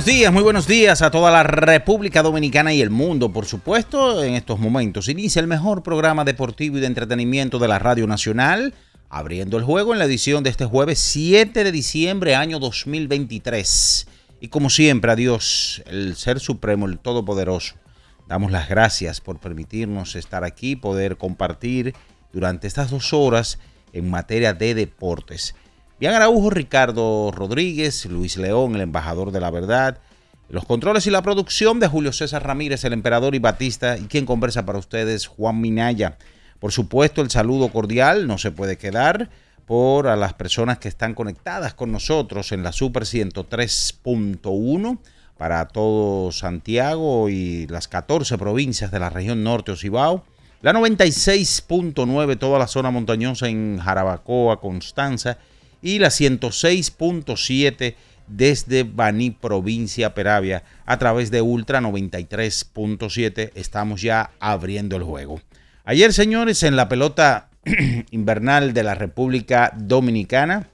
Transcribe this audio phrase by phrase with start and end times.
[0.00, 4.24] Buenos días, muy buenos días a toda la República Dominicana y el mundo, por supuesto.
[4.24, 8.72] En estos momentos inicia el mejor programa deportivo y de entretenimiento de la Radio Nacional,
[9.10, 14.06] abriendo el juego en la edición de este jueves 7 de diciembre, año 2023.
[14.40, 17.74] Y como siempre, a Dios, el Ser Supremo, el Todopoderoso,
[18.26, 21.94] damos las gracias por permitirnos estar aquí, poder compartir
[22.32, 23.58] durante estas dos horas
[23.92, 25.54] en materia de deportes.
[26.00, 29.98] Bian Araujo, Ricardo Rodríguez, Luis León, el embajador de la verdad,
[30.48, 34.24] los controles y la producción de Julio César Ramírez, el emperador y Batista, y quien
[34.24, 36.16] conversa para ustedes, Juan Minaya.
[36.58, 39.28] Por supuesto, el saludo cordial no se puede quedar
[39.66, 44.98] por a las personas que están conectadas con nosotros en la Super 103.1
[45.36, 50.24] para todo Santiago y las 14 provincias de la región norte Ocibao.
[50.62, 55.36] La 96.9, toda la zona montañosa en Jarabacoa, Constanza.
[55.82, 57.94] Y la 106.7
[58.26, 63.50] desde Baní, provincia Peravia, a través de Ultra 93.7.
[63.54, 65.40] Estamos ya abriendo el juego.
[65.84, 67.48] Ayer, señores, en la pelota
[68.10, 70.68] invernal de la República Dominicana,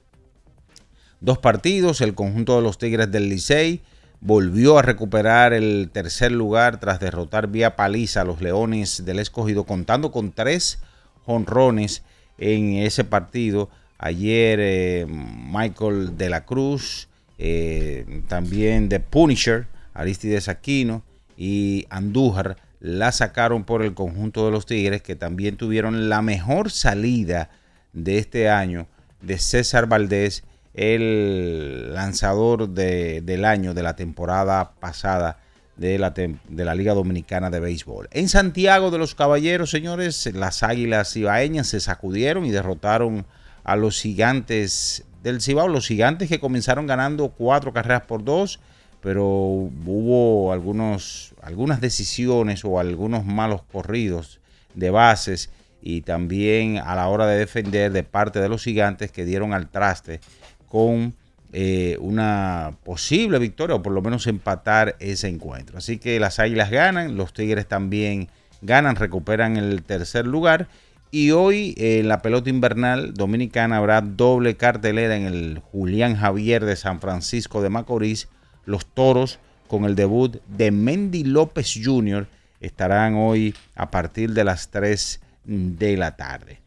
[1.19, 3.81] dos partidos, el conjunto de los Tigres del Licey
[4.19, 9.63] volvió a recuperar el tercer lugar tras derrotar vía paliza a los Leones del Escogido,
[9.63, 10.79] contando con tres
[11.25, 12.03] jonrones
[12.37, 13.69] en ese partido.
[13.99, 17.07] Ayer eh, Michael de la Cruz,
[17.39, 21.03] eh, también de Punisher, Aristides Aquino
[21.37, 26.69] y Andújar la sacaron por el conjunto de los Tigres, que también tuvieron la mejor
[26.69, 27.49] salida
[27.93, 28.87] de este año
[29.21, 30.43] de César Valdés,
[30.75, 35.39] el lanzador de- del año de la temporada pasada
[35.75, 38.07] de la, de la Liga Dominicana de Béisbol.
[38.11, 43.25] En Santiago de los Caballeros, señores, las Águilas Ibaeñas se sacudieron y derrotaron
[43.67, 48.61] a los gigantes del Cibao, los gigantes que comenzaron ganando cuatro carreras por dos,
[49.01, 54.39] pero hubo algunos, algunas decisiones o algunos malos corridos
[54.73, 55.49] de bases
[55.81, 59.67] y también a la hora de defender de parte de los gigantes que dieron al
[59.67, 60.21] traste
[60.69, 61.13] con
[61.51, 65.77] eh, una posible victoria o por lo menos empatar ese encuentro.
[65.77, 68.29] Así que las Águilas ganan, los Tigres también
[68.61, 70.69] ganan, recuperan el tercer lugar
[71.11, 76.65] y hoy eh, en la pelota invernal dominicana habrá doble cartelera en el Julián Javier
[76.65, 78.27] de San Francisco de Macorís.
[78.65, 82.27] Los Toros con el debut de Mendy López Jr.
[82.59, 86.59] estarán hoy a partir de las 3 de la tarde.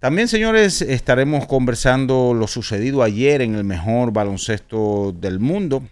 [0.00, 5.82] También, señores, estaremos conversando lo sucedido ayer en el mejor baloncesto del mundo.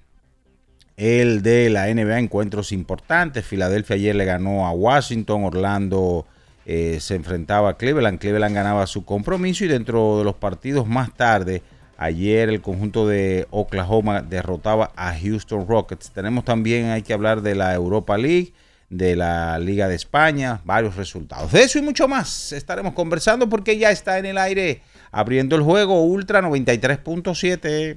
[0.99, 3.47] El de la NBA, encuentros importantes.
[3.47, 5.45] Filadelfia ayer le ganó a Washington.
[5.45, 6.27] Orlando
[6.67, 8.19] eh, se enfrentaba a Cleveland.
[8.19, 11.63] Cleveland ganaba su compromiso y dentro de los partidos más tarde,
[11.97, 16.11] ayer el conjunto de Oklahoma derrotaba a Houston Rockets.
[16.11, 18.53] Tenemos también, hay que hablar de la Europa League,
[18.91, 21.51] de la Liga de España, varios resultados.
[21.51, 25.63] De eso y mucho más estaremos conversando porque ya está en el aire abriendo el
[25.63, 27.97] juego Ultra 93.7.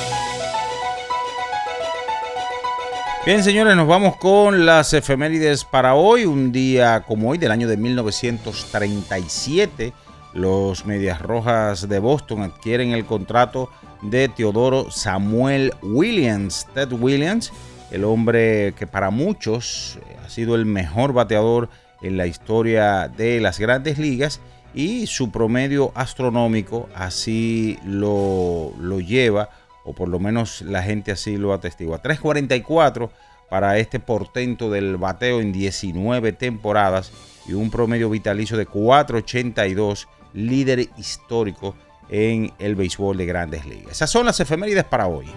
[3.23, 6.25] Bien, señores, nos vamos con las efemérides para hoy.
[6.25, 9.93] Un día como hoy, del año de 1937,
[10.33, 13.69] los Medias Rojas de Boston adquieren el contrato
[14.01, 16.65] de Teodoro Samuel Williams.
[16.73, 17.53] Ted Williams,
[17.91, 21.69] el hombre que para muchos ha sido el mejor bateador
[22.01, 24.41] en la historia de las grandes ligas
[24.73, 29.51] y su promedio astronómico así lo, lo lleva,
[29.83, 32.01] o por lo menos la gente así lo atestigua.
[32.01, 33.11] 344
[33.49, 37.11] para este portento del bateo en 19 temporadas
[37.47, 41.75] y un promedio vitalicio de 482, líder histórico
[42.09, 43.93] en el béisbol de grandes ligas.
[43.93, 45.27] Esas son las efemérides para hoy.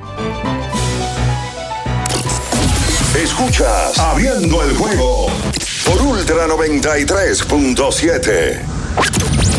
[3.17, 5.26] Escuchas Abriendo el juego
[5.87, 8.84] por Ultra 93.7.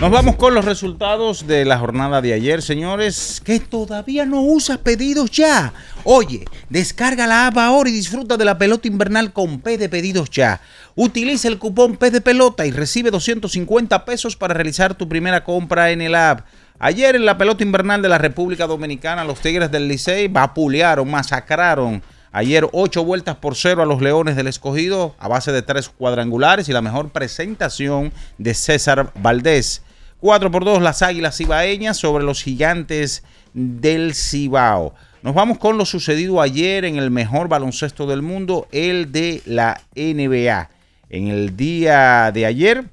[0.00, 3.42] Nos vamos con los resultados de la jornada de ayer, señores.
[3.44, 5.72] Que todavía no usas pedidos ya.
[6.04, 10.30] Oye, descarga la app ahora y disfruta de la pelota invernal con P de pedidos
[10.30, 10.60] ya.
[10.94, 15.90] Utiliza el cupón P de pelota y recibe 250 pesos para realizar tu primera compra
[15.90, 16.46] en el app.
[16.78, 22.04] Ayer en la pelota invernal de la República Dominicana, los Tigres del Licey vapulearon, masacraron.
[22.30, 26.68] Ayer ocho vueltas por cero a los Leones del Escogido a base de tres cuadrangulares
[26.68, 29.82] y la mejor presentación de César Valdés.
[30.20, 33.22] 4 por 2 las Águilas Cibaeñas sobre los Gigantes
[33.54, 34.94] del Cibao.
[35.22, 39.80] Nos vamos con lo sucedido ayer en el mejor baloncesto del mundo, el de la
[39.94, 40.70] NBA.
[41.10, 42.84] En el día de ayer,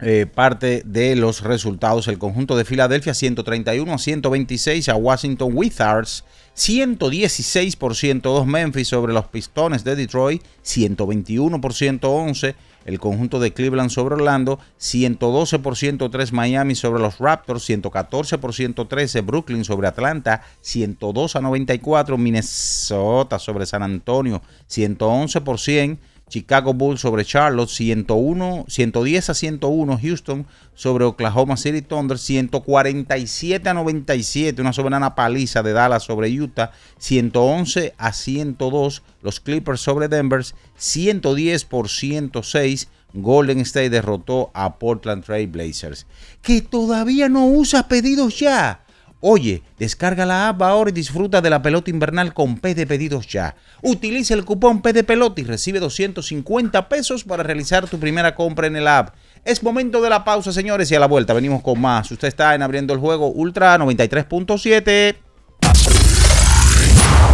[0.00, 6.24] eh, parte de los resultados, el conjunto de Filadelfia 131 a 126 a Washington Wizards,
[6.54, 12.54] 116 por 102 Memphis sobre los Pistones de Detroit, 121 por 111
[12.86, 18.54] el conjunto de Cleveland sobre Orlando, 112 por 103 Miami sobre los Raptors, 114 por
[18.54, 26.74] 113 Brooklyn sobre Atlanta, 102 a 94 Minnesota sobre San Antonio, 111 por 100 Chicago
[26.74, 34.60] Bulls sobre Charlotte, 101, 110 a 101 Houston sobre Oklahoma City Thunder, 147 a 97,
[34.60, 40.44] una soberana paliza de Dallas sobre Utah, 111 a 102 los Clippers sobre Denver,
[40.76, 46.06] 110 por 106 Golden State derrotó a Portland Trail Blazers.
[46.42, 48.85] Que todavía no usa pedidos ya.
[49.20, 53.26] Oye, descarga la app ahora y disfruta de la pelota invernal con P de pedidos
[53.26, 53.56] ya.
[53.82, 58.66] Utiliza el cupón P de pelota y recibe 250 pesos para realizar tu primera compra
[58.66, 59.14] en el app.
[59.44, 62.10] Es momento de la pausa, señores, y a la vuelta venimos con más.
[62.10, 65.16] Usted está en abriendo el juego Ultra 93.7.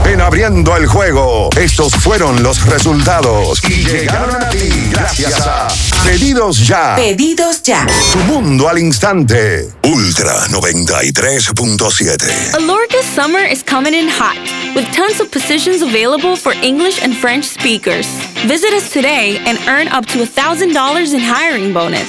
[0.06, 5.68] En abriendo el juego, estos fueron los resultados y llegaron a ti gracias a
[6.04, 6.96] Pedidos Ya.
[6.96, 7.86] Pedidos Ya.
[8.12, 9.68] Tu mundo al instante.
[9.84, 12.54] Ultra 93.7.
[12.54, 14.36] Alorca's summer is coming in hot,
[14.74, 18.06] with tons of positions available for English and French speakers.
[18.46, 22.08] Visit us today and earn up to $1,000 in hiring bonus.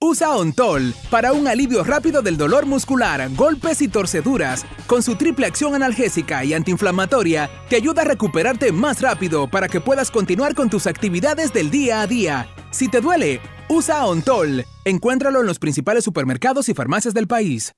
[0.00, 4.64] Usa Ontol para un alivio rápido del dolor muscular, golpes y torceduras.
[4.86, 9.80] Con su triple acción analgésica y antiinflamatoria, te ayuda a recuperarte más rápido para que
[9.80, 12.46] puedas continuar con tus actividades del día a día.
[12.70, 14.64] Si te duele, usa Ontol.
[14.84, 17.72] Encuéntralo en los principales supermercados y farmacias del país.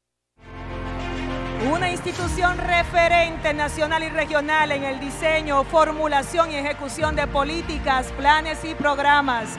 [1.73, 8.59] Una institución referente nacional y regional en el diseño, formulación y ejecución de políticas, planes
[8.65, 9.59] y programas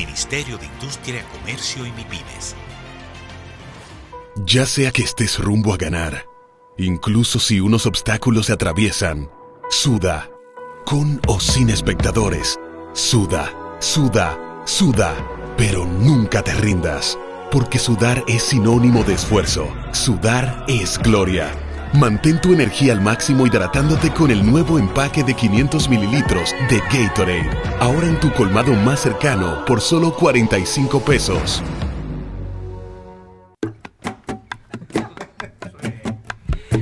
[0.00, 2.56] Ministerio de Industria, Comercio y MIPINES.
[4.46, 6.24] Ya sea que estés rumbo a ganar,
[6.78, 9.30] incluso si unos obstáculos se atraviesan,
[9.68, 10.30] suda,
[10.86, 12.58] con o sin espectadores,
[12.94, 15.14] suda, suda, suda,
[15.58, 17.18] pero nunca te rindas,
[17.50, 21.52] porque sudar es sinónimo de esfuerzo, sudar es gloria.
[21.92, 27.50] Mantén tu energía al máximo hidratándote con el nuevo empaque de 500 mililitros de Gatorade.
[27.80, 31.62] Ahora en tu colmado más cercano por solo 45 pesos.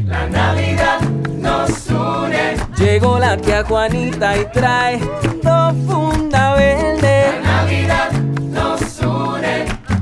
[0.05, 1.01] La Navidad
[1.41, 2.57] nos une.
[2.77, 5.01] Llegó la tía Juanita y trae
[5.43, 6.28] dos funda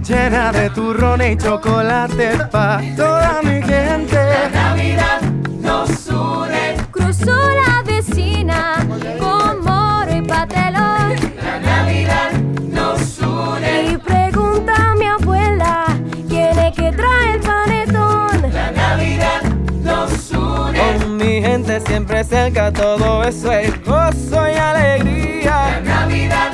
[0.09, 4.15] Llena de turrones y chocolate pa' toda mi gente.
[4.15, 5.21] La Navidad
[5.61, 6.77] nos une.
[6.93, 8.87] Cruzó la vecina
[9.19, 11.17] con moro y patelón.
[11.43, 12.31] La Navidad
[12.71, 13.83] nos une.
[13.91, 15.87] Y pregunta a mi abuela
[16.29, 18.53] quién es que trae el panetón.
[18.53, 19.43] La Navidad
[19.83, 20.79] nos une.
[20.79, 25.81] Con mi gente siempre cerca, todo eso es gozo y alegría.
[25.81, 26.53] La Navidad.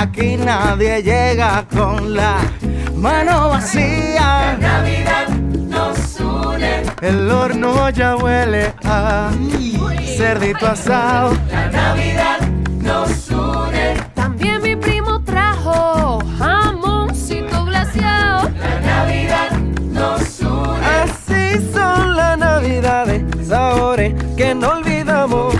[0.00, 2.38] Aquí nadie llega con la
[2.96, 4.56] mano vacía.
[4.58, 6.82] La Navidad nos une.
[7.02, 9.30] El horno ya huele a
[10.16, 11.36] cerdito asado.
[11.50, 12.40] La Navidad
[12.80, 13.96] nos une.
[14.14, 18.48] También mi primo trajo jamoncito glaseado.
[18.58, 19.50] La Navidad
[19.92, 20.86] nos une.
[21.02, 25.59] Así son las navidades, sabores que no olvidamos.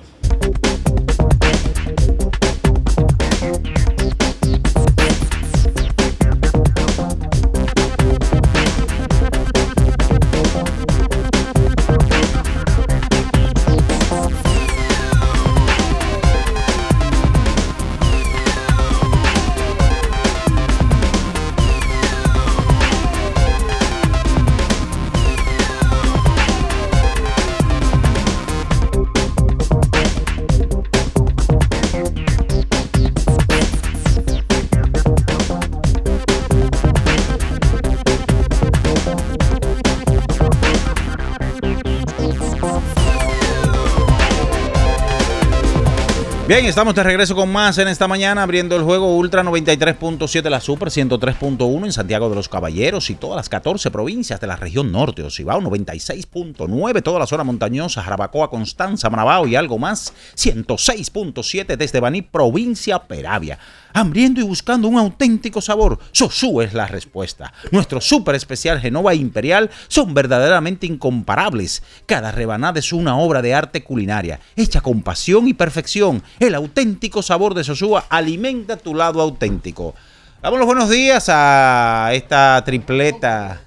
[46.51, 50.59] Bien, estamos de regreso con más en esta mañana, abriendo el juego Ultra 93.7, la
[50.59, 54.91] Super 103.1 en Santiago de los Caballeros y todas las 14 provincias de la región
[54.91, 62.01] norte, Ocibao 96.9, toda la zona montañosa, Jarabacoa, Constanza, Manabao y algo más, 106.7 desde
[62.01, 63.57] Baní, provincia Peravia.
[63.93, 67.53] Hambriento y buscando un auténtico sabor, Sosú es la respuesta.
[67.71, 71.83] Nuestro súper especial Genova Imperial son verdaderamente incomparables.
[72.05, 76.23] Cada rebanada es una obra de arte culinaria, hecha con pasión y perfección.
[76.39, 79.95] El auténtico sabor de Sosúa alimenta tu lado auténtico.
[80.41, 83.61] Damos los buenos días a esta tripleta,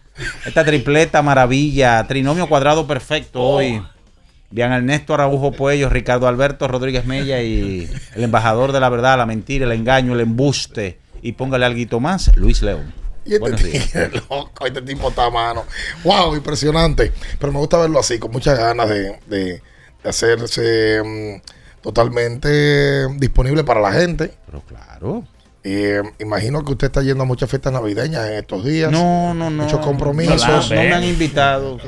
[0.44, 3.80] esta tripleta maravilla, trinomio cuadrado perfecto hoy.
[4.54, 9.26] Bien Ernesto Araujo Puello, Ricardo Alberto Rodríguez Mella y el embajador de la verdad, la
[9.26, 11.00] mentira, el engaño, el embuste.
[11.22, 12.94] Y póngale algo más, Luis León.
[13.24, 15.64] Y este tigre, loco, este tipo está a mano.
[16.04, 17.10] Wow, impresionante.
[17.40, 19.60] Pero me gusta verlo así, con muchas ganas de, de-
[20.04, 24.34] de hacerse mm, totalmente disponible para la gente.
[24.46, 25.24] Pero claro.
[25.66, 28.92] Eh, imagino que usted está yendo a muchas fiestas navideñas en estos días.
[28.92, 29.62] No, no, no.
[29.62, 30.46] Muchos compromisos.
[30.46, 31.78] No, no me han invitado.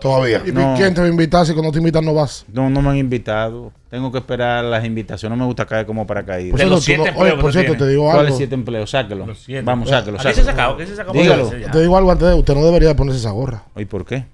[0.00, 0.42] Todavía.
[0.46, 0.74] ¿Y No.
[0.76, 2.44] quién te va a invitar si cuando te invitan no vas?
[2.52, 3.72] No, no me han invitado.
[3.90, 5.36] Tengo que esperar las invitaciones.
[5.36, 6.52] No me gusta caer como paracaídas.
[6.52, 8.36] Por cierto, tú no- oye, por cierto, te digo ¿Cuáles algo.
[8.36, 8.90] siete empleos?
[8.90, 9.34] Sáquelo.
[9.34, 9.62] siete.
[9.62, 10.18] Vamos, sáquelo.
[10.18, 10.46] ¿A qué sáquelo.
[10.46, 10.76] se sacó?
[10.76, 11.12] ¿Qué se sacó?
[11.12, 11.48] Dígalo.
[11.50, 13.64] Te digo algo antes de usted no debería de ponerse esa gorra.
[13.74, 14.24] ¿Y por qué?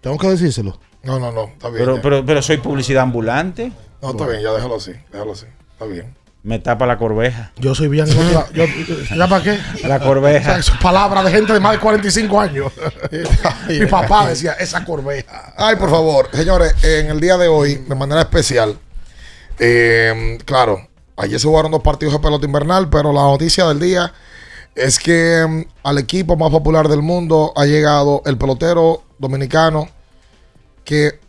[0.00, 0.78] Tengo que decírselo.
[1.02, 1.80] No, no, no, está bien.
[1.80, 2.02] Pero, ya.
[2.02, 3.70] pero, pero soy publicidad ambulante.
[4.00, 5.44] no, está bien, ya déjalo así, déjalo así.
[5.72, 6.14] Está bien.
[6.42, 7.52] Me tapa la corveja.
[7.58, 8.06] Yo soy bien.
[8.54, 8.64] yo,
[9.14, 9.58] ¿Ya para qué?
[9.86, 10.40] La corveja.
[10.40, 12.72] O sea, eso es palabra de gente de más de 45 años.
[13.68, 15.52] Mi papá decía, esa corveja.
[15.56, 18.78] Ay, por favor, señores, en el día de hoy, de manera especial,
[19.58, 24.12] eh, claro, ayer se jugaron dos partidos de pelota invernal, pero la noticia del día
[24.74, 29.88] es que mm, al equipo más popular del mundo ha llegado el pelotero dominicano
[30.84, 31.20] que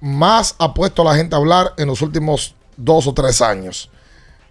[0.00, 3.90] más ha puesto a la gente a hablar en los últimos dos o tres años.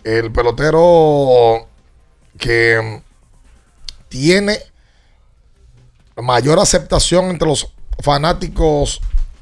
[0.03, 1.67] El pelotero
[2.37, 3.01] que
[4.09, 4.59] tiene
[6.17, 9.01] mayor aceptación entre los fanáticos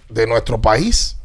[0.10, 1.18] de nuestro país.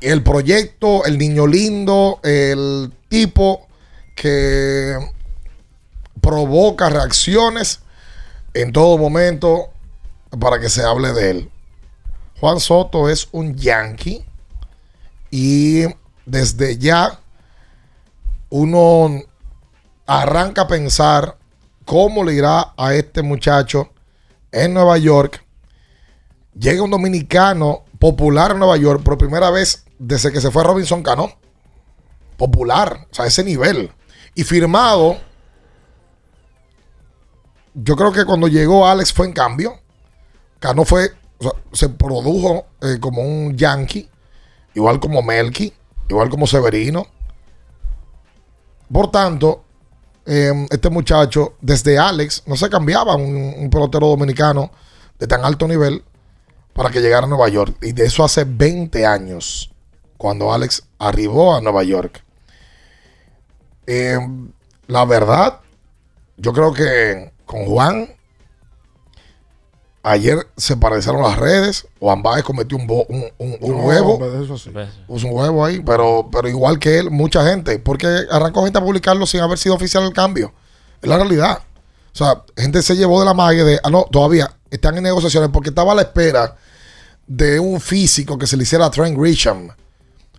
[0.00, 3.66] El proyecto, el niño lindo, el tipo
[4.14, 4.96] que
[6.20, 7.80] provoca reacciones
[8.52, 9.70] en todo momento
[10.40, 11.50] para que se hable de él.
[12.40, 14.24] Juan Soto es un yankee
[15.30, 15.84] y
[16.26, 17.20] desde ya
[18.50, 19.22] uno
[20.06, 21.38] arranca a pensar
[21.84, 23.90] cómo le irá a este muchacho
[24.52, 25.44] en Nueva York.
[26.54, 31.02] Llega un dominicano popular en Nueva York por primera vez desde que se fue Robinson
[31.02, 31.32] Cano.
[32.36, 33.90] Popular, o sea, ese nivel.
[34.34, 35.16] Y firmado,
[37.74, 39.80] yo creo que cuando llegó Alex fue en cambio.
[40.58, 44.08] Cano fue, o sea, se produjo eh, como un yankee,
[44.74, 45.72] igual como Melky,
[46.08, 47.06] igual como Severino.
[48.92, 49.64] Por tanto,
[50.24, 54.70] eh, este muchacho, desde Alex, no se cambiaba un, un pelotero dominicano
[55.18, 56.02] de tan alto nivel
[56.72, 57.76] para que llegara a Nueva York.
[57.82, 59.72] Y de eso hace 20 años,
[60.16, 62.22] cuando Alex arribó a Nueva York.
[63.86, 64.18] Eh,
[64.88, 65.60] la verdad,
[66.36, 68.15] yo creo que con Juan,
[70.08, 71.86] ayer se paralizaron las redes.
[72.00, 74.14] Juan Baez cometió un, bo- un, un- un No, huevo.
[74.14, 74.70] hombre, eso sí.
[75.06, 77.78] Puso un huevo ahí, pero, pero igual que él, mucha gente.
[77.78, 80.52] Porque arrancó gente a publicarlo sin haber sido oficial el cambio.
[81.02, 81.58] Es la realidad.
[82.12, 83.78] O sea, gente se llevó de la magia de.
[83.82, 86.56] Ah, no, todavía están en negociaciones porque estaba a la espera
[87.26, 89.68] de un físico que se le hiciera a Trent Grisham,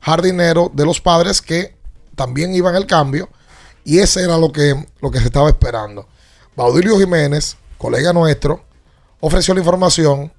[0.02, 1.76] jardinero de los padres que
[2.16, 3.30] también iban al cambio.
[3.84, 6.08] Y ese era lo que, lo que se estaba esperando.
[6.56, 8.64] Baudilio Jiménez, colega nuestro,
[9.20, 10.32] ofreció la información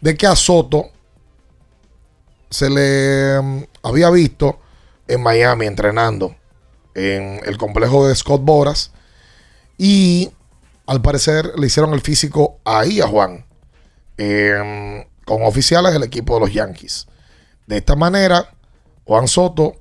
[0.00, 0.90] de que a Soto
[2.50, 4.60] se le mm, había visto
[5.08, 6.36] en Miami entrenando
[6.94, 8.92] en el complejo de Scott Boras
[9.76, 10.30] y
[10.86, 13.44] al parecer le hicieron el físico ahí a Juan
[14.16, 17.06] em, con oficiales del equipo de los Yankees.
[17.66, 18.54] De esta manera,
[19.04, 19.76] Juan Soto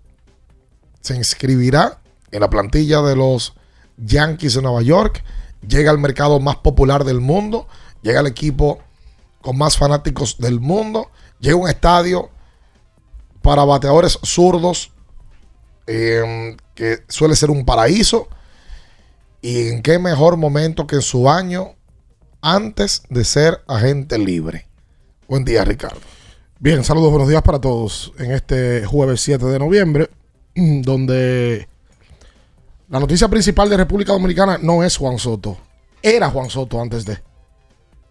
[1.01, 2.01] se inscribirá
[2.31, 3.53] en la plantilla de los
[3.97, 5.23] Yankees de Nueva York,
[5.67, 7.67] llega al mercado más popular del mundo,
[8.03, 8.79] llega al equipo
[9.41, 12.29] con más fanáticos del mundo, llega un estadio
[13.41, 14.91] para bateadores zurdos,
[15.87, 18.27] eh, que suele ser un paraíso.
[19.41, 21.75] Y en qué mejor momento que en su año
[22.41, 24.67] antes de ser agente libre.
[25.27, 25.99] Buen día, Ricardo.
[26.59, 30.09] Bien, saludos, buenos días para todos en este jueves 7 de noviembre,
[30.55, 31.67] donde
[32.89, 35.57] la noticia principal de República Dominicana no es Juan Soto,
[36.01, 37.17] era Juan Soto antes de.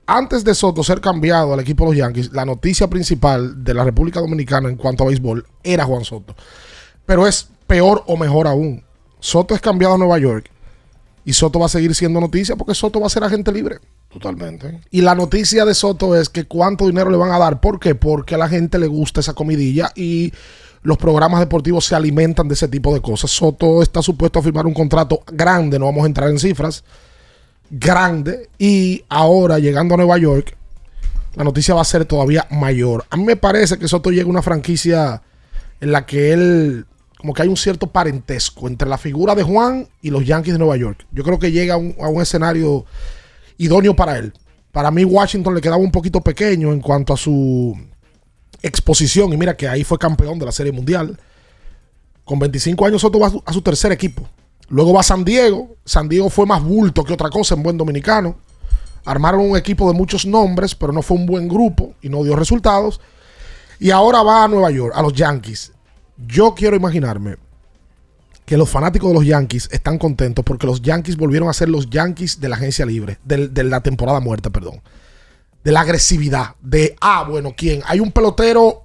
[0.07, 3.85] Antes de Soto ser cambiado al equipo de los Yankees, la noticia principal de la
[3.85, 6.35] República Dominicana en cuanto a béisbol era Juan Soto.
[7.07, 8.85] Pero es peor o mejor aún.
[9.21, 10.51] Soto es cambiado a Nueva York
[11.25, 13.79] y Soto va a seguir siendo noticia porque Soto va a ser agente libre.
[14.09, 14.81] Totalmente.
[14.91, 17.61] Y la noticia de Soto es que cuánto dinero le van a dar.
[17.61, 17.95] ¿Por qué?
[17.95, 20.33] Porque a la gente le gusta esa comidilla y
[20.83, 23.31] los programas deportivos se alimentan de ese tipo de cosas.
[23.31, 26.85] Soto está supuesto a firmar un contrato grande, no vamos a entrar en cifras,
[27.73, 30.55] grande, y ahora llegando a Nueva York,
[31.35, 33.05] la noticia va a ser todavía mayor.
[33.09, 35.23] A mí me parece que Soto llega a una franquicia
[35.81, 39.89] en la que él, como que hay un cierto parentesco entre la figura de Juan
[40.03, 41.07] y los Yankees de Nueva York.
[41.11, 42.85] Yo creo que llega a un, escenario
[43.57, 44.35] idóneo para él.
[44.71, 47.75] Para mí Washington le quedaba un poquito pequeño en cuanto a su
[48.63, 49.33] exposición.
[49.33, 51.19] Y mira que ahí fue campeón de la Serie Mundial.
[52.25, 54.29] Con 25 años Soto va a su tercer equipo.
[54.73, 55.77] Luego va San Diego.
[55.85, 58.37] San Diego fue más bulto que otra cosa en buen dominicano.
[59.05, 62.35] Armaron un equipo de muchos nombres, pero no fue un buen grupo y no dio
[62.37, 62.99] resultados.
[63.79, 65.73] Y ahora va a Nueva York, a los Yankees.
[66.27, 67.37] Yo quiero imaginarme
[68.47, 71.91] que los fanáticos de los Yankees están contentos porque los Yankees volvieron a ser los
[71.91, 74.81] Yankees de la agencia libre, del- de, la temporada muerta, perdón.
[75.63, 77.83] De la agresividad, de, ah, bueno, ¿quién?
[77.87, 78.85] Hay un pelotero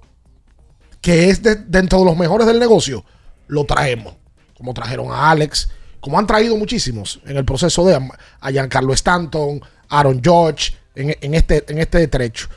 [1.00, 3.04] que es de- dentro de los mejores del negocio,
[3.46, 4.14] lo traemos.
[4.56, 5.68] Como trajeron a Alex,
[6.00, 7.94] como han traído muchísimos en el proceso de
[8.40, 12.48] a- Giancarlo Stanton, Aaron George, en, en este, en este trecho.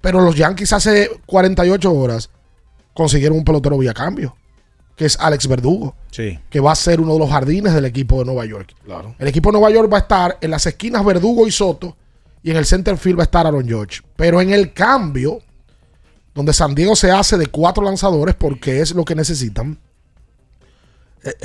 [0.00, 2.30] Pero los Yankees hace 48 horas
[2.94, 4.36] consiguieron un pelotero vía cambio,
[4.96, 6.38] que es Alex Verdugo, Sí.
[6.50, 8.74] que va a ser uno de los jardines del equipo de Nueva York.
[8.84, 9.14] Claro.
[9.18, 11.96] El equipo de Nueva York va a estar en las esquinas Verdugo y Soto,
[12.42, 14.00] y en el center field va a estar Aaron George.
[14.16, 15.40] Pero en el cambio,
[16.34, 19.78] donde San Diego se hace de cuatro lanzadores porque es lo que necesitan,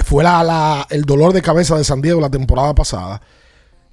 [0.04, 3.22] fue la- la- el dolor de cabeza de San Diego la temporada pasada.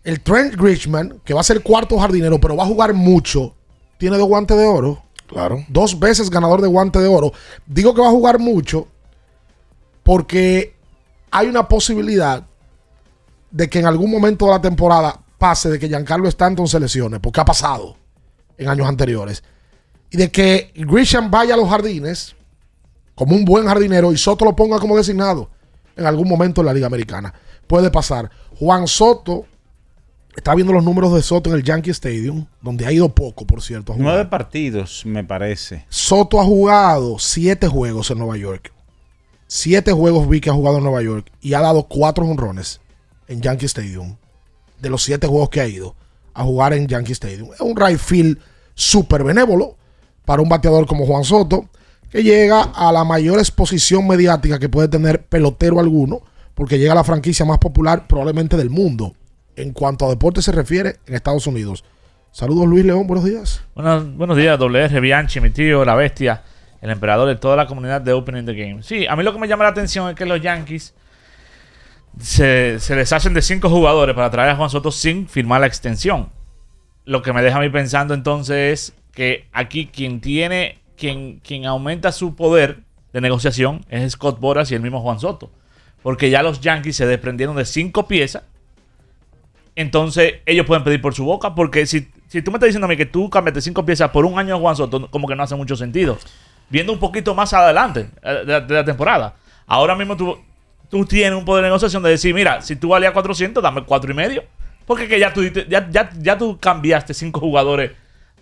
[0.04, 3.54] El Trent Grishman, que va a ser cuarto jardinero, pero va a jugar mucho,
[3.98, 5.02] tiene dos guantes de oro.
[5.26, 5.64] Claro.
[5.68, 7.32] Dos veces ganador de guante de oro.
[7.66, 8.86] Digo que va a jugar mucho
[10.02, 10.74] porque
[11.30, 12.44] hay una posibilidad
[13.50, 17.20] de que en algún momento de la temporada pase de que Giancarlo Stanton se lesione,
[17.20, 17.96] porque ha pasado
[18.58, 19.42] en años anteriores.
[20.10, 22.36] Y de que Grisham vaya a los jardines
[23.14, 25.50] como un buen jardinero y Soto lo ponga como designado
[25.96, 27.32] en algún momento en la Liga Americana.
[27.66, 28.30] Puede pasar.
[28.58, 29.46] Juan Soto
[30.36, 33.62] está viendo los números de Soto en el Yankee Stadium, donde ha ido poco, por
[33.62, 33.92] cierto.
[33.92, 34.14] a jugar.
[34.14, 35.84] Nueve partidos, me parece.
[35.88, 38.72] Soto ha jugado siete juegos en Nueva York.
[39.46, 42.80] Siete juegos vi que ha jugado en Nueva York y ha dado cuatro honrones
[43.28, 44.16] en Yankee Stadium.
[44.80, 45.94] De los siete juegos que ha ido
[46.34, 47.52] a jugar en Yankee Stadium.
[47.52, 48.38] Es un right field
[48.74, 49.76] súper benévolo
[50.24, 51.68] para un bateador como Juan Soto,
[52.12, 56.20] que llega a la mayor exposición mediática que puede tener pelotero alguno,
[56.54, 59.14] porque llega a la franquicia más popular probablemente del mundo
[59.56, 61.84] en cuanto a deporte se refiere en Estados Unidos.
[62.30, 63.64] Saludos Luis León, buenos días.
[63.74, 66.42] Buenos, buenos días, WR, Bianchi, mi tío, la bestia,
[66.82, 68.82] el emperador de toda la comunidad de Opening the Game.
[68.82, 70.94] Sí, a mí lo que me llama la atención es que los Yankees
[72.20, 76.28] se, se deshacen de cinco jugadores para traer a Juan Soto sin firmar la extensión.
[77.06, 80.81] Lo que me deja a mí pensando entonces es que aquí quien tiene,
[81.42, 82.80] quien, aumenta su poder
[83.12, 85.50] de negociación es Scott Boras y el mismo Juan Soto.
[86.02, 88.44] Porque ya los Yankees se desprendieron de cinco piezas
[89.74, 91.54] entonces ellos pueden pedir por su boca.
[91.54, 94.24] Porque si, si tú me estás diciendo a mí que tú cambiaste cinco piezas por
[94.24, 96.18] un año de Juan Soto, como que no hace mucho sentido.
[96.68, 99.36] Viendo un poquito más adelante eh, de, la temporada.
[99.66, 100.38] Ahora mismo tú,
[100.90, 104.10] tú tienes un poder de negociación de decir, mira, si tú valías 400, dame cuatro
[104.10, 104.44] y medio.
[104.86, 107.92] Porque que ya tú, ya, ya, ya tú cambiaste cinco jugadores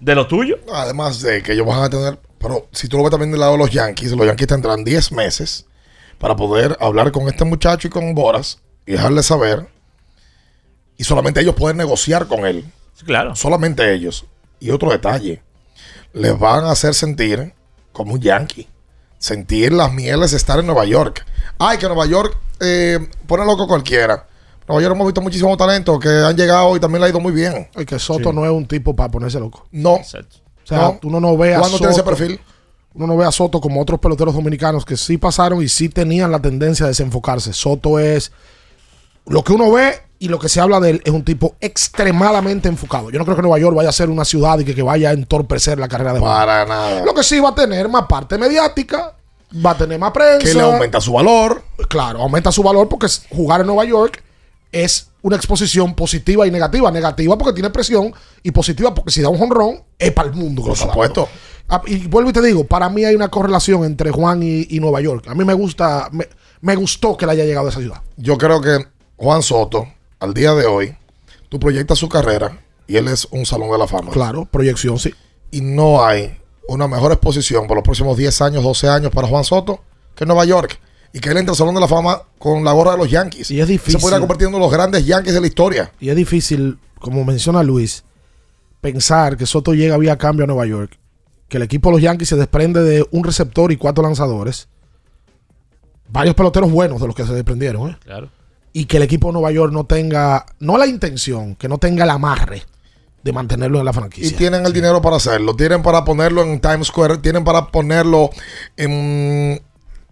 [0.00, 0.58] de lo tuyo.
[0.72, 3.52] Además de que ellos van a tener, pero si tú lo ves también del lado
[3.52, 5.66] de los Yankees, los Yankees tendrán 10 meses
[6.18, 9.68] para poder hablar con este muchacho y con Boras y dejarle saber.
[10.96, 12.64] Y solamente ellos pueden negociar con él.
[13.04, 13.34] claro.
[13.34, 14.26] Solamente ellos.
[14.58, 15.42] Y otro detalle,
[16.12, 17.54] les van a hacer sentir
[17.92, 18.68] como un Yankee.
[19.18, 21.24] Sentir las mieles de estar en Nueva York.
[21.58, 24.26] Ay, que Nueva York eh, pone loco cualquiera.
[24.70, 27.32] Nueva York hemos visto muchísimos talentos que han llegado y también le ha ido muy
[27.32, 27.68] bien.
[27.76, 29.66] Y que Soto no es un tipo para ponerse loco.
[29.72, 29.94] No.
[29.94, 30.22] O sea,
[30.70, 30.98] No.
[31.00, 31.78] tú no, ves a ¿Cuándo Soto.
[31.78, 32.40] tiene ese perfil?
[32.94, 36.30] Uno no ve a Soto como otros peloteros dominicanos que sí pasaron y sí tenían
[36.32, 37.52] la tendencia a desenfocarse.
[37.52, 38.32] Soto es.
[39.26, 42.68] Lo que uno ve y lo que se habla de él es un tipo extremadamente
[42.68, 43.10] enfocado.
[43.10, 45.10] Yo no creo que Nueva York vaya a ser una ciudad y que, que vaya
[45.10, 46.32] a entorpecer la carrera de Juan.
[46.32, 47.04] Para nada.
[47.04, 49.14] Lo que sí va a tener más parte mediática,
[49.64, 50.44] va a tener más prensa.
[50.44, 51.62] Que le aumenta su valor.
[51.88, 54.22] Claro, aumenta su valor porque jugar en Nueva York
[54.72, 56.90] es una exposición positiva y negativa.
[56.90, 60.62] Negativa porque tiene presión y positiva porque si da un jonrón es para el mundo.
[60.62, 61.28] Por supuesto.
[61.68, 64.80] Ah, Y vuelvo y te digo, para mí hay una correlación entre Juan y, y
[64.80, 65.28] Nueva York.
[65.28, 66.26] A mí me gusta, me,
[66.60, 68.02] me gustó que le haya llegado a esa ciudad.
[68.16, 69.86] Yo creo que Juan Soto,
[70.18, 70.96] al día de hoy,
[71.48, 74.10] tú proyectas su carrera y él es un salón de la fama.
[74.10, 75.14] Claro, proyección, sí.
[75.52, 76.36] Y no hay
[76.68, 79.80] una mejor exposición por los próximos 10 años, 12 años para Juan Soto
[80.14, 80.78] que Nueva York.
[81.12, 83.50] Y que él entre al salón de la fama con la gorra de los Yankees.
[83.50, 83.98] Y es difícil.
[84.00, 85.92] Se puede convertir en uno de los grandes Yankees de la historia.
[86.00, 88.04] Y es difícil, como menciona Luis,
[88.80, 90.98] pensar que Soto llega vía cambio a Nueva York.
[91.48, 94.68] Que el equipo de los Yankees se desprende de un receptor y cuatro lanzadores.
[96.08, 97.96] varios peloteros buenos de los que se desprendieron, ¿eh?
[98.04, 98.30] Claro.
[98.72, 102.04] Y que el equipo de Nueva York no tenga, no la intención, que no tenga
[102.04, 102.62] el amarre
[103.24, 104.36] de mantenerlo en la Y franquicia.
[104.38, 105.54] tienen el dinero para hacerlo.
[105.56, 107.18] Tienen para ponerlo en Times Square.
[107.18, 108.30] Tienen para ponerlo
[108.76, 109.60] en.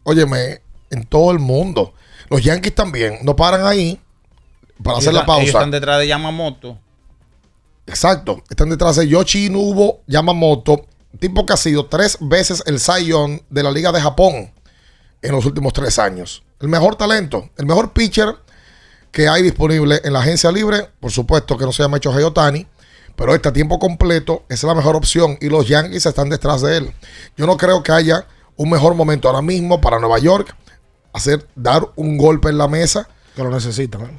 [0.03, 1.95] Óyeme, en todo el mundo.
[2.31, 3.19] Los Yankees también.
[3.23, 4.01] No paran ahí
[4.83, 5.59] para hacer la Ellos- Ellos pausa.
[5.59, 6.79] están detrás de Yamamoto.
[7.87, 8.43] Exacto.
[8.51, 10.87] Están detrás de Yoshi Nubo Yamamoto.
[11.19, 14.53] Tipo que ha sido tres veces el Young de la Liga de Japón
[15.23, 16.43] en los últimos tres años.
[16.61, 17.49] El mejor talento.
[17.57, 18.35] El mejor pitcher
[19.11, 20.91] que hay disponible en la agencia libre.
[21.01, 22.67] Por supuesto que no se llama hecho Otani.
[23.17, 25.39] Pero este a tiempo completo es la mejor opción.
[25.41, 26.93] Y los Yankees están detrás de él.
[27.37, 30.55] Yo no creo que haya un mejor momento ahora mismo para Nueva York.
[31.13, 33.09] Hacer, dar un golpe en la mesa.
[33.35, 34.03] Que lo necesitan.
[34.03, 34.19] ¿eh?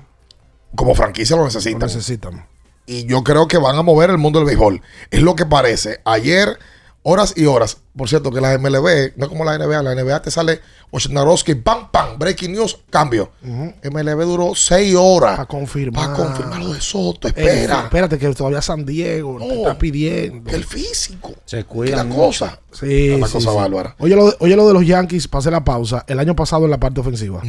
[0.75, 1.79] Como franquicia lo necesitan.
[1.79, 2.47] Lo necesitan.
[2.85, 4.81] Y yo creo que van a mover el mundo del béisbol.
[5.11, 6.01] Es lo que parece.
[6.05, 6.57] Ayer,
[7.03, 7.77] horas y horas.
[7.95, 10.59] Por cierto, que la MLB, no es como la NBA, la NBA te sale
[10.91, 13.31] Wojnarowski, pam, pam, breaking news, cambio.
[13.41, 15.31] MLB duró seis horas.
[15.37, 16.05] Para confirmar.
[16.13, 17.27] Para confirmar lo de Soto.
[17.27, 17.81] Eh, Espera.
[17.83, 20.49] espérate, que todavía San Diego no, te está pidiendo.
[20.51, 21.33] El físico.
[21.45, 22.17] Se Que cuidan la mucho.
[22.45, 22.59] cosa.
[22.71, 23.55] Sí, La sí, cosa sí.
[23.57, 23.95] bárbara.
[23.99, 26.05] Oye lo, de- oye lo de los Yankees, pasé la pausa.
[26.07, 27.41] El año pasado en la parte ofensiva.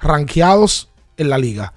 [0.00, 1.72] Ranqueados en la liga.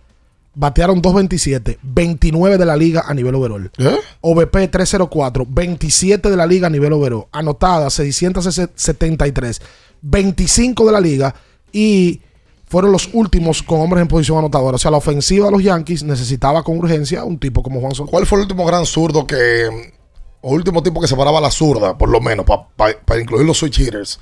[0.59, 3.71] Batearon 2.27, 29 de la liga a nivel overall.
[3.77, 3.95] ¿Eh?
[4.21, 7.27] OVP 304, 27 de la liga a nivel overall.
[7.31, 9.61] Anotadas 673,
[10.01, 11.35] 25 de la liga.
[11.71, 12.21] Y
[12.65, 14.77] fueron los últimos con hombres en posición anotadora.
[14.77, 18.09] O sea, la ofensiva de los Yankees necesitaba con urgencia un tipo como Juan Soto.
[18.09, 19.93] ¿Cuál fue el último gran zurdo que.
[20.41, 24.19] O último tipo que separaba la zurda, por lo menos, para incluir los switch hitters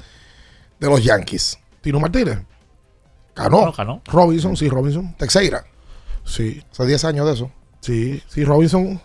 [0.81, 1.57] de los Yankees?
[1.79, 2.39] Tino Martínez.
[3.33, 3.67] Ganó.
[3.67, 4.01] No, ganó.
[4.05, 5.15] Robinson, sí, Robinson.
[5.17, 5.63] Teixeira.
[6.25, 6.61] Sí.
[6.71, 7.51] Hace 10 años de eso.
[7.81, 8.99] Sí, sí, Robinson.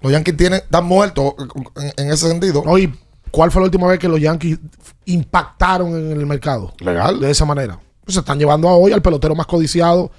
[0.00, 1.34] Los Yankees tienen, están muertos
[1.76, 2.62] en, en ese sentido.
[2.64, 2.94] No, ¿y
[3.30, 4.58] cuál fue la última vez que los Yankees
[5.06, 6.74] impactaron en el mercado?
[6.80, 7.18] Legal.
[7.18, 7.80] De esa manera.
[8.04, 10.12] Pues se están llevando a hoy al pelotero más codiciado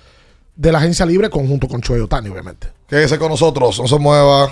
[0.56, 2.70] de la agencia libre, conjunto con Choey Otani, obviamente.
[2.88, 4.50] Quédese con nosotros, no se mueva.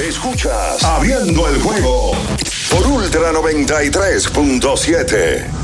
[0.00, 2.12] Escuchas Abriendo el juego
[2.70, 5.63] por Ultra 93.7.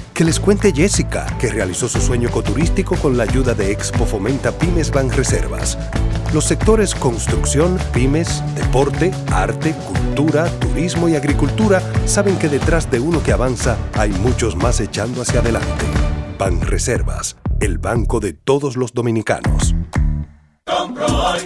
[0.13, 4.51] Que les cuente Jessica, que realizó su sueño ecoturístico con la ayuda de Expo Fomenta
[4.51, 5.77] Pymes Banreservas.
[6.33, 13.23] Los sectores construcción, pymes, deporte, arte, cultura, turismo y agricultura saben que detrás de uno
[13.23, 15.85] que avanza hay muchos más echando hacia adelante.
[16.37, 19.75] Banreservas, el banco de todos los dominicanos.
[20.65, 21.39] Compro hoy,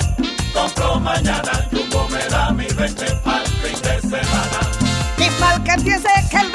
[0.53, 4.59] compro mañana, Jumbo me da mi 20 al fin de semana.
[5.17, 6.54] Y mal que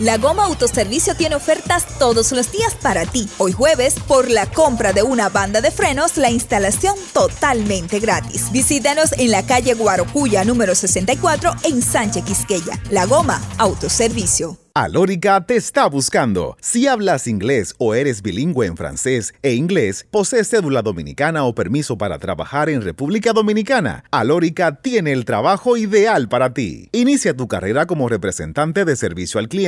[0.00, 3.28] La Goma Autoservicio tiene ofertas todos los días para ti.
[3.38, 8.52] Hoy jueves, por la compra de una banda de frenos, la instalación totalmente gratis.
[8.52, 12.80] Visítanos en la calle Guarocuya número 64 en Sánchez Quisqueya.
[12.90, 14.56] La Goma Autoservicio.
[14.74, 16.56] Alórica te está buscando.
[16.60, 21.98] Si hablas inglés o eres bilingüe en francés e inglés, posees cédula dominicana o permiso
[21.98, 26.90] para trabajar en República Dominicana, Alórica tiene el trabajo ideal para ti.
[26.92, 29.67] Inicia tu carrera como representante de servicio al cliente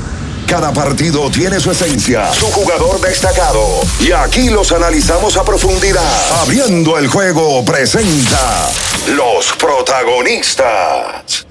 [0.51, 3.65] Cada partido tiene su esencia, su jugador destacado.
[4.01, 6.41] Y aquí los analizamos a profundidad.
[6.41, 8.69] Abriendo el juego presenta
[9.15, 11.47] los protagonistas.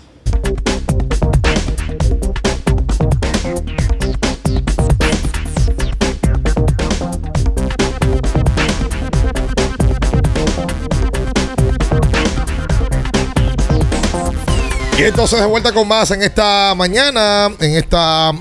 [14.99, 18.35] Y entonces de vuelta con más en esta mañana, en esta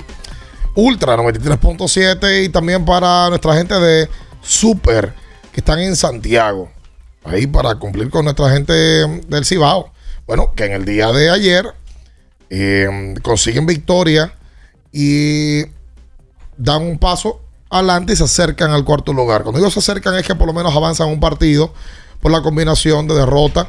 [0.74, 4.08] Ultra 93.7 y también para nuestra gente de
[4.40, 5.14] Super
[5.52, 6.70] que están en Santiago.
[7.24, 9.92] Ahí para cumplir con nuestra gente del Cibao.
[10.26, 11.66] Bueno, que en el día de ayer
[12.48, 14.34] eh, consiguen victoria
[14.92, 15.64] y
[16.56, 19.42] dan un paso adelante y se acercan al cuarto lugar.
[19.42, 21.72] Cuando digo se acercan es que por lo menos avanzan un partido
[22.20, 23.68] por la combinación de derrota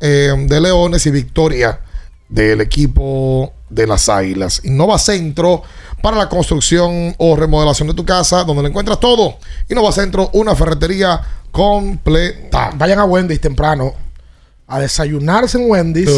[0.00, 1.80] eh, de Leones y victoria
[2.28, 4.60] del equipo de las Águilas.
[4.64, 5.62] Innova Centro
[6.02, 9.36] para la construcción o remodelación de tu casa, donde lo encuentras todo.
[9.68, 12.72] Innova Centro, una ferretería completa.
[12.76, 13.94] Vayan a Wendy's temprano
[14.66, 16.10] a desayunarse en Wendy's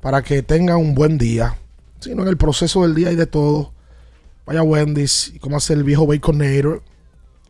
[0.00, 1.56] para que tengan un buen día.
[2.00, 3.72] Si no, en el proceso del día hay de todo.
[4.44, 6.82] Vaya a Wendy's y como hace el viejo Baconator,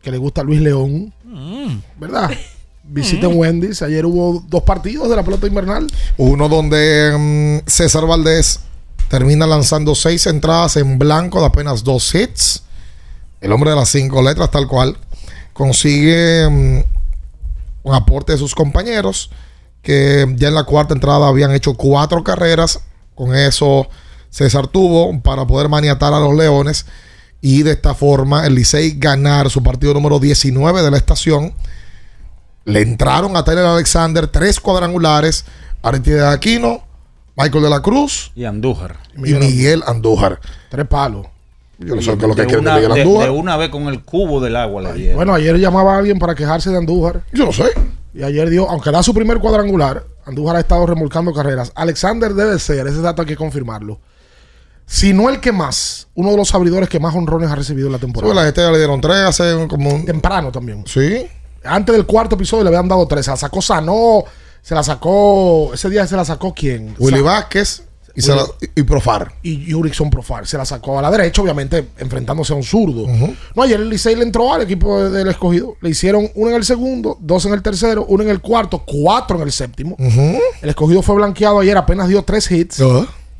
[0.01, 1.13] que le gusta a Luis León.
[1.99, 2.31] ¿Verdad?
[2.83, 3.81] Visiten Wendy's.
[3.81, 5.87] Ayer hubo dos partidos de la pelota invernal.
[6.15, 8.61] Uno donde mm, César Valdés
[9.09, 12.63] termina lanzando seis entradas en blanco de apenas dos hits.
[13.41, 14.97] El hombre de las cinco letras, tal cual,
[15.53, 16.83] consigue mm,
[17.83, 19.29] un aporte de sus compañeros
[19.81, 22.81] que ya en la cuarta entrada habían hecho cuatro carreras.
[23.15, 23.87] Con eso
[24.29, 26.85] César tuvo para poder maniatar a los Leones
[27.41, 31.53] y de esta forma el Licey ganar su partido número 19 de la estación.
[32.65, 35.45] Le entraron a Tyler Alexander tres cuadrangulares,
[35.81, 36.83] Aristide Aquino,
[37.37, 38.97] Michael de la Cruz y Andújar.
[39.15, 40.39] y Miguel Andújar.
[40.69, 41.27] Tres palos.
[41.79, 43.25] Yo no sé qué es lo que quieren de Miguel Andújar.
[43.25, 45.15] de una vez con el cubo del agua dieron.
[45.17, 47.21] Bueno, ayer llamaba a alguien para quejarse de Andújar.
[47.31, 47.65] Yo no sé.
[48.15, 51.71] Y ayer dio, aunque da su primer cuadrangular, Andújar ha estado remolcando carreras.
[51.75, 53.99] Alexander debe ser, ese dato hay que confirmarlo.
[54.87, 57.91] si no el que más, uno de los abridores que más honrones ha recibido en
[57.93, 58.33] la Sí, temporada.
[58.33, 60.05] la gente le dieron tres hace como un...
[60.05, 60.83] Temprano también.
[60.87, 61.27] Sí.
[61.63, 63.25] Antes del cuarto episodio le habían dado tres.
[63.25, 64.23] Se la sacó Sanó,
[64.67, 65.71] se la sacó.
[65.73, 66.93] Ese día se la sacó quién?
[66.99, 67.83] Willy Vázquez
[68.15, 68.45] y, la-
[68.75, 69.31] y Profar.
[69.43, 70.45] y Jurickson Profar.
[70.47, 73.05] Se la sacó a la derecha, obviamente, enfrentándose a un zurdo.
[73.55, 75.75] No, ayer el Licey le entró al equipo de- del escogido.
[75.81, 79.37] Le hicieron uno en el segundo, dos en el tercero, uno en el cuarto, cuatro
[79.37, 79.95] en el séptimo.
[80.61, 82.79] El escogido fue blanqueado ayer, apenas dio tres hits.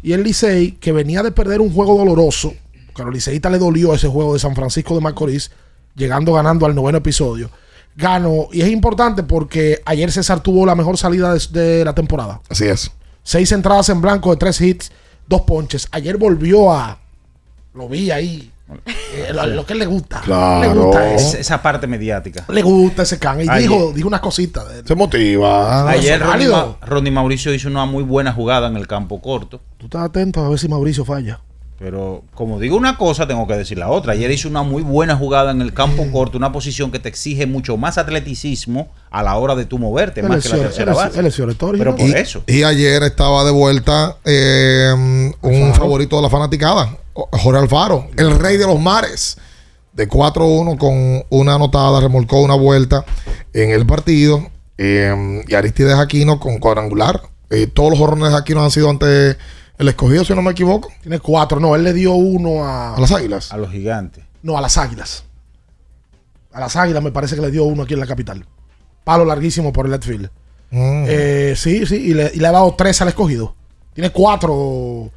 [0.04, 2.54] Y el Licey, que venía de perder un juego doloroso,
[2.96, 5.52] que a los liceístas le dolió ese juego de San Francisco de Macorís,
[5.96, 7.50] llegando ganando al noveno episodio,
[7.98, 8.48] ganó.
[8.54, 12.40] Y es importante porque ayer César tuvo la mejor salida de, de la temporada.
[12.50, 12.90] Así es.
[13.24, 14.92] Seis entradas en blanco de tres hits,
[15.28, 15.88] dos ponches.
[15.92, 16.98] Ayer volvió a.
[17.74, 18.52] Lo vi ahí.
[18.86, 20.22] eh, lo, lo que le gusta.
[20.62, 22.46] Le gusta Es- esa parte mediática.
[22.50, 23.42] Le gusta ese can.
[23.42, 24.68] Y Ayer- dijo, dijo unas cositas.
[24.70, 25.90] de- Se motiva.
[25.90, 26.22] Ayer.
[26.24, 29.60] Ma- Ronnie Mauricio hizo una muy buena jugada en el campo corto.
[29.78, 31.40] Tú estás atento a ver si Mauricio falla.
[31.80, 34.14] Pero como digo una cosa, tengo que decir la otra.
[34.14, 37.46] Ayer hizo una muy buena jugada en el campo corto, una posición que te exige
[37.46, 41.20] mucho más atleticismo a la hora de tú moverte, más que la tercera es- base.
[41.78, 41.98] Pero ¿no?
[41.98, 42.44] por y, eso.
[42.48, 44.92] y ayer estaba de vuelta eh,
[45.42, 49.38] un favorito de la fanaticada, Jorge Alfaro, el rey de los mares.
[49.94, 53.04] De 4-1 con una anotada, remolcó una vuelta
[53.54, 54.48] en el partido.
[54.80, 57.20] eh, y Aristides Aquino con cuadrangular.
[57.50, 59.38] Eh, todos los jorrones de Aquino han sido ante
[59.78, 60.90] el escogido, si no me equivoco.
[61.02, 61.60] Tiene cuatro.
[61.60, 62.96] No, él le dio uno a.
[62.96, 63.52] A las águilas.
[63.52, 64.24] A los gigantes.
[64.42, 65.24] No, a las águilas.
[66.52, 68.46] A las águilas me parece que le dio uno aquí en la capital.
[69.04, 70.30] Palo larguísimo por el left field.
[70.72, 71.06] Mm.
[71.08, 73.56] Eh, sí, sí, y le, y le ha dado tres al escogido.
[73.94, 75.12] Tiene cuatro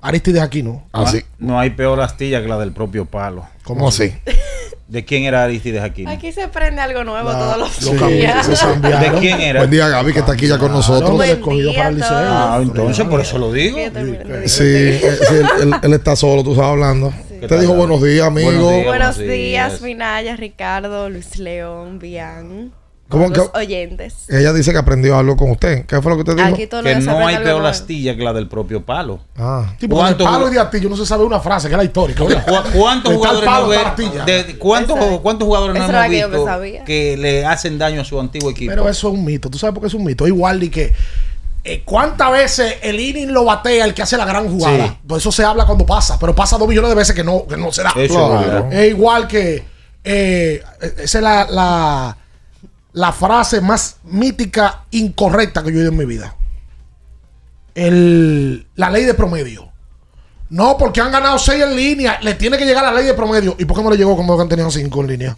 [0.00, 0.86] Aristides Aquino.
[0.92, 1.22] Así.
[1.38, 3.46] No hay peor astilla que la del propio palo.
[3.64, 4.14] ¿Cómo así?
[4.88, 6.10] ¿De quién era Aristides Aquino?
[6.10, 8.00] Aquí se prende algo nuevo La- todos los días.
[8.00, 9.14] cambios se cambiaron.
[9.14, 9.60] ¿De quién era?
[9.60, 11.24] Buen día, Gaby, que está aquí ya con nosotros.
[11.24, 12.10] Escogido día para el liceo.
[12.12, 13.78] Ah, entonces por eso lo digo.
[13.78, 17.12] Sí, eh, sí, él, él- él está solo, tú estás hablando.
[17.28, 18.46] ¿Qué Te tal, dijo buenos días, amigo.
[18.50, 18.86] Buenos días.
[18.86, 22.72] Buenos días, Minaya, Ricardo, Luis León, Bian.
[23.08, 24.14] ¿Cómo los que- oyentes.
[24.28, 25.86] Ella dice que aprendió algo con usted.
[25.86, 26.46] ¿Qué fue lo que te dijo?
[26.48, 29.20] Aquí Que no hay peor astilla que la del propio palo.
[29.36, 29.74] Ah.
[29.78, 32.24] Sí, ¿Cuántos- palo y de Astillo no se sabe una frase que es la histórica.
[32.24, 32.44] ¿verdad?
[32.44, 34.24] ¿Cu- ¿Cuántos jugadores no ve- astilla.
[34.58, 38.70] ¿cuántos, jugadores no hemos era que visto que le hacen daño a su antiguo equipo?
[38.70, 39.48] Pero eso es un mito.
[39.50, 40.26] ¿Tú sabes por qué es un mito?
[40.26, 40.92] Igual de que.
[41.62, 44.86] eh, ¿Cuántas veces el inning lo batea el que hace la gran jugada?
[44.88, 44.96] Sí.
[45.06, 47.56] Pues eso se habla cuando pasa, pero pasa dos millones de veces que no, que
[47.56, 47.92] no se da.
[47.92, 48.68] Claro.
[48.72, 49.64] Es igual que.
[50.04, 50.62] eh,
[50.98, 52.16] esa es la, la,
[52.96, 56.34] la frase más mítica, incorrecta que yo he oído en mi vida.
[57.74, 59.70] El, la ley de promedio.
[60.48, 62.18] No, porque han ganado seis en línea.
[62.22, 63.54] Le tiene que llegar la ley de promedio.
[63.58, 65.36] ¿Y por qué no le llegó cuando han tenido cinco en línea?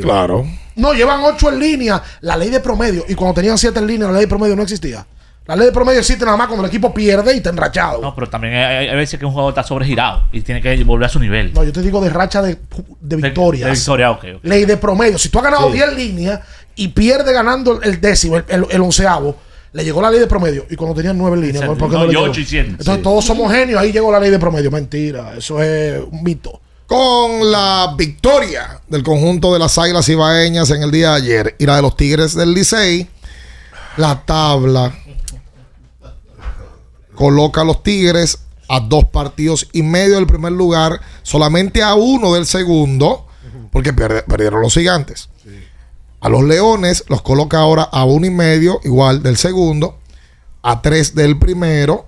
[0.00, 0.46] Claro.
[0.76, 2.00] No, llevan ocho en línea.
[2.20, 3.04] La ley de promedio.
[3.08, 5.04] Y cuando tenían siete en línea, la ley de promedio no existía.
[5.46, 8.00] La ley de promedio existe nada más cuando el equipo pierde y está enrachado.
[8.00, 11.08] No, pero también hay, veces que un jugador está sobregirado y tiene que volver a
[11.08, 11.52] su nivel.
[11.52, 12.58] No, yo te digo de racha de,
[13.00, 13.66] de victorias.
[13.66, 14.24] De victoria, ok.
[14.36, 14.44] ok.
[14.44, 15.18] Ley de promedio.
[15.18, 15.78] Si tú has ganado Sí.
[15.78, 16.40] 10 líneas
[16.76, 19.36] y pierdes ganando el décimo, el, el- el onceavo,
[19.72, 20.66] le llegó la ley de promedio.
[20.70, 21.78] Y cuando tenían nueve líneas, Exacto.
[21.78, 22.26] ¿por qué No.
[22.26, 23.02] Entonces Sí.
[23.02, 23.80] todos somos genios.
[23.80, 24.70] Ahí llegó la ley de promedio.
[24.70, 25.34] Mentira.
[25.36, 26.60] Eso es un mito.
[26.86, 31.64] Con la victoria del conjunto de las Águilas Ibaeñas en el día de ayer y
[31.64, 33.08] la de los Tigres del Licey,
[33.96, 34.92] la tabla
[37.14, 42.34] coloca a los Tigres a dos partidos y medio del primer lugar, solamente a uno
[42.34, 43.26] del segundo,
[43.70, 45.28] porque pierde- perdieron los gigantes.
[46.22, 49.98] A los Leones los coloca ahora a uno y medio, igual del segundo,
[50.62, 52.06] a tres del primero,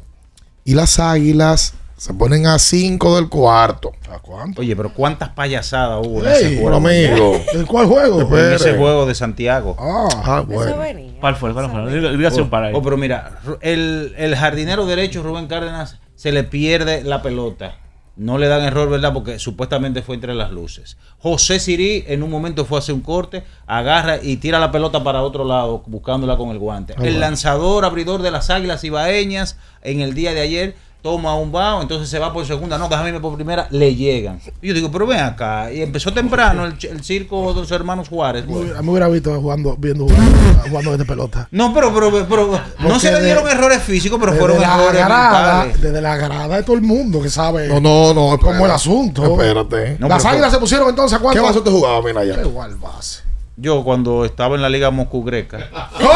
[0.65, 3.93] y las Águilas se ponen a cinco del cuarto.
[4.13, 4.61] ¿A cuánto?
[4.61, 7.35] Oye, pero cuántas payasadas hubo en Ey, ese Bueno, juego.
[7.35, 7.41] amigo.
[7.55, 8.21] ¿En cuál juego?
[8.39, 9.75] En ese juego de Santiago.
[9.79, 11.01] Ah, Ah, Eso bueno.
[11.21, 11.53] ¿Cuál fue?
[11.53, 11.81] ¿Cuál fue?
[11.93, 12.73] Diga- Dígase un par ahí.
[12.75, 17.79] Oh, pero mira, el, el jardinero derecho Rubén Cárdenas se le pierde la pelota.
[18.17, 19.13] No le dan error, ¿verdad?
[19.13, 20.97] Porque supuestamente fue entre las luces.
[21.19, 25.03] José Sirí en un momento fue a hacer un corte, agarra y tira la pelota
[25.03, 26.95] para otro lado, buscándola con el guante.
[27.03, 31.83] el lanzador, abridor de las águilas ibaeñas, en el día de ayer, toma un bao,
[31.83, 34.41] entonces se va por segunda, no, déjame irme por primera, le llegan.
[34.63, 35.71] Y yo digo, pero ven acá.
[35.71, 38.45] Y empezó temprano el, circo de los hermanos Juárez.
[38.45, 41.47] A mí me hubiera visto jugando, viendo jugando, jugando de pelota.
[41.51, 45.05] No, pero, pero, pero no se le dieron errores físicos, pero fueron desde la errores
[45.05, 45.83] grada, mentales.
[45.83, 48.39] desde la grada de todo el mundo que sabe No, no, no.
[48.39, 48.65] cómo espera.
[48.65, 49.25] el asunto.
[49.25, 49.99] Espérate.
[49.99, 51.43] No, Las águilas se pusieron entonces a ¿Qué cuánto.
[51.43, 52.41] vaso te jugaba, mira ya?
[52.41, 53.24] Igual base.
[53.57, 56.11] Yo cuando estaba en la Liga Moscugreca, ¿Cómo?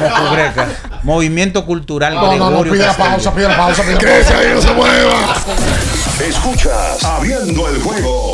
[0.00, 0.68] Moscugreca,
[1.02, 4.38] Movimiento Cultural No, no, no, Gregorio pide la pausa, pide la pausa, pide la pausa.
[4.38, 5.34] ahí no se mueva.
[6.20, 8.32] Escuchas Abriendo el juego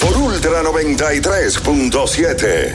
[0.00, 2.74] por Ultra 93.7.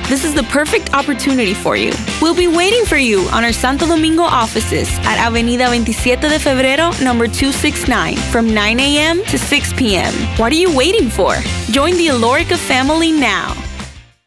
[0.11, 1.93] This is the perfect opportunity for you.
[2.21, 6.91] We'll be waiting for you on our Santo Domingo offices at Avenida 27 de Febrero,
[7.01, 9.23] number 269, from 9 a.m.
[9.27, 10.11] to 6 p.m.
[10.35, 11.35] What are you waiting for?
[11.71, 13.55] Join the Alorica family now.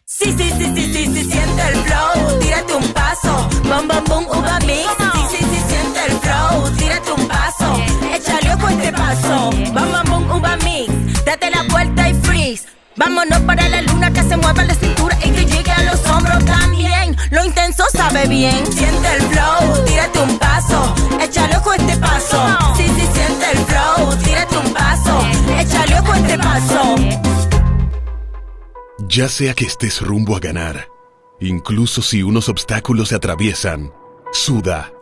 [0.06, 4.24] Sí, sí, sí, sí, sí, sí, siente el flow, tírate un paso, bom, bom, bom,
[4.38, 4.88] uva mix.
[5.30, 10.04] Sí, sí, sí, siente el flow, tírate un paso, échale ojo este paso, bom, bom,
[10.08, 10.90] bom, uva mix.
[11.26, 12.74] Date la vuelta y freeze.
[12.96, 15.73] Vámonos para la luna que se mueva la cintura y que llegue
[16.14, 17.16] hombros también.
[17.30, 18.72] Lo intenso sabe bien.
[18.72, 22.58] Siente el flow, tírate un paso, échale ojo este paso.
[22.76, 25.20] Sí, sí, siente el flow, tírate un paso,
[25.58, 26.94] échale ojo este paso.
[29.08, 30.88] Ya sea que estés rumbo a ganar,
[31.40, 33.92] incluso si unos obstáculos se atraviesan,
[34.32, 34.92] suda,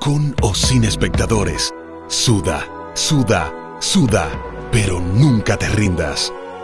[0.00, 1.74] con o sin espectadores,
[2.06, 2.64] suda,
[2.94, 4.28] suda, suda,
[4.70, 6.32] pero nunca te rindas,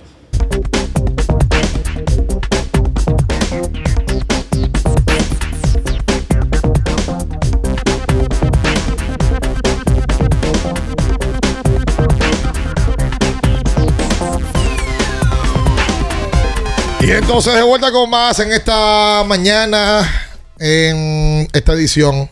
[17.11, 20.09] Y entonces de vuelta con más en esta mañana,
[20.57, 22.29] en esta edición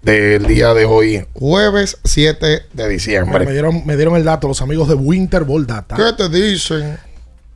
[0.00, 3.44] del día de hoy, jueves 7 de diciembre.
[3.44, 5.96] Me dieron, me dieron el dato los amigos de Winter Ball Data.
[5.96, 6.98] ¿Qué te dicen?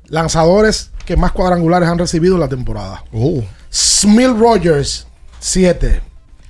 [0.08, 3.04] Lanzadores que más cuadrangulares han recibido en la temporada.
[3.70, 5.06] Smil Rogers,
[5.38, 6.02] 7.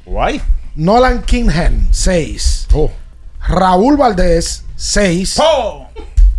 [0.07, 0.43] Guay.
[0.75, 2.67] Nolan Kingham, 6.
[3.47, 5.41] Raúl Valdés, 6.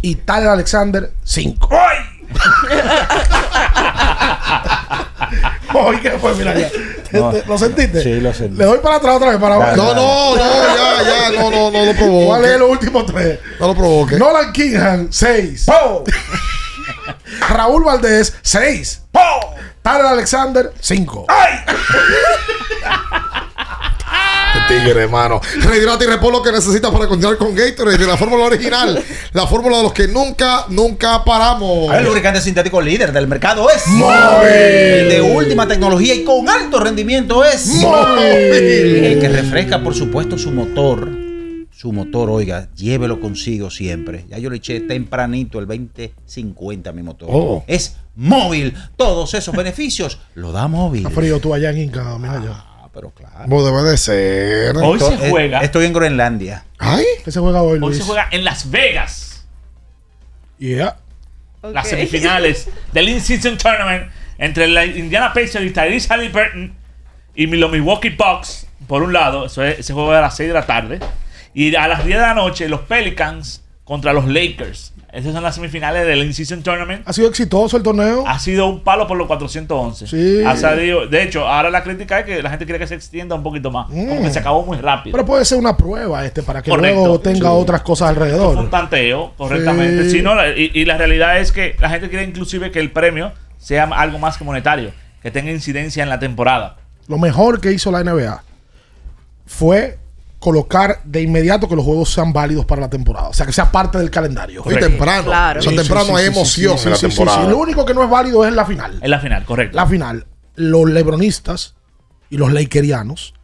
[0.02, 1.70] Y Tyler Alexander, 5.
[1.72, 2.11] Oye,
[6.02, 6.36] ¿qué fue?
[6.36, 6.70] Mira ya.
[7.12, 7.34] No.
[7.48, 8.02] ¿Lo sentiste?
[8.02, 8.58] Sí, lo sentí.
[8.58, 9.76] Le doy para atrás otra vez para abajo.
[9.76, 12.26] No, no, no, ya, ya, no, no, no lo provoque.
[12.26, 13.40] ¿Cuál es los últimos tres?
[13.60, 14.18] No lo provoque.
[14.18, 15.66] Nolan Kingham, 6.
[17.50, 19.02] Raúl Valdés, 6.
[19.82, 21.28] Tyler Alexander, 5.
[24.72, 25.42] Tigre, hermano.
[25.60, 29.04] Rehidrata y repon lo que necesitas para continuar con Gatorade de la fórmula original.
[29.34, 31.94] La fórmula de los que nunca, nunca paramos.
[31.94, 34.48] El lubricante sintético líder del mercado es Móvil.
[34.48, 38.22] El de última tecnología y con alto rendimiento es Móvil.
[38.22, 41.10] El que refresca, por supuesto, su motor.
[41.72, 44.26] Su motor, oiga, llévelo consigo siempre.
[44.30, 47.30] Ya yo le eché tempranito el 2050 a mi motor.
[47.32, 47.64] Oh.
[47.68, 48.74] Es móvil.
[48.96, 51.06] Todos esos beneficios lo da móvil.
[51.06, 52.52] Está frío tú allá en Inca, mira allá.
[52.52, 53.36] Ah, pero claro.
[53.44, 54.76] Como debe de ser.
[54.78, 55.60] Hoy se eh, juega.
[55.62, 56.66] Estoy en Groenlandia.
[56.78, 57.06] Ay.
[57.24, 57.98] ¿Qué se juega hoy, Hoy Luis?
[57.98, 59.46] se juega en Las Vegas.
[60.58, 60.98] Yeah.
[61.64, 66.74] Las semifinales del In-Season Tournament entre la Indiana Pacers y Tyrese Halliburton
[67.36, 70.50] y los Milwaukee Bucks, por un lado, eso es- ese juego es a las 6
[70.50, 71.00] de la tarde.
[71.54, 74.94] Y a las 10 de la noche, los Pelicans contra los Lakers.
[75.14, 77.04] Esas son las semifinales del In-Season Tournament.
[77.06, 78.24] ¿Ha sido exitoso el torneo?
[78.26, 80.08] Ha sido un palo por los 411.
[80.08, 80.42] Sí.
[80.46, 83.36] Ha salido- de hecho, ahora la crítica es que la gente quiere que se extienda
[83.36, 83.88] un poquito más.
[83.88, 85.12] Como que se acabó muy rápido.
[85.14, 86.96] Pero puede ser una prueba este para que Correcto.
[87.02, 87.56] luego tenga Sí.
[87.56, 88.70] otras cosas Fue un alrededor.
[88.70, 90.10] tanteo, correctamente.
[90.10, 90.22] Sí.
[90.22, 93.84] No, y, y la realidad es que la gente quiere inclusive que el premio sea
[93.84, 94.92] algo más que monetario,
[95.22, 96.78] que tenga incidencia en la temporada.
[97.10, 98.42] Lo mejor que hizo la NBA
[99.46, 99.98] fue
[100.42, 103.28] colocar de inmediato que los juegos sean válidos para la temporada.
[103.30, 104.64] O sea, que sea parte del calendario.
[104.66, 105.26] Muy temprano.
[105.26, 105.60] Claro.
[105.60, 107.44] O sea, Sí, temprano sí, hay emoción sí, en la sí, sí, temporada.
[107.44, 107.50] sí.
[107.52, 108.98] Lo único que no es válido es la final.
[109.04, 109.76] En la final, correcto.
[109.78, 110.26] La final.
[110.56, 111.76] Los lebronistas
[112.32, 113.36] y los lakerianos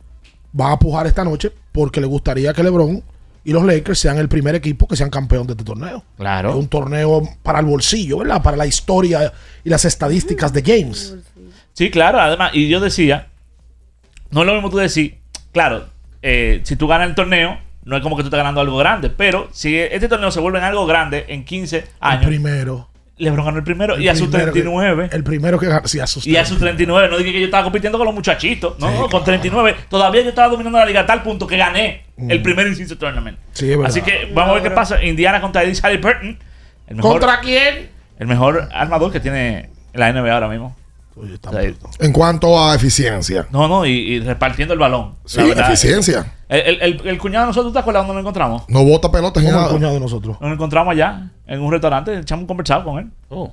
[0.54, 3.04] van a pujar esta noche porque les gustaría que LeBron
[3.44, 6.04] y los Lakers sean el primer equipo que sean campeón de este torneo.
[6.18, 6.50] Claro.
[6.50, 8.42] Es un torneo para el bolsillo, ¿verdad?
[8.42, 9.32] Para la historia
[9.64, 11.16] y las estadísticas de James.
[11.74, 13.28] Sí, claro, además, y yo decía,
[14.32, 15.20] no es lo mismo tú decir,
[15.54, 15.86] claro,
[16.30, 19.10] eh, si tú ganas el torneo, no es como que tú estás ganando algo grande,
[19.10, 22.90] pero si este torneo se vuelve en algo grande en 15 El años, primero.
[23.20, 25.10] LeBron ganó el primero El y a sus primero que- 39.
[25.12, 25.88] el primero que gana.
[25.88, 28.14] Sí, a sus Y a sus 39, no dije que yo estaba compitiendo con los
[28.14, 29.76] muchachitos, no, no, con 39.
[29.90, 33.38] Todavía yo estaba dominando la liga a tal punto que gané el primer Inciso Tournament.
[33.40, 33.42] Mm.
[33.54, 33.90] Sí, es verdad.
[33.90, 35.04] Así que vamos a ver qué pasa.
[35.04, 36.38] Indiana contra Eddie Halliburton.
[36.88, 37.90] El mejor, ¿Contra quién?
[38.20, 40.76] El mejor armador que tiene la NBA ahora mismo.
[41.20, 41.62] O sea,
[42.00, 43.48] En cuanto a eficiencia.
[43.52, 45.16] no, no, y, y repartiendo el balón.
[45.26, 45.68] Sí, verdad.
[45.68, 46.34] eficiencia.
[46.50, 48.64] El, el- el- el cuñado de nosotros, ¿te acuerdas dónde lo encontramos?
[48.68, 49.74] No bota pelotas ni Como el nada.
[49.76, 50.38] cuñado de nosotros.
[50.40, 53.08] Nos encontramos allá, en un restaurante, echamos un conversado con él.
[53.28, 53.52] Con,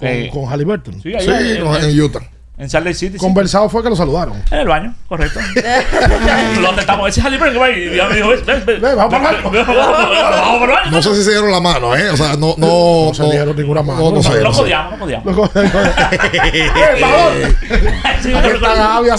[0.00, 1.00] Eh, con Halliburton.
[1.00, 2.20] Sí, ahí Sí, en, no, en- en Utah.
[2.56, 3.12] En Salt Lake City.
[3.14, 3.18] sí.
[3.18, 4.40] Conversado fue que lo saludaron.
[4.50, 5.40] En el baño, correcto.
[6.60, 7.08] lo atentamos.
[7.08, 7.26] Ese es
[7.60, 9.64] va y ya me dijo, ven, ven, vamos para el baño.
[9.66, 10.90] Vamos para el baño.
[10.92, 12.10] No sé si se dieron la mano, ¿eh?
[12.10, 13.06] O sea, no, no.
[13.08, 14.00] No se dieron ninguna mano.
[14.00, 14.34] No, no sé.
[14.38, 14.60] No no sé.
[14.62, 15.24] podíamos, no podíamos.
[15.24, 15.68] Luego- ¡Eh,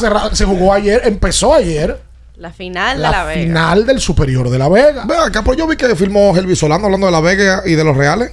[0.10, 2.00] rato- se jugó ayer, empezó ayer
[2.38, 3.42] La final de La la Vega.
[3.42, 5.04] final del Superior de La Vega.
[5.06, 7.84] Ve acá, pues yo vi que filmó Helvi Solano hablando de la Vega y de
[7.84, 8.32] los Reales.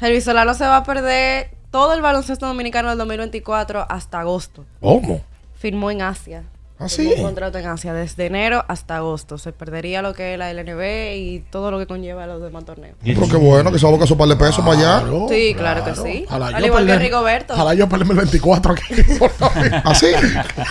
[0.00, 4.64] Elvis Solano se va a perder todo el baloncesto dominicano del 2024 hasta agosto.
[4.80, 5.20] ¿Cómo?
[5.54, 6.44] Firmó en Asia.
[6.78, 7.10] ¿Ah, sí?
[7.16, 9.38] Un contrato en Asia desde enero hasta agosto.
[9.38, 12.96] Se perdería lo que es la LNB y todo lo que conlleva los demás torneos.
[13.02, 15.00] Pero qué bueno que solo que su par de pesos para allá.
[15.00, 16.26] Claro, Sí, claro, que sí.
[16.28, 17.54] Al igual que Rigoberto.
[17.54, 18.84] Ojalá yo perderme el 24 aquí.
[19.84, 20.08] ¿Así?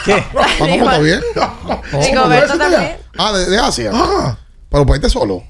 [0.05, 0.23] ¿Qué?
[0.59, 1.21] Vamos, está bien.
[1.91, 2.97] Rigoberto también.
[3.17, 3.91] Ah, de, de Asia.
[3.91, 4.37] Ah,
[4.69, 5.41] Pero para irte solo.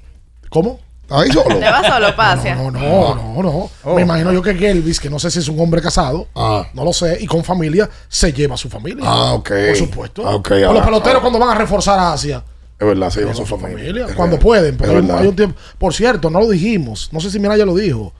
[0.49, 0.79] ¿Cómo?
[1.05, 1.59] ¿Estás ahí solo?
[1.59, 2.55] Te vas solo para Asia.
[2.55, 3.95] No, no, no, no.
[3.95, 6.65] Me imagino yo que Gelvis, que no sé si es un hombre casado, Ah.
[6.73, 9.03] no lo sé, y con familia, se lleva a su familia.
[9.05, 9.49] Ah, ok.
[9.67, 10.27] Por supuesto.
[10.27, 12.43] Ah, ahora- los peloteros cuando van a reforzar a Asia.
[12.79, 14.07] Es verdad, se lleva llevan su familia.
[14.15, 14.75] cuando pueden.
[14.77, 15.21] Pero Es hay un- verdad.
[15.21, 15.59] hay un tiempo.
[15.77, 17.09] Por cierto, no lo dijimos.
[17.11, 18.11] No sé si Mira ya lo dijo.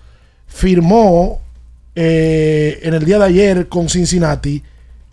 [0.48, 1.42] Firmó
[1.96, 4.62] eh, en el día de ayer con Cincinnati.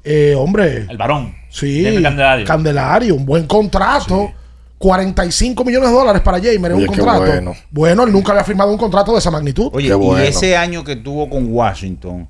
[0.04, 0.86] eh, hombre.
[0.90, 1.32] El varón.
[1.48, 1.84] Sí.
[2.02, 2.44] Candelario.
[2.46, 4.32] Candelario, un buen contrato.
[4.82, 7.20] 45 millones de dólares para Jamer, Oye, un contrato.
[7.24, 7.54] bueno.
[7.70, 9.70] Bueno, él nunca había firmado un contrato de esa magnitud.
[9.72, 10.24] Oye, Qué bueno.
[10.24, 12.28] y ese año que tuvo con Washington,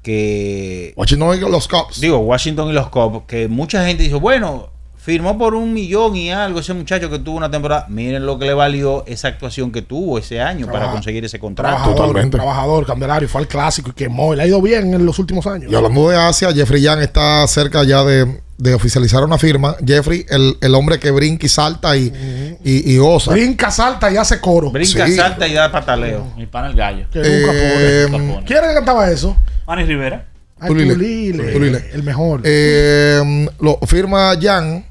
[0.00, 2.00] que Washington y los Cubs.
[2.00, 4.70] digo, Washington y los Cubs, que mucha gente dijo, bueno,
[5.08, 7.86] firmó por un millón y algo ese muchacho que tuvo una temporada.
[7.88, 11.70] Miren lo que le valió esa actuación que tuvo ese año para conseguir ese contrato.
[11.76, 12.36] Trabajador, Totalmente.
[12.36, 14.34] trabajador, Candelario, fue al clásico y quemó.
[14.34, 15.72] Le ha ido bien en los últimos años.
[15.72, 19.76] Y hablando de Asia, Jeffrey Young está cerca ya de, de oficializar una firma.
[19.82, 23.30] Jeffrey, el, el hombre que brinca y salta y, y, y goza.
[23.32, 24.70] Brinca, salta y hace coro.
[24.70, 25.14] Brinca, Sí.
[25.16, 26.26] salta y da pataleo.
[26.36, 27.06] Mi pana el gallo.
[27.10, 28.18] Que Eh, pone.
[28.18, 28.46] Nunca pone.
[28.46, 29.34] ¿Quién era que cantaba eso?
[29.66, 30.26] Manny Rivera.
[30.60, 30.92] Ay, Tulile.
[30.92, 31.84] Tulile, Tulile.
[31.94, 32.42] El mejor.
[32.44, 34.84] Eh, lo firma Jan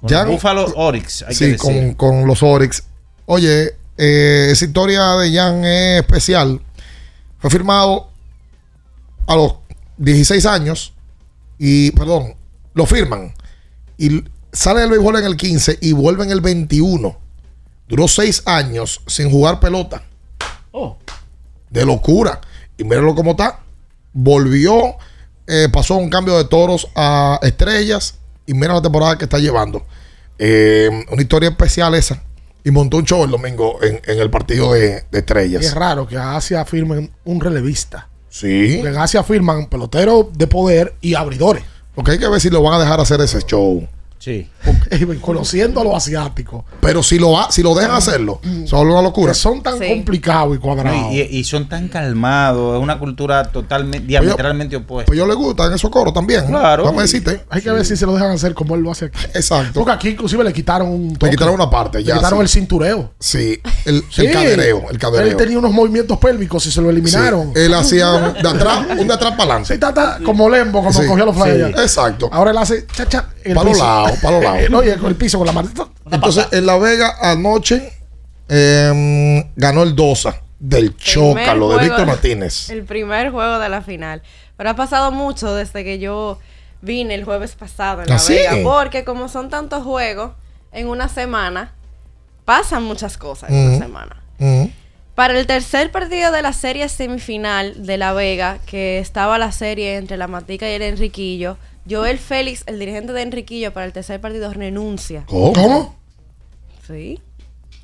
[0.00, 1.58] Con los Buffalo Oryx, hay que sí, decir.
[1.58, 2.84] con, con los Oryx.
[3.26, 6.60] Oye, eh, esa historia de Jan es especial.
[7.38, 8.10] Fue firmado
[9.26, 9.54] a los
[9.98, 10.94] 16 años
[11.58, 12.34] y, perdón,
[12.72, 13.34] lo firman
[13.98, 17.16] y sale del béisbol en el 15 y vuelve en el 21.
[17.86, 20.02] Duró 6 años sin jugar pelota.
[20.72, 20.96] Oh.
[21.68, 22.40] De locura.
[22.78, 23.60] Y míralo cómo está.
[24.14, 24.96] Volvió,
[25.46, 28.19] eh, pasó un cambio de toros a estrellas
[28.50, 29.86] y mira la temporada que está llevando.
[30.36, 32.20] Eh, una historia especial esa.
[32.64, 35.62] Y montó un show el domingo en, en el partido de, de estrellas.
[35.62, 38.08] Y es raro que a Asia firmen un relevista.
[38.28, 38.74] Sí.
[38.74, 41.62] Porque en Asia firman peloteros de poder y abridores.
[41.94, 43.86] Porque hay que ver si lo van a dejar hacer ese show.
[44.20, 44.48] Sí.
[45.20, 46.64] Conociendo a los asiáticos.
[46.80, 49.32] Pero si lo, si lo dejan hacerlo, son una locura.
[49.32, 49.88] Que son tan Sí.
[49.88, 51.00] complicados y cuadrados.
[51.00, 55.06] No, y, y son tan calmados, es una cultura totalmente, diametralmente opuesta.
[55.06, 56.44] Pues yo le gustan esos coros también.
[56.46, 56.84] Claro.
[56.84, 57.40] Vamos a decirte.
[57.48, 59.18] Hay que ver si se lo dejan hacer como él lo hace aquí.
[59.34, 59.72] Exacto.
[59.74, 61.30] Porque aquí inclusive le quitaron un Le toque.
[61.30, 61.98] quitaron una parte.
[61.98, 62.42] Le Ya, quitaron sí.
[62.42, 63.12] el cintureo.
[63.18, 64.26] Sí, el, Sí.
[64.26, 64.82] el cadereo.
[64.90, 65.28] El cadereo.
[65.30, 67.54] Él tenía unos movimientos pélvicos y se lo eliminaron.
[67.54, 67.60] Sí.
[67.62, 69.72] Él hacía un de atrás, un de atrás para adelante.
[69.74, 71.06] Sí, ta, ta, como Lembo cuando Sí.
[71.06, 71.74] cogió los flyers.
[71.74, 71.82] Sí.
[71.82, 72.28] Exacto.
[72.30, 73.84] Ahora él hace cha, cha, el Pa' los piso.
[74.10, 74.70] Lados, pa' los lados.
[74.70, 75.70] no, y con el piso con la mano.
[76.10, 77.92] Entonces, en La Vega anoche
[78.48, 82.70] em, ganó el Dosa del Chócalo de Víctor Martínez.
[82.70, 84.22] El primer juego de la final.
[84.56, 86.38] Pero ha pasado mucho desde que yo
[86.82, 88.34] vine el jueves pasado en La ¿Ah, sí?
[88.34, 88.56] Vega.
[88.62, 90.32] Porque como son tantos juegos
[90.72, 91.72] en una semana,
[92.44, 94.16] pasan muchas cosas en una semana.
[95.14, 99.96] Para el tercer partido de la serie semifinal de La Vega, que estaba la serie
[99.96, 101.58] entre la Matica y el Enriquillo,
[101.88, 105.24] Joel Félix, el dirigente de Enriquillo, para el tercer partido renuncia.
[105.26, 105.96] ¿Cómo?
[106.86, 107.20] Sí.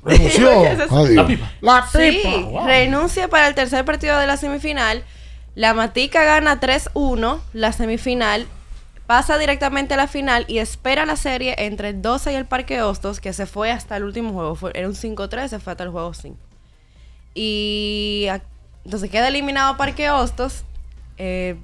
[0.03, 0.49] Renunció.
[0.91, 1.09] Adiós.
[1.09, 1.51] La pipa.
[1.61, 2.37] La Sí, pipa.
[2.37, 2.65] Wow.
[2.67, 5.03] renuncia para el tercer partido de la semifinal.
[5.55, 8.45] La Matica gana 3-1 la semifinal,
[9.07, 12.81] pasa directamente a la final y espera la serie entre el 12 y el Parque
[12.83, 14.53] Hostos, que se fue hasta el último juego.
[14.53, 16.37] Fue, era un 5-3, se fue hasta el juego 5.
[17.33, 18.41] Y a-
[18.85, 20.63] entonces queda eliminado Parque Hostos,
[21.17, 21.55] eh,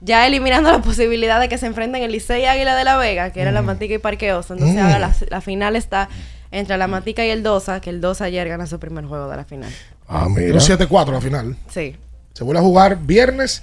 [0.00, 3.30] ya eliminando la posibilidad de que se enfrenten el Licey y Águila de la Vega,
[3.32, 4.56] que era la Matica y Parque Hostos.
[4.58, 4.86] Entonces Mm.
[4.86, 6.08] ahora la, la final está
[6.50, 9.36] entre la Matica y el Dosa, que el Dosa ayer gana su primer juego de
[9.36, 9.70] la final.
[10.08, 10.54] Ah, mira.
[10.54, 11.56] Un 7-4 la final.
[11.68, 11.96] Sí.
[12.34, 13.62] Se vuelve a jugar viernes,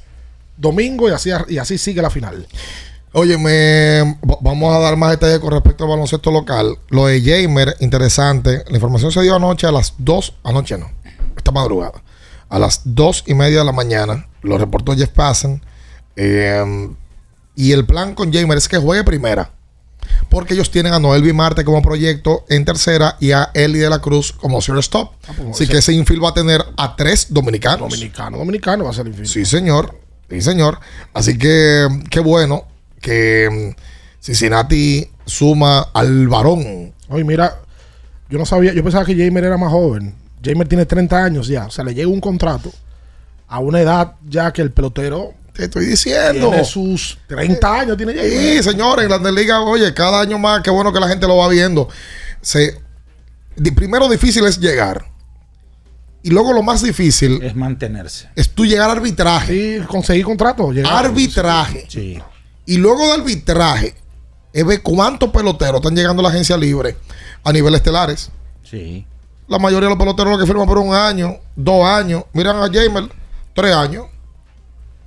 [0.58, 2.46] domingo y así, y así sigue la final.
[3.14, 6.78] Oye, me, va- vamos a dar más detalles con respecto al baloncesto local.
[6.90, 8.64] Lo de Jamer, interesante.
[8.68, 10.90] La información se dio anoche a las 2, anoche no,
[11.38, 12.02] esta madrugada.
[12.50, 15.62] A las 2 y media de la mañana, lo reportó Jeff Passen.
[16.16, 16.90] Eh,
[17.56, 19.52] y el plan con Jamer es que juegue primera.
[20.30, 24.00] Porque ellos tienen a Noel Marte como proyecto en tercera y a Eli de la
[24.00, 25.12] Cruz como zero stop.
[25.26, 27.90] pues, Así que ese infield va a tener a tres dominicanos.
[27.90, 29.98] Dominicano, dominicano va a ser el Sí, señor.
[30.30, 30.80] Sí, señor.
[31.14, 32.66] Así que qué bueno
[33.00, 33.82] que mm,
[34.22, 36.94] Cincinnati suma al varón.
[37.10, 37.60] Oye, mira,
[38.30, 40.16] yo no sabía, yo pensaba que Jamer era más joven.
[40.44, 41.66] Jamer tiene 30 años ya.
[41.66, 42.72] O sea, le llega un contrato
[43.48, 45.34] a una edad ya que el pelotero.
[45.54, 46.50] Te estoy diciendo.
[46.50, 48.30] Tiene sus 30 años, tiene Jamer.
[48.32, 51.38] Sí, señores, en la liga, oye, cada año más, qué bueno que la gente lo
[51.38, 51.88] va viendo.
[52.42, 52.80] Se,
[53.76, 55.06] primero difícil es llegar.
[56.24, 58.30] Y luego lo más difícil Es mantenerse.
[58.36, 59.80] es tú llegar al arbitraje.
[59.80, 60.72] Sí, conseguir contrato.
[60.72, 61.06] llegar.
[61.06, 61.86] Arbitraje.
[61.90, 62.20] Sí.
[62.66, 63.94] Y luego de arbitraje,
[64.54, 66.96] es ver cuántos peloteros están llegando a la agencia libre
[67.44, 68.30] a nivel estelares.
[68.64, 69.06] Sí.
[69.50, 72.24] La mayoría de los peloteros lo que firman por un año, dos años.
[72.34, 73.10] Miran a Jamer,
[73.54, 74.06] tres años.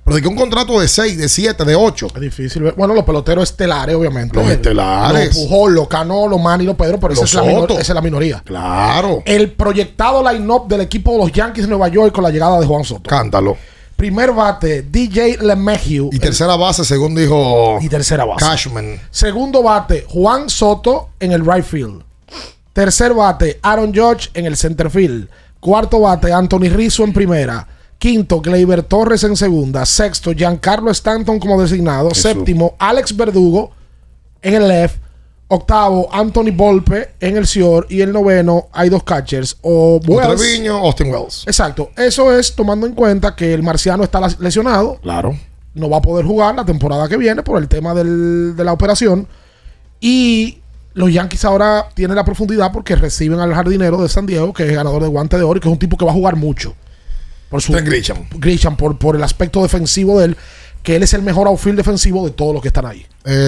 [0.07, 2.07] Pero de que un contrato de seis, de siete, de ocho.
[2.15, 2.71] Es difícil.
[2.77, 4.41] Bueno, los peloteros estelares, obviamente.
[4.41, 5.35] Los estelares.
[5.35, 7.89] Los Pujol, los Cano, los Manny, los Pedro, pero esa Los es, la esa es
[7.89, 8.41] la minoría.
[8.45, 9.21] Claro.
[9.25, 12.65] El proyectado line-up del equipo de los Yankees de Nueva York con la llegada de
[12.65, 13.09] Juan Soto.
[13.09, 13.57] Cántalo.
[13.97, 16.09] Primer bate, DJ LeMahieu.
[16.13, 18.45] Y tercera base, según dijo Y tercera base.
[18.45, 19.01] Cashman.
[19.11, 22.01] Segundo bate, Juan Soto en el right field.
[22.71, 25.27] Tercer bate, Aaron Judge en el center field.
[25.59, 27.67] Cuarto bate, Anthony Rizzo en primera.
[27.99, 29.85] Quinto, Gleyber Torres en segunda.
[29.85, 32.13] Sexto, Giancarlo Stanton como designado.
[32.13, 33.71] Séptimo, Alex Verdugo
[34.41, 34.97] en el left.
[35.49, 37.89] Octavo, Anthony Volpe en el short.
[37.91, 39.57] Y el noveno, hay dos catchers.
[39.61, 40.39] O Wells.
[40.41, 41.43] Treviño, Austin Wells.
[41.47, 41.89] Exacto.
[41.95, 44.97] Eso es tomando en cuenta que el marciano está lesionado.
[45.01, 45.37] Claro.
[45.73, 48.73] No va a poder jugar la temporada que viene por el tema del- de la
[48.73, 49.25] operación.
[49.99, 50.59] Y
[50.93, 54.73] los Yankees ahora tienen la profundidad porque reciben al jardinero de San Diego, que es
[54.73, 56.73] ganador de guante de oro y que es un tipo que va a jugar mucho.
[57.49, 58.25] Por su Grisham.
[58.35, 60.37] Grisham, por, por el aspecto defensivo de él,
[60.83, 63.05] que él es el mejor outfield defensivo de todos los que están ahí.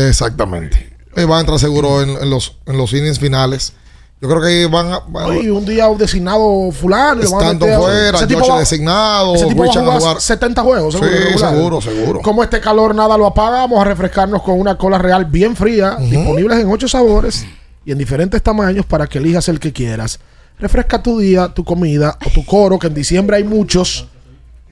[0.10, 0.94] Exactamente.
[1.16, 3.74] Eh, va a entrar seguro en, en los, en los innings finales.
[4.22, 5.00] Yo creo que van a.
[5.00, 7.22] van Oye, un día designado fulano.
[7.22, 10.22] Stanton fuera, ese tipo Josh va- designado, Ese tipo va a jugar, jugar.
[10.22, 11.12] 70 juegos, seguro.
[11.12, 11.54] Sí, regular.
[11.54, 12.22] seguro, seguro.
[12.22, 15.96] Como este calor nada lo apaga, vamos a refrescarnos con una cola real bien fría,
[16.02, 17.46] disponibles en ocho sabores
[17.86, 20.20] y en diferentes tamaños para que elijas el que quieras.
[20.60, 24.08] Refresca tu día, tu comida o tu coro, que en diciembre hay muchos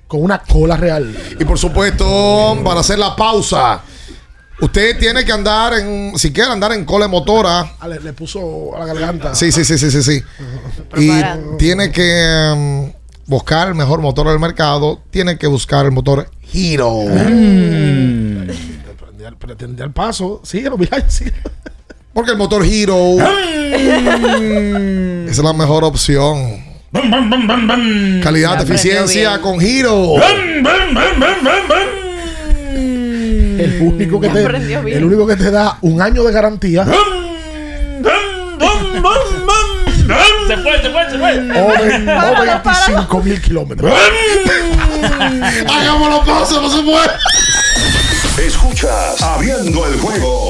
[0.07, 1.15] con una cola real.
[1.39, 3.81] Y por supuesto, para hacer la pausa,
[4.59, 7.73] usted tiene que andar en, si quiere andar en cola motora.
[7.79, 9.33] Ah, le, le puso a la garganta.
[9.35, 10.23] Sí, sí, sí, sí, sí, sí.
[10.97, 11.11] Y
[11.57, 12.91] tiene que um,
[13.25, 15.01] buscar el mejor motor del mercado.
[15.09, 17.05] Tiene que buscar el motor Hero.
[17.05, 18.47] Mm.
[19.39, 20.41] Pretendía el paso.
[20.77, 21.37] Mira, síguelo.
[22.17, 23.15] Porque el motor Hero
[25.29, 26.65] es la mejor opción.
[28.23, 30.13] Calidad, eficiencia con Hero.
[32.73, 34.97] El único que te, aprendió bien.
[34.97, 36.85] el único que te da un año de garantía.
[36.85, 36.91] Se
[40.57, 41.37] fue, se fue, se fue.
[41.61, 43.93] O, ve- o 25 mil kilómetros.
[45.69, 47.11] Hagámoslo pausa, no se puede.
[48.43, 50.49] Escuchas Abriendo el juego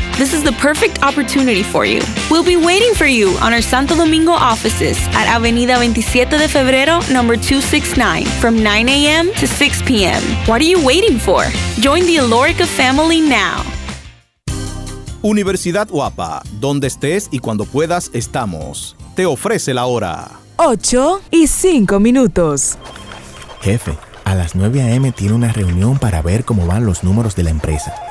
[0.21, 1.99] This is the perfect opportunity for you.
[2.29, 7.01] We'll be waiting for you on our Santo Domingo offices at Avenida 27 de Febrero,
[7.09, 9.33] number 269, from 9 a.m.
[9.39, 10.21] to 6 p.m.
[10.45, 11.45] What are you waiting for?
[11.79, 13.63] Join the Alorica family now.
[15.23, 18.95] Universidad Guapa, donde estés y cuando puedas estamos.
[19.15, 20.29] Te ofrece la hora.
[20.57, 22.77] 8 y 5 minutos.
[23.61, 25.11] Jefe, a las 9 a.m.
[25.13, 28.10] tiene una reunión para ver cómo van los números de la empresa.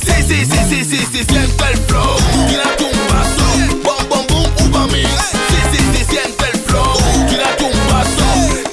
[0.00, 2.16] Sí, sí, sí, sí, sí, sí, siente el flow.
[2.48, 3.44] Tírate un paso.
[3.82, 5.08] Bom, bom, boom, uva mix.
[5.48, 6.94] Sí, sí, sí, siente el flow.
[7.28, 8.24] Tírate un paso.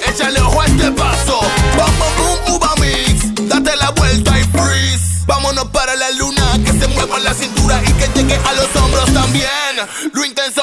[0.08, 1.40] Échale ojo a este paso.
[1.76, 3.48] Bom, bom, boom, uva mix.
[3.48, 5.24] Date la vuelta y freeze.
[5.26, 6.58] Vámonos para la luna.
[6.64, 9.48] Que se mueva la cintura y que llegue a los hombros también.
[10.12, 10.62] Lo intenso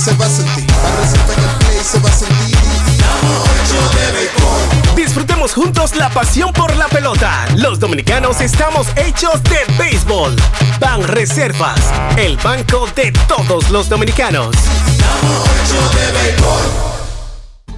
[0.00, 2.56] Se va a sentir, Banreserva en el play se va a sentir.
[2.56, 4.30] Estamos de.
[4.96, 7.46] Disfrutemos juntos la pasión por la pelota.
[7.56, 10.34] Los dominicanos estamos hechos de béisbol.
[10.80, 11.80] Ban Reservas,
[12.16, 14.56] el banco de todos los dominicanos.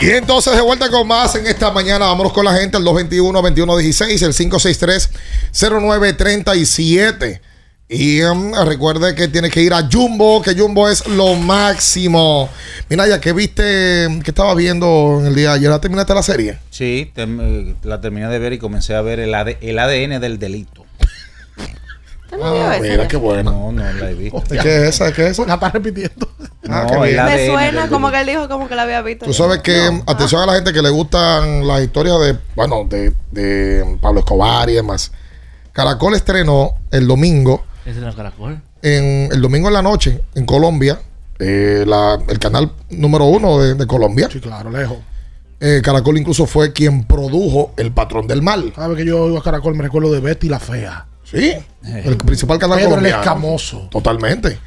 [0.00, 2.06] Y entonces de vuelta con más en esta mañana.
[2.06, 4.32] Vámonos con la gente al 221-2116, el
[5.52, 7.40] 563-0937.
[7.92, 12.48] Y um, recuerde que tiene que ir a Jumbo, que Jumbo es lo máximo.
[12.88, 16.22] Mira, ya que viste, que estaba viendo en el día de ayer, ¿la terminaste la
[16.22, 16.58] serie?
[16.70, 20.38] Sí, eh, la terminé de ver y comencé a ver el, AD el ADN del
[20.38, 20.86] delito.
[22.42, 23.50] Ah, mira, qué bueno.
[23.50, 24.42] No, no la he visto.
[24.48, 25.12] ¿Qué es esa?
[25.12, 25.46] ¿Qué es eso?
[25.46, 26.28] La está repitiendo.
[26.68, 27.24] Ah, No, qué bien.
[27.24, 29.24] Me ADN suena como que él dijo como que la había visto.
[29.26, 33.12] Tú sabes que, atención a la gente que le gustan las historias de, bueno, de,
[33.32, 35.10] de Pablo Escobar y demás.
[35.72, 38.60] Caracol estrenó el domingo, ¿Ese es el caracol?
[38.82, 41.00] en, el domingo en la noche, en Colombia,
[41.38, 44.28] eh, la- el canal número uno de, de Colombia.
[44.30, 44.98] Sí, claro, lejos.
[45.62, 48.72] Eh, Caracol incluso fue quien produjo El Patrón del Mal.
[48.74, 49.74] ¿Sabes que yo oigo a Caracol?
[49.74, 51.06] Me recuerdo de Betty la Fea.
[51.30, 51.54] Sí,
[51.84, 53.22] el principal canal Pedro el colombiano.
[53.22, 53.88] Escamoso.
[53.90, 54.58] Totalmente.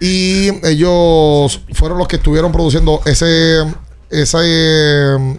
[0.00, 3.62] Y ellos fueron los que estuvieron produciendo ese,
[4.08, 5.38] esa, eh,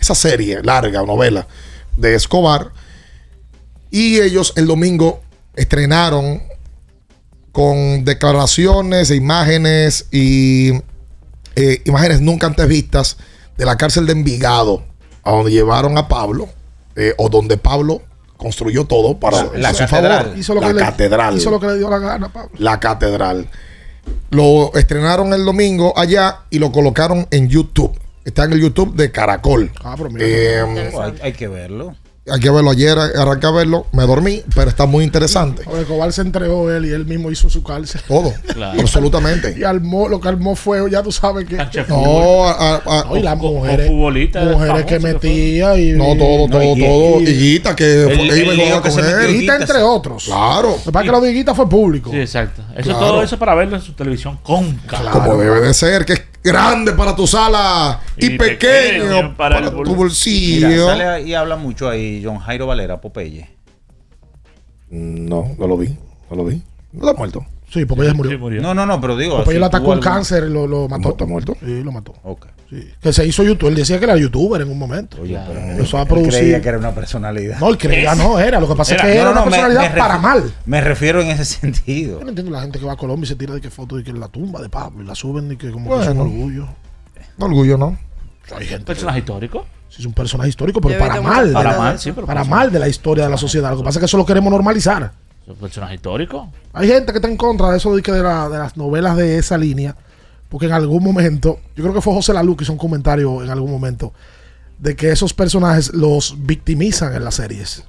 [0.00, 1.46] esa serie larga o novela
[1.96, 2.72] de Escobar.
[3.90, 5.20] Y ellos el domingo
[5.54, 6.42] estrenaron
[7.52, 10.72] con declaraciones e imágenes y
[11.54, 13.18] eh, imágenes nunca antes vistas
[13.56, 14.82] de la cárcel de Envigado,
[15.22, 16.48] a donde llevaron a Pablo,
[16.96, 18.02] eh, o donde Pablo
[18.44, 20.22] construyó todo para La su catedral.
[20.24, 20.38] favor.
[20.38, 21.36] Hizo lo, la que le, catedral.
[21.36, 22.50] hizo lo que le dio la gana, Pablo.
[22.58, 23.48] La catedral.
[24.30, 27.98] Lo estrenaron el domingo allá y lo colocaron en YouTube.
[28.24, 29.70] Está en el YouTube de Caracol.
[29.82, 30.26] Ah, pero mira.
[30.26, 31.94] Eh, hay, hay que verlo.
[32.26, 35.62] Hay que verlo ayer, arranqué a verlo, me dormí, pero está muy interesante.
[35.66, 38.00] Ahora, Escobar se entregó él y él mismo hizo su cárcel.
[38.08, 38.80] Todo, Claro.
[38.80, 39.54] absolutamente.
[39.58, 41.56] Y armó, lo que armó fue, ya tú sabes que.
[41.88, 43.90] No, a- a- No, y las O- o mujeres.
[43.90, 45.92] Mujeres que metía y.
[45.92, 47.20] no, todo, todo, y- todo.
[47.20, 49.30] y- Higuita, que el- iba a con él.
[49.34, 49.56] Higuita.
[49.56, 50.24] Entre otros.
[50.24, 52.10] Claro, Lo que pasa es que lo de Higuita fue público.
[52.10, 52.62] Sí, exacto.
[52.74, 52.98] Eso Claro.
[53.06, 55.10] todo eso para verlo en su televisión con calma.
[55.10, 59.56] como debe de ser, que es grande para tu sala y, Y pequeño, pequeño para,
[59.56, 60.68] para el tu bolsillo.
[60.68, 63.48] Mira, sale y habla mucho ahí John Jairo Valera, Popeye.
[64.90, 65.96] No, no lo vi,
[66.30, 66.62] no lo vi.
[66.92, 67.44] No está muerto.
[67.74, 68.62] Sí, Popeye murió.
[68.62, 69.38] No, no, no, pero digo.
[69.38, 71.10] Popeye si lo atacó un algún- cáncer, lo, lo mató.
[71.10, 71.56] ¿Está muerto?
[71.60, 72.14] Sí, lo mató.
[72.22, 72.46] Ok.
[72.70, 72.88] Sí.
[73.00, 73.72] Que se hizo youtuber.
[73.72, 75.20] Él decía que era youtuber en un momento.
[75.20, 76.38] Oye, pero Empezó a él producir.
[76.40, 77.58] creía que era una personalidad.
[77.58, 78.58] No, él creía no era.
[78.60, 80.54] Lo que pasa Era- es que era no, no, una me- personalidad me para mal.
[80.66, 82.18] Me refiero en ese sentido.
[82.20, 83.98] Yo no entiendo la gente que va a Colombia y se tira de que foto
[83.98, 86.08] y que en la tumba de Pablo y la suben y que como que es
[86.10, 86.68] un orgullo.
[87.38, 87.98] No orgullo, ¿no?
[88.56, 89.66] Hay gente ¿Personaje histórico?
[89.88, 91.52] Sí, es un personaje histórico, pero para mal.
[91.52, 93.70] Para mal, sí, pero para mal de la historia de la sociedad.
[93.72, 95.12] Lo que pasa es que eso lo queremos normalizar.
[95.44, 96.50] ¿Es un personaje histórico?
[96.72, 99.16] Hay gente que está en contra de eso de, que de, la- de las novelas
[99.16, 99.94] de esa línea.
[100.48, 103.50] Porque en algún momento, yo creo que fue José Lalu que hizo un comentario en
[103.50, 104.12] algún momento
[104.78, 107.84] de que esos personajes los victimizan en las series.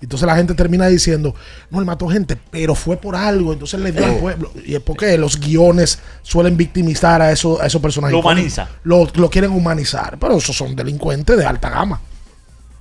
[0.00, 1.34] Entonces la gente termina diciendo,
[1.70, 4.50] no, él mató gente, pero fue por algo, entonces le dio al pueblo.
[4.64, 8.12] Y es porque los guiones suelen victimizar a, esos a esos personajes.
[8.14, 8.68] Lo humaniza.
[8.84, 12.00] Lo, lo quieren humanizar, pero esos son delincuentes de alta gama.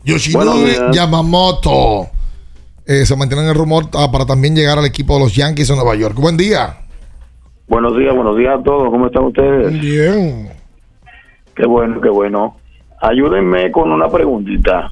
[0.05, 2.09] Yoshinori Yamamoto.
[2.89, 5.67] Eh, se mantiene en el rumor ah, para también llegar al equipo de los Yankees
[5.67, 6.15] de Nueva York.
[6.15, 6.75] Buen día.
[7.67, 8.89] Buenos días, buenos días a todos.
[8.89, 9.79] ¿Cómo están ustedes?
[9.79, 10.49] Bien.
[11.55, 12.57] Qué bueno, qué bueno.
[12.99, 14.89] Ayúdenme con una preguntita.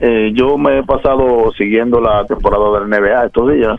[0.00, 3.78] Eh, yo me he pasado siguiendo la temporada del NBA estos días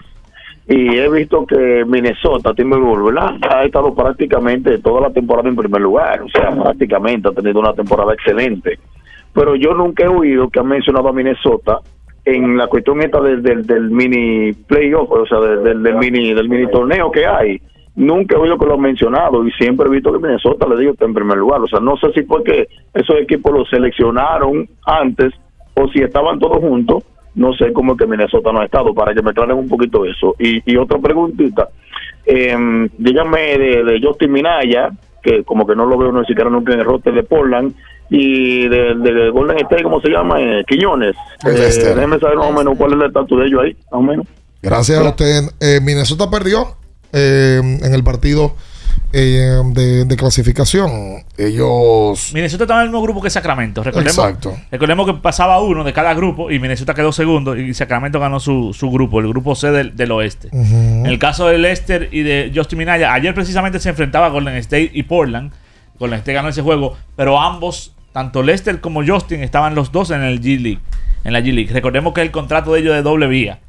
[0.70, 3.36] y he visto que Minnesota Timberwolves, ¿verdad?
[3.53, 7.74] Ha estado prácticamente toda la temporada en primer lugar, o sea, prácticamente ha tenido una
[7.74, 8.80] temporada excelente.
[9.34, 11.82] Pero yo nunca he oído que han mencionado a Minnesota
[12.36, 16.34] en la cuestión esta del, del, del mini playoff, o sea, del, del- del mini
[16.34, 17.62] del mini torneo que hay.
[17.96, 20.92] Nunca he oído que lo han mencionado y siempre he visto que Minnesota, le digo,
[20.92, 21.62] está en primer lugar.
[21.62, 25.34] O sea, no sé si fue que esos equipos los seleccionaron antes
[25.74, 27.04] o si estaban todos juntos.
[27.34, 30.06] No sé cómo es que Minnesota no ha estado, para que me aclaren un poquito
[30.06, 30.36] eso.
[30.40, 31.70] Y, y otra preguntita,
[32.26, 34.90] eh, díganme de, de Justin Minaya,
[35.22, 37.74] que como que no lo veo ni siquiera nunca en el roster de Portland,
[38.09, 40.39] y de, de Golden State, ¿cómo se llama?
[40.39, 41.15] Eh, Quiñones.
[41.45, 41.95] Eh, Lester.
[41.95, 44.28] déjeme saber más o menos cuál es el estatus de ellos ahí, más o menos.
[44.61, 45.43] Gracias a usted.
[45.59, 46.76] Eh, Minnesota perdió
[47.13, 48.55] eh, en el partido
[49.14, 51.24] eh, de, de clasificación.
[51.38, 52.32] Ellos.
[52.34, 53.84] Minnesota estaba en el mismo grupo que Sacramento.
[53.84, 54.58] Recordemos, Exacto.
[54.72, 58.74] recordemos que pasaba uno de cada grupo y Minnesota quedó segundo y Sacramento ganó su,
[58.74, 60.50] su grupo, el grupo C del, del oeste.
[60.52, 64.91] En el caso de Lester y de Justin Minaya, ayer precisamente se enfrentaba Golden State
[64.93, 65.52] y Portland.
[66.00, 70.22] Golden State ganó ese juego, pero ambos, tanto Lester como Justin, estaban los dos en
[70.24, 70.80] el G League.
[71.24, 71.72] En la G League.
[71.74, 73.60] Recordemos que el contrato de ellos es de doble vía.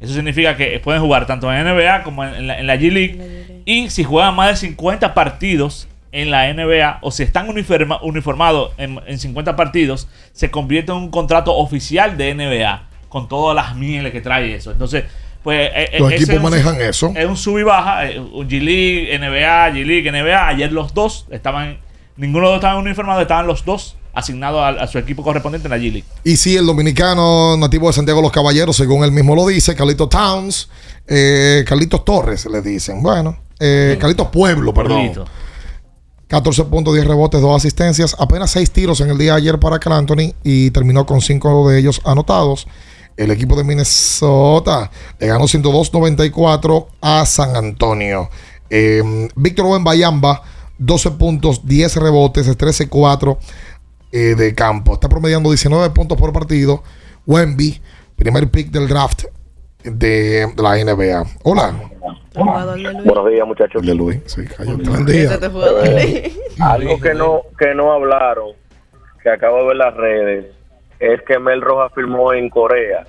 [0.00, 3.55] Eso significa que pueden jugar tanto en NBA como en la, en la G League.
[3.66, 8.70] Y si juegan más de 50 partidos en la NBA o si están uniforma- uniformados
[8.78, 13.76] en, en 50 partidos, se convierte en un contrato oficial de NBA con todas las
[13.76, 14.70] mieles que trae eso.
[14.70, 15.04] Entonces,
[15.42, 15.68] pues.
[15.74, 17.12] eh, eh, Los ese equipos es un- manejan eso.
[17.14, 18.08] Es un sub y baja.
[18.08, 20.46] eh, un G League, NBA, G League, NBA.
[20.48, 21.78] Ayer los dos estaban.
[22.16, 25.70] Ninguno de los estaban uniformados, estaban los dos asignados a, a su equipo correspondiente en
[25.72, 26.04] la G League.
[26.24, 29.74] Y sí, el dominicano nativo de Santiago de los Caballeros, según él mismo lo dice,
[29.74, 30.70] Carlitos Towns,
[31.06, 33.02] eh, Carlitos Torres le dicen.
[33.02, 34.98] Bueno, eh, Carlitos Pueblo, perdón.
[34.98, 35.26] Pueblito.
[36.28, 39.78] 14 puntos, 10 rebotes, 2 asistencias, apenas 6 tiros en el día de ayer para
[39.78, 42.66] Cal Anthony y terminó con 5 de ellos anotados.
[43.16, 48.28] El equipo de Minnesota le ganó 102-94 a San Antonio.
[48.68, 50.42] Eh, Víctor Owen Bayamba,
[50.78, 53.38] 12 puntos, 10 rebotes, 13-4
[54.12, 54.94] eh, de campo.
[54.94, 56.82] Está promediando 19 puntos por partido.
[57.26, 57.80] Wemby,
[58.16, 59.24] primer pick del draft
[59.84, 61.26] de la NBA.
[61.44, 61.74] Hola.
[62.36, 63.84] Buenos días, muchachos.
[63.84, 64.76] De Luis, sí, cayó.
[64.76, 65.24] Buen día.
[65.24, 66.38] Ese te fue a Luis.
[66.60, 68.50] Algo que no que no hablaron,
[69.22, 70.46] que acabo de ver las redes,
[70.98, 73.06] es que Mel Rojas firmó en Corea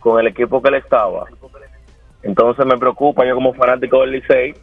[0.00, 1.26] con el equipo que él estaba.
[2.22, 4.54] Entonces me preocupa, yo como fanático del Licey,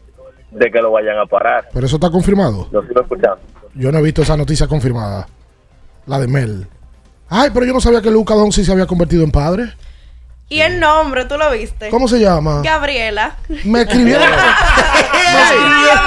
[0.52, 1.68] de que lo vayan a parar.
[1.74, 2.68] Pero eso está confirmado.
[2.72, 3.40] Lo sigo escuchando.
[3.74, 5.28] Yo no he visto esa noticia confirmada.
[6.06, 6.68] La de Mel.
[7.30, 9.66] Ay, pero yo no sabía que Luca Doncic se había convertido en padre.
[10.50, 11.90] Y el nombre, ¿tú lo viste?
[11.90, 12.62] ¿Cómo se llama?
[12.64, 13.36] Gabriela.
[13.66, 14.18] Me escribió.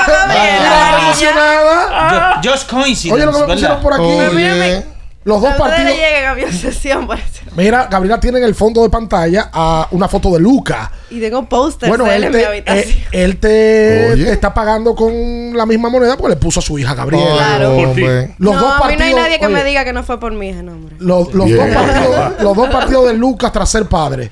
[0.07, 0.99] Gabriela.
[1.03, 2.41] emocionada.
[2.43, 3.13] Just coincidence.
[3.13, 4.03] Oye, lo que me pusieron por aquí.
[4.05, 4.85] Oye.
[5.25, 5.91] Los dos partidos.
[5.91, 7.43] le lleguen a mi obsesión por eso.
[7.55, 10.91] Mira, Gabriela tiene en el fondo de pantalla a una foto de Luca.
[11.11, 12.95] Y tengo pósters Bueno, de él él en mi te, habitación.
[12.95, 14.33] eh, él te Oye.
[14.33, 17.35] está pagando con la misma moneda porque le puso a su hija Gabriela.
[17.35, 17.77] Claro.
[17.77, 18.35] Hombre.
[18.39, 20.03] Los no, dos a mí no hay partidos, nadie que oye, me diga que no
[20.05, 20.97] fue por mi hija, no, hombre.
[21.01, 24.31] Los, los dos partidos, los dos partidos de Lucas tras ser padre.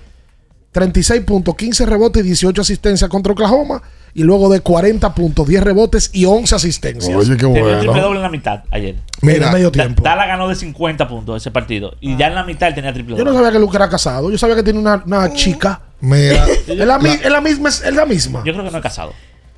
[0.72, 3.82] 36 puntos, 15 rebotes y 18 asistencias contra Oklahoma.
[4.18, 7.16] Y luego de 40 puntos, 10 rebotes y 11 asistencias.
[7.16, 8.02] Oye, qué Tenía un triple bueno.
[8.02, 8.96] doble en la mitad ayer.
[9.22, 10.02] en el medio tiempo.
[10.02, 11.94] Dala ganó de 50 puntos ese partido.
[12.00, 13.38] Y ya en la mitad él tenía triple Yo no doble.
[13.44, 14.30] sabía que Lucas era casado.
[14.30, 15.80] Yo sabía que tiene una, una chica.
[16.00, 17.68] Mira, Es la, mi- es la misma.
[17.68, 18.42] Es la misma.
[18.44, 19.12] Yo creo que no es casado.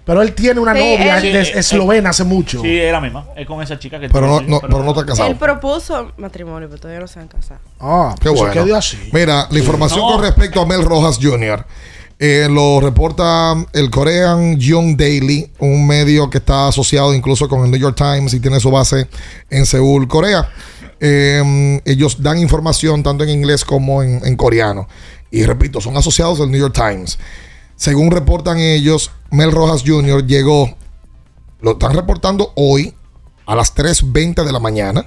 [0.05, 2.61] Pero él tiene una Sí, novia él- de- Sí, eslovena hace mucho.
[2.61, 3.27] Sí, es la misma.
[3.37, 5.37] Es con esa chica que pero no, no, pero no está Él casado.
[5.39, 7.61] propuso matrimonio, pero todavía no se han casado.
[7.81, 8.77] Ah, Qué pues bueno.
[8.77, 8.99] así.
[9.13, 10.13] Mira, la información No.
[10.17, 11.65] con respecto a Mel Rojas Jr.
[12.23, 17.71] Eh, lo reporta el Korean Young Daily, un medio que está asociado incluso con el
[17.71, 19.09] New York Times y tiene su base
[19.49, 20.47] en Seúl, Corea.
[21.01, 24.87] Eh, ellos dan información tanto en inglés como en, en coreano.
[25.31, 27.19] Y repito, son asociados del New York Times.
[27.75, 30.27] Según reportan ellos, Mel Rojas Jr.
[30.27, 30.77] llegó,
[31.63, 32.95] lo están reportando hoy
[33.47, 35.07] a las 3.20 de la mañana,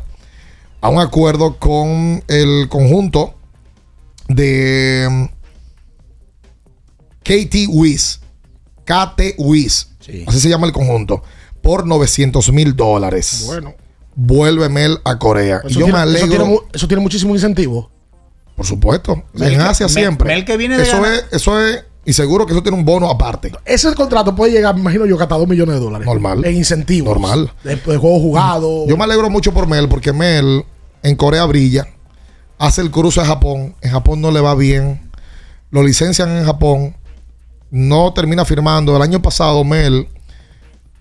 [0.82, 3.36] a un acuerdo con el conjunto
[4.30, 5.30] de
[7.24, 8.20] KT Wiz,
[8.86, 9.88] KT Wiz,
[10.28, 11.24] así se llama el conjunto,
[11.62, 13.44] por 900 mil dólares.
[13.48, 13.74] Bueno.
[14.16, 15.62] Vuelve Mel a Corea.
[15.64, 16.28] y Eso yo tiene, me eso, alegro.
[16.30, 17.90] tiene, mu- eso tiene muchísimo incentivo.
[18.56, 19.24] Por supuesto.
[19.34, 20.28] Mel en que- Asia Mel- siempre.
[20.28, 21.84] Mel que viene de eso, ganar- es, eso es.
[22.06, 23.52] Y seguro que eso tiene un bono aparte.
[23.66, 26.06] Ese contrato puede llegar, me imagino yo, que hasta 2 millones de dólares.
[26.06, 26.44] Normal.
[26.46, 27.10] En incentivos.
[27.18, 27.52] Normal.
[27.64, 28.88] De, de juegos jugados.
[28.88, 30.66] Yo me alegro mucho por Mel porque Mel
[31.02, 31.88] en Corea brilla.
[32.60, 33.74] Hace el cruce a Japón.
[33.82, 35.10] En Japón no le va bien.
[35.72, 36.96] Lo licencian en Japón.
[37.74, 38.96] No termina firmando.
[38.96, 40.08] El año pasado Mel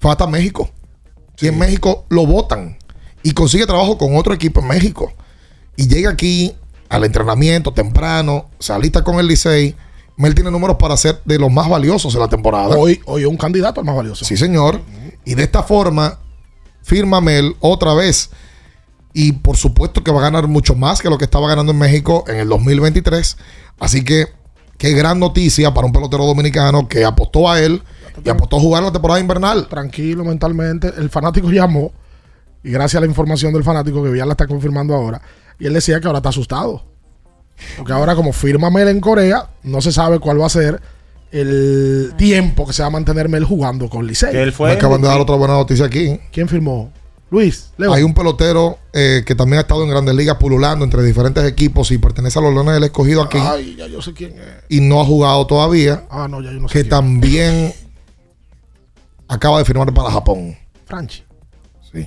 [0.00, 0.70] fue hasta México.
[1.38, 2.78] Y en México lo votan.
[3.22, 5.12] Y consigue trabajo con otro equipo en México.
[5.76, 6.54] Y llega aquí
[6.88, 8.46] al entrenamiento temprano.
[8.58, 9.76] Se alista con el Licey.
[10.16, 12.74] Mel tiene números para ser de los más valiosos de la temporada.
[12.74, 14.24] Hoy, hoy es un candidato al más valioso.
[14.24, 14.80] Sí, señor.
[15.26, 16.20] Y de esta forma,
[16.82, 18.30] firma Mel otra vez.
[19.12, 21.78] Y por supuesto que va a ganar mucho más que lo que estaba ganando en
[21.78, 23.36] México en el 2023.
[23.78, 24.28] Así que,
[24.82, 27.80] qué gran noticia para un pelotero dominicano que apostó a él
[28.24, 29.68] y apostó a jugar la temporada invernal.
[29.68, 30.92] Tranquilo mentalmente.
[30.98, 31.92] El fanático llamó.
[32.64, 35.22] Y gracias a la información del fanático que ya la está confirmando ahora.
[35.60, 36.82] Y él decía que ahora está asustado.
[37.76, 40.80] Porque ahora, como firma Mel en Corea, no se sabe cuál va a ser
[41.30, 44.34] el tiempo que se va a mantener Mel jugando con Licey.
[44.34, 46.18] Me acaban de dar otra buena noticia aquí.
[46.32, 46.90] ¿Quién firmó?
[47.32, 47.92] Luis, Leo.
[47.94, 51.90] Hay un pelotero eh, que también ha estado en grandes ligas pululando entre diferentes equipos
[51.90, 53.38] y pertenece a los Leones del Escogido aquí.
[53.40, 54.46] Ay, ya yo sé quién es.
[54.68, 56.04] y no ha jugado todavía.
[56.10, 56.90] Ah, no, ya yo no sé que quién.
[56.90, 57.72] también
[59.28, 60.56] acaba de firmar para Japón.
[60.84, 61.24] Franchi.
[61.92, 62.06] Sí.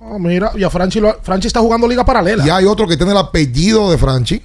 [0.00, 2.46] Ah, mira, y a Franchi, lo- Franchi está jugando liga paralela.
[2.46, 4.42] Y hay otro que tiene el apellido de Franchi.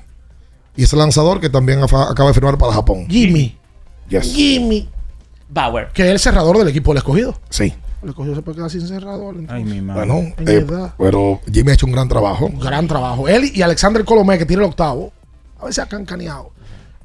[0.76, 3.08] Y es el lanzador que también afa- acaba de firmar para Japón.
[3.10, 3.58] Jimmy.
[4.10, 4.34] Yes.
[4.34, 4.90] Jimmy.
[5.50, 5.90] Bauer.
[5.94, 7.40] Que es el cerrador del equipo del escogido.
[7.50, 7.74] Sí.
[8.01, 9.35] El escogido se puede quedar sin cerrador.
[9.35, 9.55] entonces.
[9.55, 10.05] Ay, mi madre.
[10.07, 10.65] Bueno, En eh,
[10.97, 12.45] pero Jimmy ha hecho un gran trabajo.
[12.45, 13.27] Un gran trabajo.
[13.27, 15.11] Él y Alexander Colomé, que tiene el octavo,
[15.59, 16.51] a veces ha cancaneado.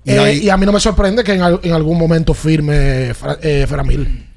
[0.04, 3.12] Y Eh, ahí- y a mí no me sorprende que en, en algún momento firme
[3.14, 4.28] Fra- eh, Framil.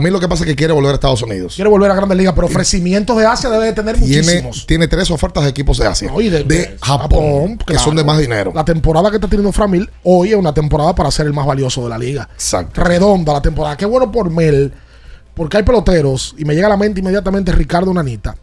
[0.00, 1.54] Mí lo que pasa es que quiere volver a Estados Unidos.
[1.54, 4.66] Quiere volver a Grandes Ligas, pero ofrecimientos de Asia debe de tener Tiene, muchísimos.
[4.66, 6.10] tiene tres ofertas de equipos de Asia.
[6.12, 7.80] De, de Japón, que claro.
[7.84, 8.52] son de más dinero.
[8.54, 11.82] La temporada que está teniendo Framil hoy es una temporada para ser el más valioso
[11.84, 12.28] de la liga.
[12.34, 12.82] Exacto.
[12.84, 13.78] Redonda la temporada.
[13.78, 14.74] Qué bueno por Mel,
[15.38, 18.36] porque hay peloteros, y me llega a la mente inmediatamente Ricardo Nanita,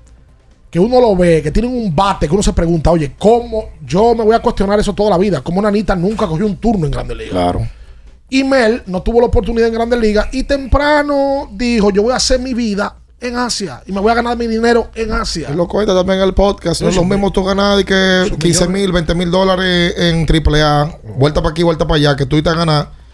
[0.72, 3.70] que uno lo ve, que tienen un bate, que uno se pregunta, oye, ¿cómo?
[3.86, 5.42] Yo me voy a cuestionar eso toda la vida.
[5.42, 7.32] ¿Cómo Nanita nunca cogió un turno en Grandes Ligas?
[7.32, 7.68] Claro.
[8.30, 12.16] Y Mel no tuvo la oportunidad en Grandes Ligas y temprano dijo, yo voy a
[12.16, 15.50] hacer mi vida en Asia y me voy a ganar mi dinero en Asia.
[15.52, 16.82] Lo cuenta también en el podcast.
[16.82, 21.42] No es lo mismo tú ganar que 15 mil, 20 mil dólares en AAA, vuelta
[21.42, 23.05] para aquí, vuelta para allá, que tú te a ganar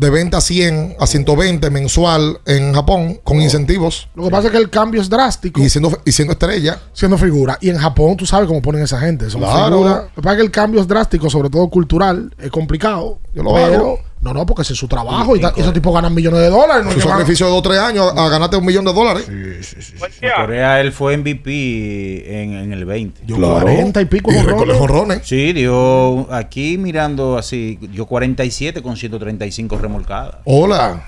[0.00, 4.52] de 20 a 100 a 120 mensual en Japón con incentivos Lo que pasa es
[4.52, 5.60] que el cambio es drástico.
[5.60, 6.80] y siendo, y siendo estrella.
[6.94, 7.58] siendo figura.
[7.60, 9.28] Y en Japón tú sabes cómo ponen esa gente.
[9.28, 9.76] Son Claro.
[9.76, 10.02] figuras.
[10.04, 12.34] Lo que pasa es que el cambio es drástico, sobre todo cultural.
[12.38, 13.18] Es complicado.
[13.34, 13.98] Yo lo pero, hago.
[14.22, 15.34] No, no, porque ese es su trabajo.
[15.36, 16.84] Y, esos tipos ganan millones de dólares.
[16.84, 19.28] No van- sacrificio de 2 o 3 años a, a ganarte un millón de dólares.
[19.28, 23.22] En Corea él fue MVP en, en el 20.
[23.24, 25.26] Dio 40 y pico recoge jonrones.
[25.26, 30.36] Sí, dio aquí mirando así, dio 47 con 135 remolcadas.
[30.44, 31.02] Hola.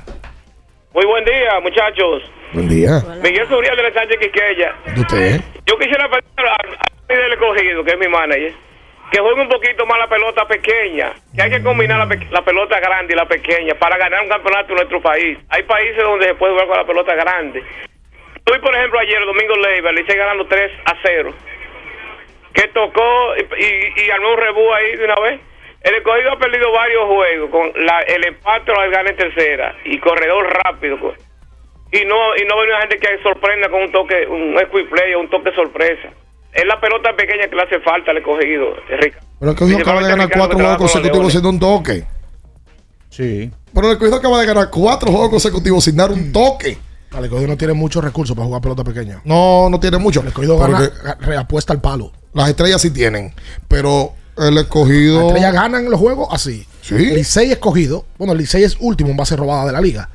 [0.94, 2.22] Muy buen día, muchachos.
[2.52, 3.02] Buen día.
[3.22, 4.94] Miguel Suriel de la Sánchez Quiqueya.
[4.94, 5.40] ¿De usted?
[5.66, 8.52] Yo quisiera pedir a, a del escogido, que es mi manager,
[9.12, 11.12] que juegue un poquito más la pelota pequeña.
[11.36, 14.70] Que hay que combinar la, la pelota grande y la pequeña para ganar un campeonato
[14.70, 15.38] en nuestro país.
[15.50, 17.62] Hay países donde se puede jugar con la pelota grande.
[18.50, 21.32] Hoy, por ejemplo, ayer, el domingo Leiva, le hice ganando 3 a 0.
[22.54, 25.40] Que tocó y, y, y armó un rebú ahí de una vez.
[25.82, 29.98] El escogido ha perdido varios juegos con la, el empate lo gana en tercera y
[29.98, 30.98] corredor rápido.
[31.00, 31.14] co-
[31.92, 35.14] Y no y no viene una gente que sorprenda con un toque, un quick play
[35.14, 36.10] o un toque sorpresa.
[36.52, 39.26] Es la pelota pequeña que le hace falta al escogido, Ricardo.
[39.40, 42.06] Pero el cogido acaba de ganar cuatro juegos consecutivos siendo un toque.
[43.10, 43.50] Sí.
[43.74, 46.78] Pero el cogido acaba de ganar cuatro juegos consecutivos sin dar un toque.
[47.16, 49.20] El escogido no tiene muchos recursos para jugar pelota pequeña.
[49.24, 50.20] No, no tiene mucho.
[50.20, 52.12] El escogido gana, reapuesta al palo.
[52.32, 53.34] las estrellas sí tienen.
[53.68, 55.28] Pero el Las escogido.
[55.28, 56.66] estrellas ganan los juegos así.
[56.80, 56.94] Sí.
[56.96, 58.06] Licey escogido.
[58.18, 60.08] Bueno, Licey es último en base robada de la liga.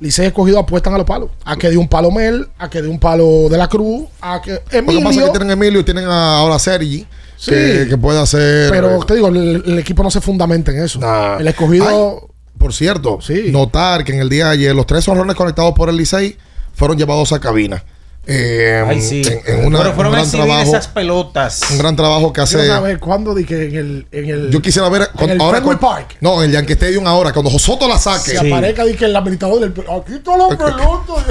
[0.00, 1.30] Licey escogido apuestan a los palos.
[1.44, 4.40] A que de un palo Mel, a que de un palo de la Cruz, a
[4.42, 5.24] que Lo que pasa es Emilio.
[5.26, 7.06] que tienen a Emilio y tienen a- ahora a Sergi.
[7.36, 7.50] Sí.
[7.52, 8.70] Que, que puede hacer.
[8.70, 10.98] Pero te digo, el, el equipo no se fundamenta en eso.
[10.98, 11.38] Nah.
[11.38, 12.28] El escogido
[12.58, 13.18] por cierto,
[13.50, 16.36] notar que en el día de ayer los tres honrones conectados por el Licey
[16.74, 17.82] fueron llevados a cabina.
[18.26, 19.22] Eh, Ay, sí.
[19.24, 20.62] en, en una- Pero fueron un a gran trabajo.
[20.62, 21.62] esas pelotas.
[21.70, 22.58] Un gran trabajo que hace.
[22.58, 25.40] Quiero saber cuándo di que en el, en el Yo quisiera ver en cuando- el
[25.40, 28.32] ahora con- Park No, en el Yankee Stadium ahora, cuando Josoto la saque.
[28.32, 31.24] se aparezca di que el administrador del aquí está la pelota.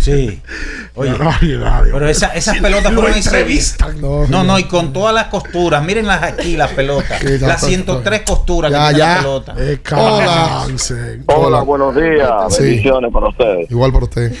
[0.00, 0.40] Sí.
[0.94, 1.90] Oye, Ay, radio.
[1.92, 3.40] pero esa- esas Sí, pelotas lo fueron exhibidas.
[3.40, 4.00] entrevistan.
[4.00, 5.84] No, no, y con todas las costuras.
[5.84, 7.20] Mírenlas aquí, las pelotas.
[7.20, 9.14] Sí, Las 103 costuras Ya, que tiene ya.
[9.16, 9.54] la pelota.
[9.96, 10.66] Hola.
[11.26, 12.30] Hola, buenos días.
[12.56, 12.62] Sí.
[12.62, 13.70] Bendiciones para ustedes.
[13.70, 14.32] Igual para usted.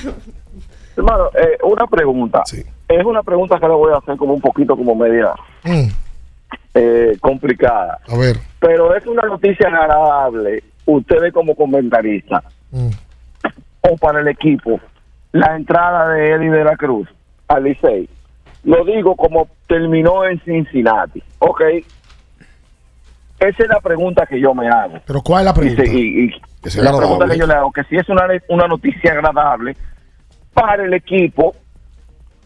[0.96, 2.42] Hermano, eh, una pregunta.
[2.88, 5.32] Es una pregunta que le voy a hacer como un poquito como media
[5.64, 5.88] Mm,
[6.74, 7.98] eh, complicada.
[8.08, 8.36] a ver.
[8.60, 12.88] Pero es una noticia agradable, ustedes como comentaristas, Mm.
[13.90, 14.80] o para el equipo,
[15.32, 17.08] la entrada de Eddie de la Cruz
[17.48, 18.08] al Licey.
[18.64, 21.22] Lo digo como terminó en Cincinnati.
[21.40, 21.60] Ok.
[23.38, 24.98] Esa es la pregunta que yo me hago.
[25.06, 25.84] Pero ¿cuál es la pregunta?
[25.84, 25.90] Y,
[26.24, 26.24] y-
[26.64, 27.16] y sea la agradable.
[27.18, 29.76] pregunta que yo le hago, que si es una, una noticia agradable
[30.56, 31.54] para el equipo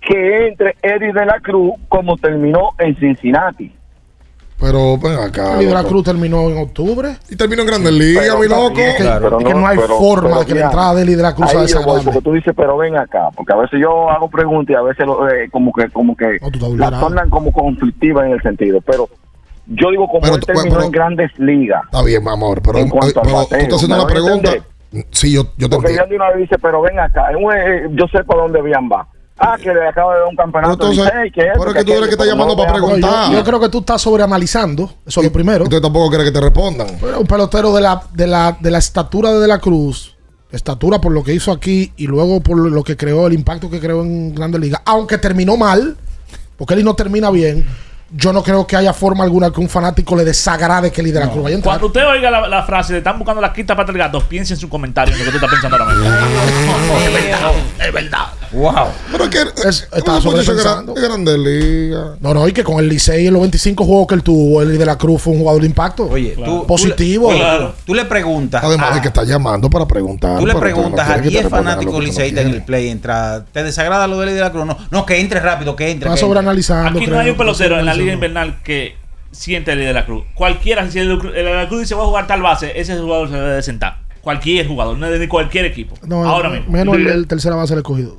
[0.01, 3.73] que entre Eddie de la Cruz como terminó en Cincinnati.
[4.59, 5.59] Pero ven acá.
[5.59, 5.85] El de la.
[5.85, 7.17] Cruz terminó en octubre.
[7.31, 8.75] Y terminó en Grandes Ligas, mi loco.
[8.75, 11.17] bien, Que- pero que no hay pero- forma pero de que la entrada de Eddie
[11.17, 12.05] de la Cruz voy, desagradable.
[12.05, 15.07] porque tú dices, pero ven acá, porque a veces yo hago preguntas y a veces
[15.07, 16.99] lo- eh, como que como que vulnerable.
[17.01, 19.09] tornan como conflictivas en el sentido, pero
[19.67, 21.83] yo digo como Pero él tú- terminó pero- en Grandes Ligas.
[21.85, 22.61] Está bien, mi amor.
[22.63, 24.49] Pero, En cuanto eh, pero tú bateo, estás haciendo ¿me una voy a pregunta.
[24.51, 24.71] entender?
[25.13, 26.11] Sí, yo, yo te Porque entiendo.
[26.11, 29.07] de una vez dice, pero ven acá, eh, yo sé para dónde Bian va.
[29.43, 30.77] Ah, que le acaba de dar un campeonato.
[30.79, 32.91] Pero entonces, que esto, pero es que tú eres que está llamando no para veamos-
[32.93, 33.31] preguntar.
[33.33, 34.91] Yo, yo creo que tú estás sobreanalizando.
[35.07, 35.65] Eso es lo primero.
[35.65, 36.89] Usted tampoco quiere que te respondan.
[37.01, 40.15] Pero un pelotero de la, de la, de la estatura de De La Cruz,
[40.51, 43.81] estatura por lo que hizo aquí y luego por lo que creó, el impacto que
[43.81, 45.97] creó en Grandes Ligas, aunque terminó mal,
[46.59, 47.65] porque él no termina bien,
[48.13, 51.21] yo no creo que haya forma alguna que un fanático le desagrade que el De
[51.21, 51.73] La Cruz vaya a entrar.
[51.73, 54.55] Cuando usted oiga la, la frase de están buscando la quinta pata del gato, piense
[54.55, 56.11] en su comentario en lo que tú estás pensando ahora mismo.
[57.05, 58.40] es verdad, es verdad.
[58.53, 58.89] Wow.
[59.13, 60.95] Pero es que Es- está es un muchacho sobrepensando.
[60.95, 62.21] gran- de Grandes Ligas.
[62.21, 64.77] No, no, y que con el Licey en los 25 juegos que él tuvo, el
[64.77, 66.09] de la Cruz fue un jugador de impacto.
[66.09, 67.31] Oye, tú, positivo.
[67.31, 68.63] Tú le, tú le preguntas.
[68.65, 70.39] Además a- de que está llamando para preguntar.
[70.39, 72.07] Tú le preguntas no a quiere que te 10 respondan a lo fanáticos tú no
[72.07, 74.67] liceístas en el play, entra, ¿te desagrada lo de Eddie de la Cruz?
[74.67, 76.09] No, no, que entre rápido, que entre.
[76.09, 76.99] Está que sobreanalizando.
[76.99, 78.97] Aquí no hay un pelotero en la liga invernal que
[79.31, 80.25] siente el de la Cruz.
[80.35, 83.35] Cualquiera, si el de la Cruz dice voy a jugar tal base, ese jugador se
[83.37, 83.99] debe de sentar.
[84.23, 85.95] Cualquier jugador, no es de cualquier equipo.
[86.07, 86.71] No, Ahora mismo.
[86.71, 88.19] Menos el, el tercera base del escogido.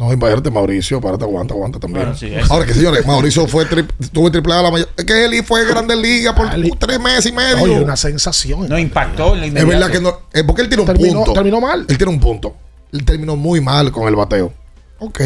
[0.00, 2.06] No, imagínate, Mauricio, párate, aguanta, aguanta también.
[2.06, 2.50] Bueno, sí, eso.
[2.52, 4.88] Ahora que señores, Mauricio fue tri- tuvo triple A la mayor.
[4.96, 6.48] Es que él fue Grandes Ligas por
[6.78, 7.62] tres meses y medio.
[7.62, 8.66] Oye, una sensación.
[8.66, 10.20] No impactó en la es verdad que no.
[10.32, 11.32] Es porque él tiene un Terminó- punto.
[11.34, 11.84] terminó mal.
[11.86, 12.56] Él tiene un punto.
[12.92, 14.52] Él terminó muy mal con el bateo.
[15.00, 15.20] Ok.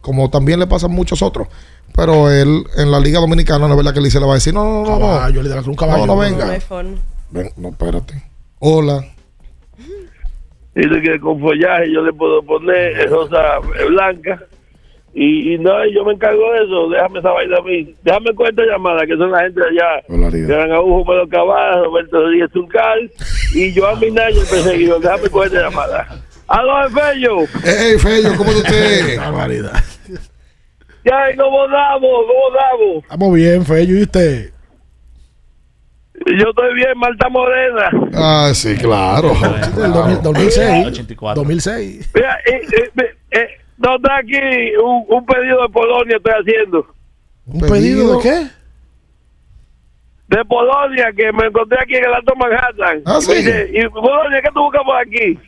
[0.00, 1.46] Como también le pasa a muchos otros.
[1.94, 4.34] Pero él en la Liga Dominicana no es verdad que él se le va a
[4.34, 5.06] decir, no, no, no, no.
[5.06, 5.98] Caballo, de la Cruz, un caballo.
[5.98, 6.50] No, no No venga.
[6.50, 6.96] hay forma.
[7.30, 8.22] Ven, no, espérate.
[8.58, 9.04] Hola.
[10.78, 14.40] Dice que con follaje yo le puedo poner rosa blanca.
[15.12, 16.88] Y, y no, yo me encargo de eso.
[16.90, 17.94] Déjame esa vaina a mí.
[18.04, 20.04] Déjame con esta llamada, que son la gente de allá.
[20.08, 20.48] Barbaridad.
[20.48, 23.10] Gran Agujo, Pedro Cabal, Roberto Rodríguez Tuncal
[23.54, 25.00] y Joan Minayo, el perseguidor.
[25.00, 26.06] Déjame con esta llamada.
[26.46, 27.38] ¡Aló, Fello!
[27.64, 29.16] Hey, Fello, ¿cómo está usted?
[29.18, 29.82] Barbaridad.
[31.04, 32.00] Ya, ¿cómo damos?
[32.00, 33.02] ¿Cómo damos?
[33.02, 34.52] Estamos bien, Fello, ¿y usted?
[36.36, 37.90] Yo estoy bien, Marta Morena.
[38.14, 39.32] Ah, sí, claro.
[39.76, 40.86] Del 2000 2006.
[40.86, 41.40] 84.
[41.42, 42.10] 2006.
[42.14, 43.48] Mira, eh, eh, eh,
[43.78, 44.38] no está aquí
[44.82, 46.86] un, un pedido de Polonia, estoy haciendo.
[47.46, 48.46] ¿Un pedido de qué?
[50.28, 53.00] de Polonia que me encontré aquí en el Alto Manhattan.
[53.06, 53.30] Ah, Y sí.
[53.30, 55.38] me dice, ¿y Polonia qué tú buscas por aquí?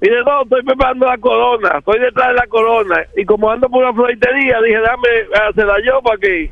[0.00, 2.96] Y dice, no, estoy preparando la corona, estoy detrás de la corona.
[3.16, 5.08] Y como ando por una floritería, dije, dame
[5.48, 6.50] hacerla yo para que...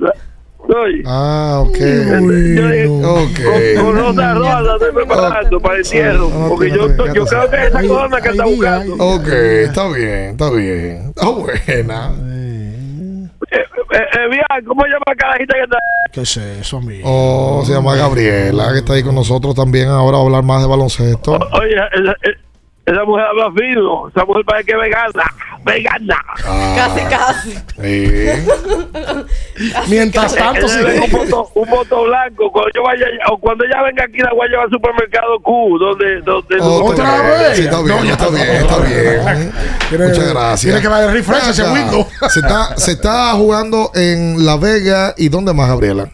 [0.00, 0.12] La-
[0.58, 1.76] Oye, Ah, ok.
[1.78, 3.76] yo dije, Ok.
[3.76, 7.56] con, con rosa rosa estoy preparando para el no, Porque yo, no, yo creo que
[7.56, 8.94] es esa corona que está buscando.
[8.98, 11.08] Ok, está bien, está bien.
[11.08, 12.12] Está buena.
[13.50, 13.56] Eh,
[13.92, 15.78] eh, eh, bien, ¿cómo llama la carajita que está?
[16.12, 17.02] ¿Qué es eso, amigo?
[17.10, 20.68] Oh, se llama Gabriela, que está ahí con nosotros también ahora a hablar más de
[20.68, 21.32] baloncesto.
[21.52, 22.14] Oye, esa,
[22.90, 24.08] esa mujer habla fino.
[24.08, 25.24] Esa mujer parece que es vegana.
[25.64, 26.24] Vegana.
[26.46, 27.50] Ah, Casi, casi.
[27.82, 28.28] sí.
[29.88, 32.50] Mientras tanto, le un voto, un voto blanco.
[32.52, 35.78] Cuando yo vaya, o cuando ella venga aquí, la voy a llevar al supermercado Q,
[35.78, 37.56] donde, donde ¿Otra vez?
[37.56, 39.52] Sí, está bien, No, ya está bien, está bien.
[39.88, 40.80] Tiene- Muchas gracias.
[40.80, 42.06] Tiene que refresh a ese window.
[42.28, 46.08] Se está, se está jugando en La Vega y ¿dónde más, Gabriela?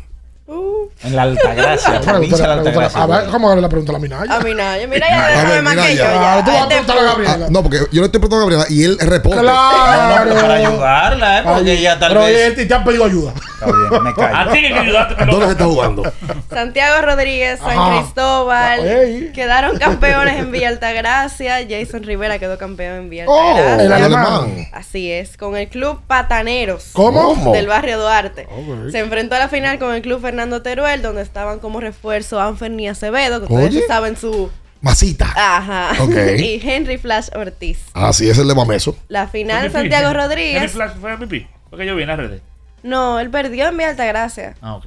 [1.02, 3.02] En la Altagracia, provincia de la Altagracia.
[3.02, 4.35] A ver, ¿cómo la pregunta a la Minaya?
[4.36, 4.86] A Minaya.
[4.86, 6.05] Minaya sabe más mira que yo.
[6.05, 7.35] tú vas a preguntar a Gabriela.
[7.44, 9.39] Ah, no, porque yo le estoy preguntando a Gabriela y él responde.
[9.43, 10.24] Claro.
[10.24, 11.43] No, no, para ayudarla, ¿eh?
[11.44, 12.52] Porque ella tal Pero vez.
[12.56, 13.32] oye, te han pedido ayuda.
[13.55, 14.36] Está bien, me callo.
[14.36, 15.31] A ti que ayudarte, pero.
[15.32, 16.12] ¿Dónde se está jugando?
[16.51, 17.98] Santiago Rodríguez, San Ajá.
[18.01, 19.32] Cristóbal, Ey.
[19.32, 21.56] quedaron campeones en Villa Altagracia.
[21.69, 23.85] Jason Rivera quedó campeón en Villa Oh, Altagracia.
[23.85, 24.69] el alemán.
[24.73, 27.52] Así es, con el club Pataneros ¿Cómo?
[27.52, 28.47] del barrio Duarte.
[28.90, 32.88] Se enfrentó a la final con el club Fernando Teruel, donde estaban como refuerzo Anferni
[32.88, 33.86] Acevedo, que ustedes Oye.
[33.86, 34.51] saben su.
[34.80, 35.32] Masita.
[35.36, 36.02] Ajá.
[36.02, 36.14] Ok.
[36.38, 37.78] y Henry Flash Ortiz.
[37.94, 38.96] Ah, sí, es el de Mameso.
[39.09, 39.70] La final.
[39.70, 40.72] Santiago Henry Rodríguez.
[40.72, 41.48] Flash fue MVP.
[41.70, 42.42] Porque yo vi en las redes.
[42.82, 44.56] No, él perdió en Villa Altagracia.
[44.60, 44.86] Ah, ok.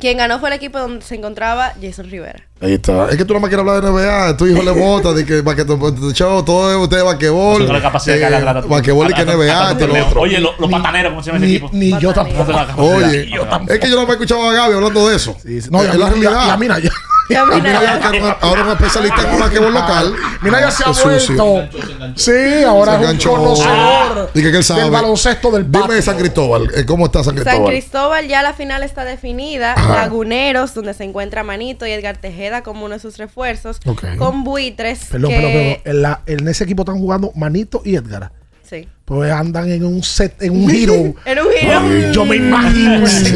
[0.00, 2.42] Quien ganó fue el equipo donde se encontraba Jason Rivera.
[2.60, 3.08] Ahí está.
[3.10, 4.36] Es que tú no me quieres hablar de NBA.
[4.36, 7.52] Tu hijo le vota de que para que tu, tu show, todo es usted basquetbol.
[7.52, 10.20] No tengo la capacidad de cargar la- basquetbol y que NBA, este lo otro.
[10.22, 11.70] Oye, lo- los pataneros, ¿cómo se llama ese equipo?
[11.72, 12.50] ni yo tampoco.
[12.52, 12.74] la.
[12.76, 13.72] Oye, Yo tampoco.
[13.72, 15.36] es que yo no me he escuchado a Gaby hablando de eso.
[15.70, 16.46] No, es la realidad.
[16.46, 16.90] y a Minaya.
[16.90, 16.92] Ya, Y mira, mira,
[17.28, 20.14] ya que ahora- ahora un especialista en basquetbol local.
[20.42, 21.68] Minaya se ha Es vuelto.
[22.16, 24.82] Sí, ahora es un conocedor que él sabe.
[24.82, 26.68] del baloncesto del Dime de San Cristóbal.
[26.74, 27.70] eh, ¿Cómo está San San Cristóbal?
[27.72, 29.74] Cristóbal ya la final está definida.
[29.74, 29.94] Ajá.
[29.96, 33.78] Laguneros, donde se encuentra Manito y Edgar Tejeda como uno de sus refuerzos.
[34.18, 35.00] Con Buitres.
[35.10, 35.36] Perdón, que...
[35.36, 35.76] perdón, perdón.
[35.84, 38.32] En, la- en ese equipo están jugando Manito y Edgar.
[38.68, 38.86] Sí.
[39.06, 40.92] Pues andan en un set, en un giro.
[41.24, 41.80] En un giro.
[41.80, 43.30] Ay, Yo me imagino ese.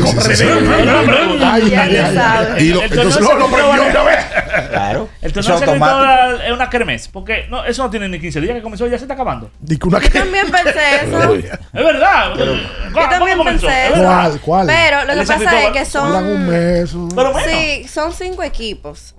[2.58, 4.24] Y lo- entonces de lo, prendió una vez.
[4.70, 5.08] Claro.
[5.22, 7.08] El torneo se es una kermés.
[7.08, 9.50] Porque no, eso no tiene ni 15 días que comenzó y ya se está acabando.
[9.84, 11.34] Una Yo también pensé eso.
[11.34, 12.34] Es verdad.
[12.36, 14.00] Yo también pensé Es eso.
[14.00, 14.30] verdad.
[14.30, 14.40] ¿Cuál?
[14.40, 14.66] ¿Cuál?
[14.66, 16.46] Pero lo que pasa es que Duran un son.
[16.50, 16.94] mes.
[17.14, 17.48] Pero bueno.
[17.50, 19.14] Sí, son cinco equipos.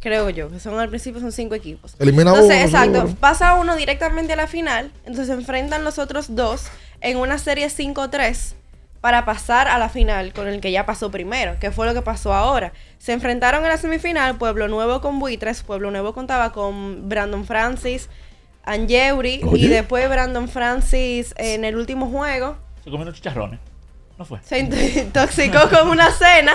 [0.00, 1.96] Creo yo, que son al principio son cinco equipos.
[1.98, 6.34] Elimina Entonces, uno, exacto, pasa uno directamente a la final, entonces se enfrentan los otros
[6.36, 6.68] dos
[7.00, 8.54] en una serie 5-3
[9.00, 12.02] para pasar a la final con el que ya pasó primero, que fue lo que
[12.02, 12.72] pasó ahora.
[12.98, 18.08] Se enfrentaron en la semifinal Pueblo Nuevo con Buitres, Pueblo Nuevo contaba con Brandon Francis,
[18.64, 19.66] Angeuri Oye.
[19.66, 23.60] y después Brandon Francis en el último juego Se comió unos chicharrones.
[24.18, 24.40] No fue.
[24.42, 26.52] se intoxicó con una cena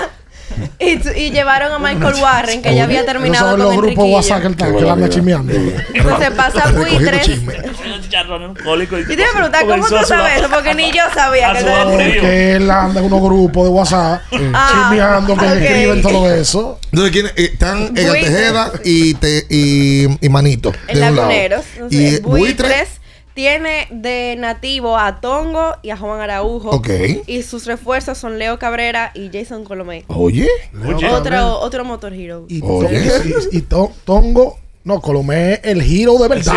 [0.80, 4.06] y, y llevaron a Michael Warren, que ya había terminado son con los grupos.
[4.10, 5.54] WhatsApp que él está- que anda chismeando.
[5.54, 7.28] Entonces pasa Recogiendo buitres.
[7.28, 10.50] Y te iba a preguntar, ¿cómo tú sabes eso?
[10.50, 12.20] Porque ni yo sabía que.
[12.20, 14.22] Que él anda en unos grupos de WhatsApp
[14.54, 16.80] Ah, chismeando que escriben todo eso.
[16.92, 18.24] Entonces, ¿quién, eh, están Buitres.
[18.24, 20.72] Tejeda y, te, y, y Manito.
[20.88, 21.00] En.
[21.00, 21.66] Laguneros.
[21.90, 22.88] Y Buitres.
[23.34, 26.70] Tiene de nativo a Tongo y a Juan Araujo.
[26.70, 26.90] Ok.
[27.28, 30.06] Y sus refuerzos son Leo Cabrera y Jason Colomé.
[30.08, 30.48] Oye.
[30.86, 31.10] Oye.
[31.10, 32.46] Otro, otro motor hero.
[32.48, 33.12] Y, Oye.
[33.52, 36.54] y- y To- Tongo, no, Colomé es el giro de verdad.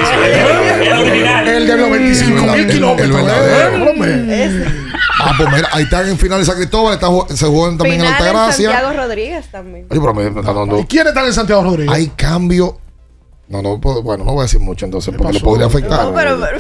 [0.83, 1.49] El original.
[1.49, 3.07] El de los 25 mil kilómetros.
[3.09, 3.77] el verdadero.
[3.77, 3.79] ¿eh?
[3.79, 4.65] Colomé.
[5.19, 8.07] Ah, pues mira, ahí están en final de San Cristóbal, está, se juegan también en
[8.07, 8.71] Final en Altagracia.
[8.71, 9.87] Santiago Rodríguez también.
[9.89, 10.79] Oye, pero me me está dando.
[10.79, 11.95] ¿Y quiénes están en Santiago Rodríguez?
[11.95, 12.79] Hay cambio.
[13.49, 15.45] No, no, puedo- bueno, no voy a decir mucho entonces porque le pasó?
[15.51, 16.05] podría afectar.
[16.07, 16.59] No, pero, pero-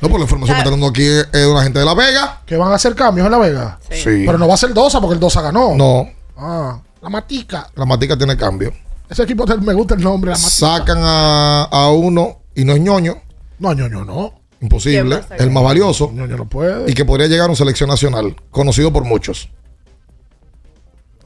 [0.00, 2.42] No, por la información que está dando aquí es de una gente de La Vega.
[2.46, 3.78] Que van a hacer cambios en La Vega.
[3.90, 4.24] Sí.
[4.26, 5.74] Pero no va a ser Dosa porque el Dosa ganó.
[5.74, 7.68] No, Ah, la Matica.
[7.74, 8.72] la Matica tiene cambio.
[9.08, 10.50] Ese equipo te- me gusta el nombre, la Matica.
[10.50, 13.16] Sacan a, a uno y no es ñoño,
[13.58, 14.34] No, ñoño, no.
[14.60, 16.90] imposible, el más valioso ñoño no puede.
[16.90, 19.48] y que podría llegar a una selección nacional, conocido por muchos.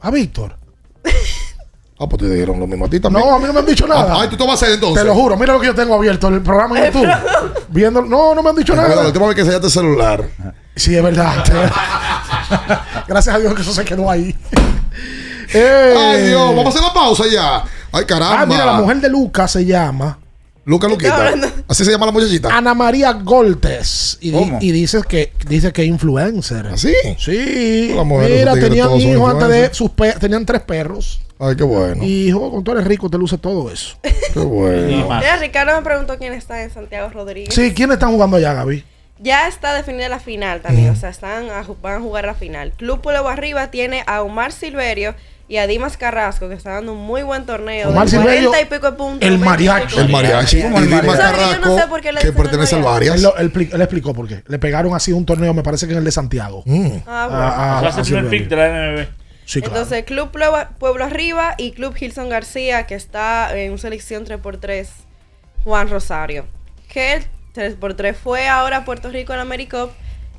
[0.01, 0.57] A Víctor.
[2.03, 3.25] Ah, pues te dijeron lo mismo a ti también.
[3.25, 4.13] No, a mí no me han dicho nada.
[4.15, 5.01] Ah, ay, tú te vas a hacer entonces.
[5.01, 7.09] Te lo juro, mira lo que yo tengo abierto, el programa en YouTube.
[7.69, 9.05] Viendo, no, no me han dicho nada.
[9.05, 10.23] el tema es que sellaste el celular.
[10.75, 11.43] Sí, es verdad.
[13.07, 14.35] Gracias a Dios que eso se quedó ahí.
[15.53, 17.63] Eh, Ay, Dios, vamos a hacer la pausa ya.
[17.91, 18.41] Ay, caramba.
[18.41, 20.17] Ah, mira, la mujer de Lucas se llama
[20.65, 21.33] Luca Luquita.
[21.67, 22.55] Así se llama la muchachita.
[22.55, 24.17] Ana María Goltes.
[24.21, 24.59] Y, di- ¿Cómo?
[24.61, 26.67] y dice que dice que es influencer.
[26.67, 26.93] ¿Así?
[27.19, 27.91] Sí.
[27.95, 31.19] La mujer de Mira, tenían hijos antes de sus pe- tenían tres perros.
[31.39, 32.01] Ay, qué bueno.
[32.03, 33.97] Y hijo, con tú eres rico, te luce todo eso.
[34.33, 34.87] Qué bueno.
[35.19, 37.53] Mira, Ricardo me preguntó quién está en Santiago Rodríguez.
[37.53, 38.85] Sí, ¿quiénes están jugando allá, Gaby?
[39.19, 42.71] Ya está definida la final también, o sea, están a van a jugar la final.
[42.73, 45.15] Club Pueblo Arriba tiene a Omar Silverio
[45.47, 47.89] y a Dimas Carrasco, que está dando un muy buen torneo.
[47.89, 49.21] Omar de Silverio, 40 y pico de puntos.
[49.27, 49.99] el 20 y mariachi.
[49.99, 50.61] El mariachi.
[50.63, 51.21] ¿Cómo Y el Dimas mariachi?
[51.21, 51.39] ¿Sabes?
[51.39, 52.83] Yo no Carrasco, sé por qué le que pertenece al.
[52.83, 53.15] Varias.
[53.23, 54.43] Él, él él explicó por qué.
[54.47, 56.63] Le pegaron así un torneo, me parece que en el de Santiago.
[56.65, 56.87] Mm.
[57.05, 57.43] Ah, bueno.
[57.43, 59.07] A- a- primer pick de la NBB.
[59.45, 59.75] Sí, claro.
[59.75, 64.87] Entonces, Club Pueblo, Pueblo Arriba y Club Gilson García, que está en selección 3x3,
[65.65, 66.45] Juan Rosario.
[66.87, 69.91] Que el 3x3 fue ahora a Puerto Rico en la AmeriCup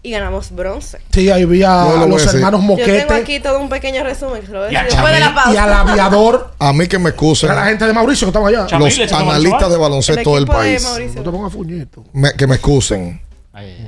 [0.04, 1.00] y ganamos bronce.
[1.10, 3.68] Sí, ahí vi a, lo a los a hermanos Yo tengo Moquete aquí todo un
[3.70, 5.64] pequeño resumen que se lo voy a Y a decir después de la y pausa.
[5.64, 6.54] al aviador.
[6.60, 8.66] A mí que me excusen Era la gente de Mauricio que estaba allá.
[8.78, 10.82] Los analistas de baloncesto del de país.
[10.84, 11.20] Mauricio.
[11.20, 12.04] No te pongas fuñito.
[12.12, 13.20] Me- que me excusen.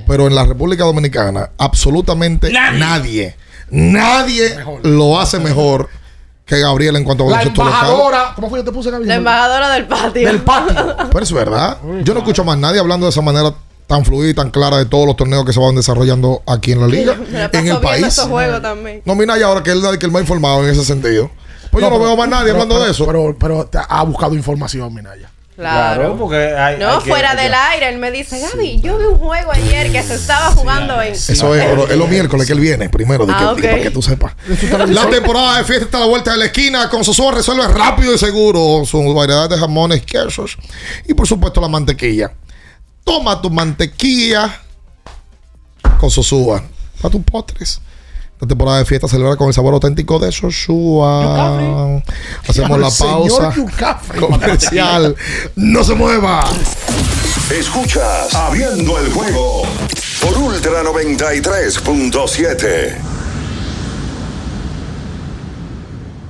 [0.07, 2.79] Pero en la República Dominicana, absolutamente Nadie.
[2.79, 3.35] nadie,
[3.69, 5.89] nadie, lo hace mejor
[6.45, 7.79] que Gabriela en cuanto a La baloncesto local.
[7.81, 8.31] embajadora.
[8.35, 9.09] ¿Cómo fue que yo te puse, Gabriel?
[9.09, 10.27] La embajadora del patio.
[10.27, 10.95] Del patio.
[11.11, 11.77] Pero es verdad.
[12.03, 13.53] Yo no escucho más nadie hablando de esa manera
[13.87, 16.81] tan fluida y tan clara de todos los torneos que se van desarrollando aquí en
[16.81, 17.15] la liga,
[17.53, 18.05] en el país.
[18.05, 19.01] esos juegos también.
[19.05, 21.31] No, mira, y ahora que él es el el más informado en ese sentido.
[21.71, 23.05] Pues yo no veo más nadie pero- hablando pero- de eso.
[23.05, 25.31] Pero, pero te ha buscado información, Minaya.
[25.55, 26.15] Claro.
[26.19, 29.17] porque hay, No, hay que- fuera del aire, él me dice, Gaby, yo vi un
[29.17, 31.13] juego ayer que se estaba jugando en...
[31.13, 33.61] Eso es, pero es los miércoles que él viene, primero, de que, Ah, ok.
[33.61, 34.33] para que tú sepas.
[34.89, 36.87] La temporada de fiesta está a la vuelta de la esquina.
[36.89, 40.57] Con Sosúa resuelve rápido y seguro su variedad de jamones, quesos
[41.07, 42.31] y, por supuesto, la mantequilla.
[43.07, 44.61] Toma tu mantequilla
[45.97, 46.61] con Sosúa
[47.01, 47.81] para tus postres.
[48.39, 51.99] La temporada de fiesta celebra con el sabor auténtico de Sosúa.
[52.47, 54.19] Hacemos la pausa Yucafre.
[54.19, 55.15] comercial.
[55.55, 56.47] No se mueva.
[57.49, 59.63] Escuchas Abriendo el juego
[60.21, 63.16] por Ultra 93.7.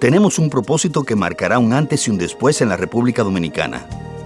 [0.00, 3.86] Tenemos un propósito que marcará un antes y un después en la República Dominicana.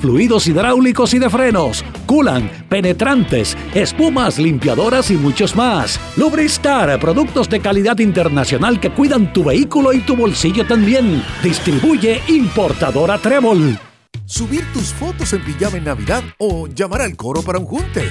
[0.00, 6.00] fluidos hidráulicos y de frenos, culan, penetrantes, espumas, limpiadoras y muchos más.
[6.16, 11.22] Lubristar, productos de calidad internacional que cuidan tu vehículo y tu bolsillo también.
[11.42, 13.78] Distribuye importadora Trébol.
[14.24, 18.10] Subir tus fotos en pijama en Navidad o llamar al coro para un junte.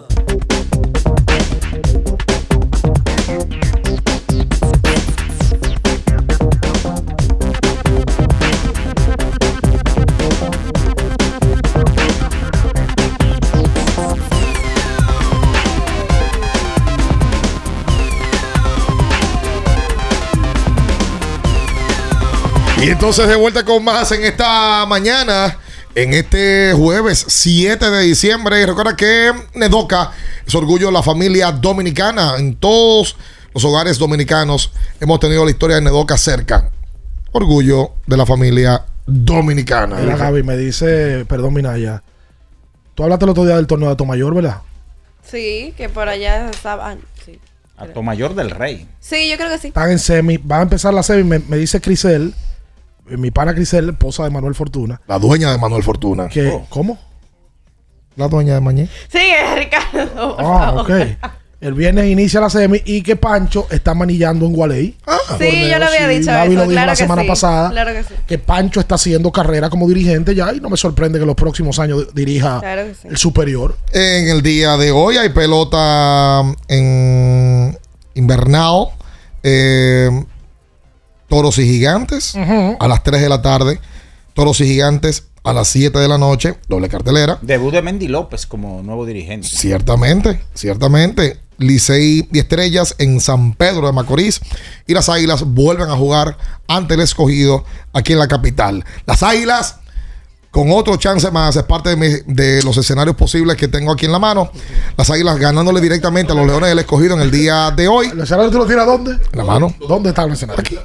[22.81, 25.55] Y entonces de vuelta con más en esta mañana,
[25.93, 28.59] en este jueves 7 de diciembre.
[28.59, 30.11] Y recuerda que Nedoca
[30.47, 32.37] es orgullo de la familia dominicana.
[32.39, 33.17] En todos
[33.53, 36.71] los hogares dominicanos hemos tenido la historia de Nedoca cerca.
[37.31, 39.97] Orgullo de la familia dominicana.
[39.97, 42.01] Mira, Gaby, me dice, perdón, Minaya.
[42.95, 44.61] Tú hablaste el otro día del torneo de Tomayor, ¿verdad?
[45.23, 46.99] Sí, que por allá estaban.
[47.23, 47.39] Sí.
[47.77, 48.87] Acto mayor del rey.
[48.99, 49.67] Sí, yo creo que sí.
[49.67, 51.23] Están en semi, va a empezar la semi.
[51.23, 52.33] Me, me dice Crisel,
[53.07, 55.01] mi pana Crisel, esposa de Manuel Fortuna.
[55.07, 56.27] La dueña de Manuel Fortuna.
[56.29, 56.65] Que, Oh.
[56.69, 56.97] ¿Cómo?
[58.15, 58.87] La dueña de Mañé.
[59.09, 60.35] Sí, es Ricardo.
[60.39, 60.81] Ah, favor.
[60.91, 61.31] ok.
[61.61, 64.97] El viernes inicia la semi y que Pancho está manillando en Gualey.
[65.37, 66.55] Sí, yo lo había Sí, dicho Gaby eso.
[66.55, 67.27] lo dijo claro la semana sí.
[67.27, 67.69] pasada.
[67.69, 68.13] Claro que sí.
[68.25, 71.77] Que Pancho está haciendo carrera como dirigente ya y no me sorprende que los próximos
[71.77, 73.07] años dirija Claro que sí.
[73.09, 73.77] el superior.
[73.93, 77.77] En el día de hoy hay pelota en
[78.15, 78.87] invernal.
[79.43, 80.09] eh,
[81.31, 83.79] toros y gigantes a las 3 de la tarde.
[84.33, 86.55] Toros y gigantes a las 7 de la noche.
[86.67, 87.39] Doble cartelera.
[87.41, 89.47] Debut de Mendy López como nuevo dirigente.
[89.47, 91.39] Ciertamente, ciertamente.
[91.57, 94.41] Licey y Estrellas en San Pedro de Macorís.
[94.87, 96.37] Y las Águilas vuelven a jugar
[96.67, 97.63] ante el escogido
[97.93, 98.83] aquí en la capital.
[99.05, 99.75] Las Águilas,
[100.49, 104.05] con otro chance más, es parte de, mi- de los escenarios posibles que tengo aquí
[104.05, 104.51] en la mano.
[104.97, 108.07] Las Águilas ganándole directamente a los Leones del escogido en el día de hoy.
[108.07, 109.11] ¿El escenario tú lo tiras dónde?
[109.11, 109.73] En la mano.
[109.87, 110.59] ¿Dónde está el escenario?
[110.61, 110.77] Aquí.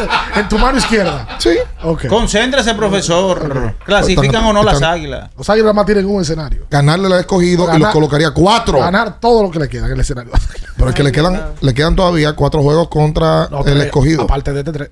[0.36, 1.26] en tu mano izquierda.
[1.38, 1.56] Sí.
[1.82, 2.06] Ok.
[2.06, 3.74] Concéntrese, profesor.
[3.84, 5.30] ¿Clasifican o no las águilas?
[5.36, 6.66] Los águilas más tienen un escenario.
[6.70, 8.78] Ganarle al escogido y los colocaría cuatro.
[8.78, 10.32] Ganar todo lo que le queda en el escenario.
[10.76, 14.22] Pero es que le quedan, le quedan todavía cuatro juegos contra No, el tres, escogido.
[14.22, 14.90] Aparte de este tres.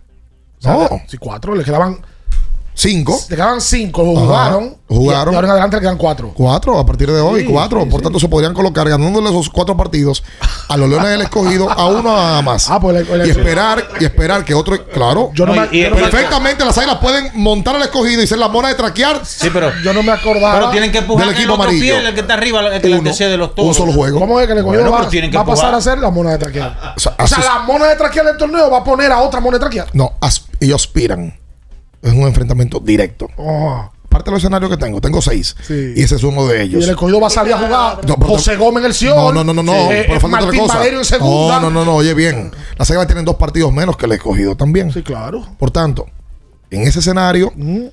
[0.58, 0.88] O sea, No.
[1.08, 1.98] Si cuatro, le quedaban.
[2.76, 3.18] Cinco.
[3.28, 4.76] Le quedaban cinco, jugaron.
[4.88, 5.32] Jugaron.
[5.32, 6.32] Y, ahora en adelante le quedan cuatro.
[6.34, 7.82] Cuatro, a partir de hoy, Sí, cuatro.
[7.82, 8.04] sí, Por sí.
[8.04, 10.22] tanto, se podrían colocar ganándole esos cuatro partidos
[10.68, 12.68] a los Leones del Escogido a uno nada más.
[12.68, 15.30] Ah, pues el- el- y esperar, y esperar que otro, claro.
[15.34, 18.20] Yo no, No, me, y- yo no me- perfectamente las águilas pueden montar al escogido
[18.22, 20.54] y ser la mona de traquear Sí, pero, yo no me acordaba.
[20.54, 21.94] pero tienen que empujar del el equipo otro amarillo.
[21.96, 23.68] pie, el que está arriba, el que le Uno, antecede de los toros.
[23.68, 24.18] un solo juego.
[24.18, 25.98] ¿Cómo es que el Bueno, escogido pero va, tienen que va a pasar a ser
[25.98, 26.94] la mona de traquear?
[26.96, 29.40] O sea, O sea, la mona de traquear del torneo va a poner a otra
[29.40, 29.86] mona de traquear.
[29.92, 30.14] No,
[30.60, 31.38] ellos aspiran.
[32.04, 33.28] Es un enfrentamiento directo.
[33.36, 33.90] Oh.
[34.08, 35.56] Parte de los escenarios que tengo, tengo seis.
[35.66, 35.94] Sí.
[35.96, 36.84] Y ese es uno de Y ellos.
[36.84, 38.06] el escogido va a salir a jugar.
[38.06, 39.16] No, pero- José Gómez en el Sion.
[39.16, 39.90] No, no, no, no, no.
[39.90, 40.78] Eh, pero falta otra Martín cosa.
[40.78, 41.56] Valerio en segunda.
[41.60, 42.52] No, no, no, no, oye bien.
[42.78, 44.92] Las águilas tienen dos partidos menos que el escogido también.
[44.92, 45.44] Sí, claro.
[45.58, 46.06] Por tanto,
[46.70, 47.86] en ese escenario Mm.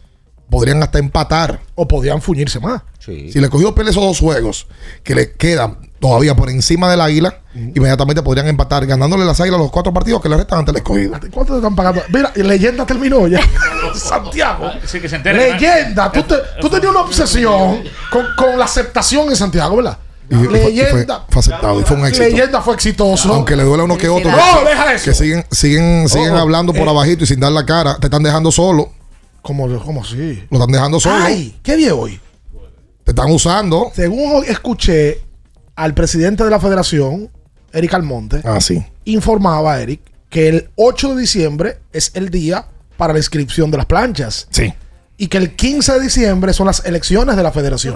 [0.50, 1.62] podrían hasta empatar.
[1.74, 2.84] O podían fuñirse más.
[3.00, 3.32] Sí.
[3.32, 4.68] Si el escogido pierde esos dos juegos
[5.04, 9.72] que le quedan todavía por encima del águila, inmediatamente podrían empatar ganándole las águilas los
[9.72, 11.12] cuatro partidos que le restan ante el escogido.
[11.32, 12.02] ¿Cuánto te están pagando?
[12.10, 13.40] Mira, leyenda terminó ya.
[13.96, 14.70] Santiago.
[14.86, 15.54] Sí, que se entere.
[15.54, 16.12] Leyenda.
[16.12, 19.98] Tú, te- tú tenías una obsesión con, con la aceptación en Santiago, ¿verdad?
[20.30, 21.26] Y Leyenda.
[21.30, 22.24] Fue, fue aceptado y fue un éxito.
[22.28, 23.34] Leyenda fue exitoso.
[23.34, 24.32] Aunque le duele a uno que otro.
[24.32, 25.06] No, que, deja eso.
[25.06, 26.90] que siguen, siguen, siguen Oh, hablando por eh.
[26.90, 27.98] abajito y sin dar la cara.
[28.00, 28.90] Te están dejando solo.
[29.42, 30.44] ¿Cómo, cómo así?
[30.50, 31.16] Lo están dejando solo.
[31.24, 32.20] Ay, ¿qué día hoy?
[33.04, 33.92] Te están usando.
[33.94, 35.20] Según hoy escuché
[35.76, 37.30] al presidente de la federación,
[37.74, 38.84] Eric Almonte, Ah, sí.
[39.06, 42.66] informaba a Eric que el 8 de diciembre es el día
[42.98, 44.48] para la inscripción de las planchas.
[44.52, 44.74] Sí.
[45.18, 47.96] Y que el 15 de diciembre son las elecciones de la federación.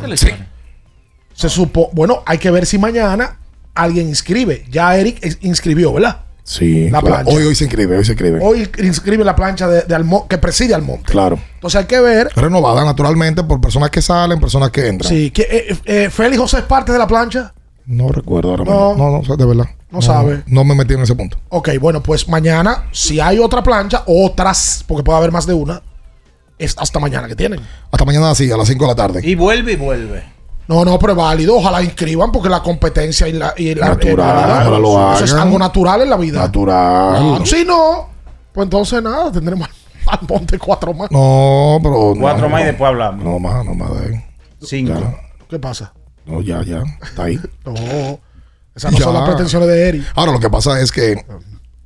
[1.34, 3.40] Se supo, bueno, hay que ver si mañana
[3.74, 4.66] alguien inscribe.
[4.70, 6.22] Ya Eric inscribió, ¿verdad?
[6.44, 6.90] Sí.
[6.92, 7.16] La claro.
[7.24, 7.32] plancha.
[7.36, 8.40] Hoy, hoy se inscribe, hoy se inscribe.
[8.42, 11.12] Hoy inscribe la plancha de, de Almo- que preside Almonte.
[11.12, 11.40] Claro.
[11.56, 12.30] Entonces hay que ver.
[12.36, 15.10] Renovada naturalmente por personas que salen, personas que entran.
[15.12, 17.52] Sí, que, eh, eh, Félix José es parte de la plancha.
[17.88, 18.90] No recuerdo ahora No.
[18.90, 19.12] mismo.
[19.12, 19.66] No, no, de verdad.
[19.92, 20.44] No sabe.
[20.48, 21.38] No me metí en ese punto.
[21.50, 25.82] Ok, bueno, pues mañana, si hay otra plancha, otras, porque puede haber más de una,
[26.58, 27.60] es hasta mañana que tienen.
[27.92, 29.22] Hasta mañana sí, a las 5 de la tarde.
[29.24, 30.24] Y vuelve y vuelve.
[30.68, 31.58] No, no, pero es válido.
[31.58, 33.54] Ojalá inscriban porque la competencia y la.
[33.56, 35.48] Y la Natural, la ojalá lo Eso es hagan.
[35.48, 36.40] algo natural en la vida.
[36.42, 37.20] Natural.
[37.20, 38.10] Claro, si no,
[38.52, 39.70] pues entonces nada, tendremos
[40.08, 41.12] al monte cuatro más.
[41.12, 42.16] No, pero.
[42.20, 43.24] Cuatro no, más y después hablamos.
[43.24, 44.26] No más, no más de ahí.
[44.62, 44.94] Cinco.
[45.00, 45.16] Ya.
[45.48, 45.94] ¿Qué pasa?
[46.26, 46.84] No, ya, ya.
[47.04, 47.40] Está ahí.
[47.66, 48.20] No,
[48.76, 49.04] esas no Ya.
[49.06, 50.04] son las pretensiones de Eric.
[50.16, 51.16] Ahora lo que pasa es que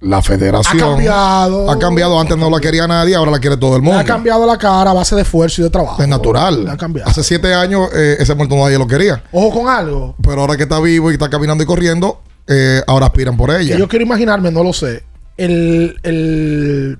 [0.01, 1.69] la federación Ha cambiado.
[1.71, 2.19] ha cambiado.
[2.19, 3.99] Antes no la quería nadie, ahora la quiere todo el mundo.
[3.99, 6.01] Ha cambiado la cara a base de esfuerzo y de trabajo.
[6.01, 6.67] Es natural.
[6.67, 7.09] Ha cambiado.
[7.09, 9.23] Hace siete años eh, ese muerto nadie lo quería.
[9.31, 10.15] Ojo con algo.
[10.23, 13.77] Pero ahora que está vivo y está caminando y corriendo, eh, ahora aspiran por ella.
[13.77, 15.03] Yo quiero imaginarme, no lo sé.
[15.37, 16.97] El, el,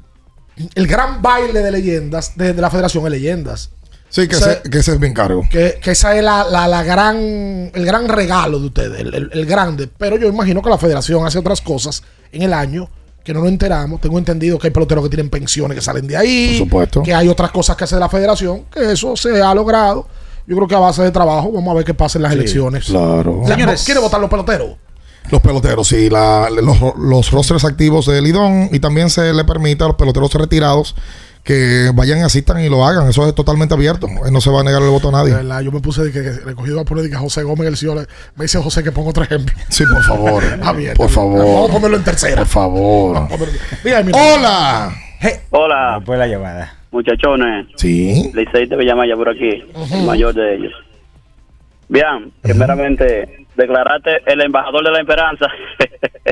[0.76, 3.72] el gran baile de leyendas de, de la Federación de Leyendas.
[4.10, 5.44] Sí, que, O sea, ese, que ese es mi encargo.
[5.52, 9.30] Que, que esa es la, la, la gran, el gran regalo de ustedes, el, el-
[9.32, 9.88] el grande.
[9.98, 12.90] Pero yo imagino que la federación hace otras cosas en el año
[13.24, 14.02] que no nos enteramos.
[14.02, 16.48] Tengo entendido que hay peloteros que tienen pensiones que salen de ahí.
[16.58, 17.04] Por supuesto.
[17.04, 20.08] Que hay otras cosas que hace la federación, que eso se ha logrado.
[20.48, 22.86] Yo creo que a base de trabajo, vamos a ver qué pasa en las elecciones.
[22.86, 23.42] Claro.
[23.44, 23.84] La- Señores.
[23.84, 24.70] ¿Quiere votar los peloteros?
[25.30, 29.84] Los peloteros, sí, la- los, los rosters activos de Lidón y también se le permite
[29.84, 30.96] a los peloteros retirados
[31.50, 33.10] que vayan, asistan y lo hagan.
[33.10, 34.08] Eso es totalmente abierto.
[34.32, 35.34] No se va a negar el voto a De nadie.
[35.34, 37.76] verdad, yo me puse de que, que recogido a poner de que José Gómez el
[37.76, 38.04] Cielo.
[38.36, 39.52] Me dice José que pongo otro ejemplo.
[39.68, 40.44] Sí, por favor.
[40.54, 41.40] Está bien, por favor.
[41.40, 42.36] Vamos a ponerlo en tercera.
[42.36, 43.28] Por favor.
[43.84, 44.92] Mira, Hola.
[45.50, 46.74] Hola, Después la llamada.
[46.92, 47.66] muchachones.
[47.78, 48.32] Sí.
[48.36, 49.50] Licey te llama ya por aquí,
[49.92, 50.74] el mayor de ellos.
[51.88, 55.48] Bien, primeramente, declararte el embajador de la esperanza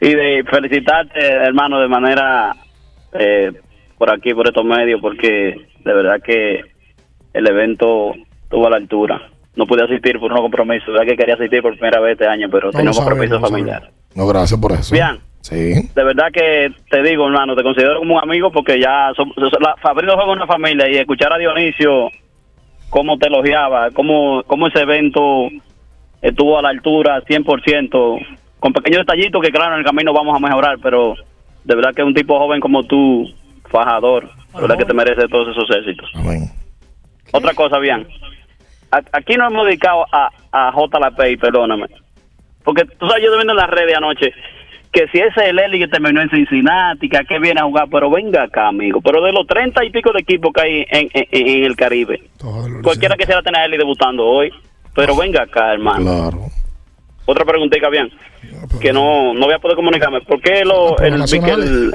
[0.00, 2.54] y de felicitarte, hermano, de manera
[3.12, 3.52] eh,
[3.96, 6.60] por aquí, por estos medios, porque de verdad que
[7.32, 9.30] el evento estuvo a la altura.
[9.56, 12.48] No pude asistir por unos compromisos, verdad que quería asistir por primera vez este año,
[12.50, 13.90] pero No tenía un compromiso familiar.
[14.14, 14.94] No, gracias por eso.
[14.94, 15.18] Bien.
[15.40, 15.88] Sí.
[15.94, 19.76] De verdad que te digo, hermano, te considero como un amigo porque ya somos, la,
[19.80, 22.10] Fabrino juega una familia y escuchar a Dionisio
[22.90, 25.48] cómo te elogiaba, cómo, cómo ese evento
[26.20, 28.26] estuvo a la altura 100%,
[28.58, 31.14] con pequeños detallitos que claro, en el camino vamos a mejorar, pero
[31.68, 33.28] de verdad que un tipo joven como tú,
[33.70, 34.24] fajador,
[34.54, 36.10] de verdad que te merece todos esos éxitos.
[37.32, 38.06] Otra cosa, bien,
[39.12, 41.86] aquí nos hemos dedicado a, a JLP, y perdóname,
[42.64, 44.32] porque tú sabes, yo viendo en las redes anoche
[44.90, 48.08] que si ese es el Eli que terminó en Cincinnati, que viene a jugar, pero
[48.08, 49.02] venga acá, amigo.
[49.02, 52.22] Pero de los treinta y pico de equipos que hay en, en- en el Caribe,
[52.82, 54.50] cualquiera quisiera tener a Eli debutando hoy,
[54.94, 56.00] pero venga acá, hermano.
[56.02, 56.38] Claro.
[57.30, 58.08] Otra preguntita, bien,
[58.80, 60.22] que no, no voy a poder comunicarme.
[60.22, 61.94] ¿Por qué lo, pero el, vi que el,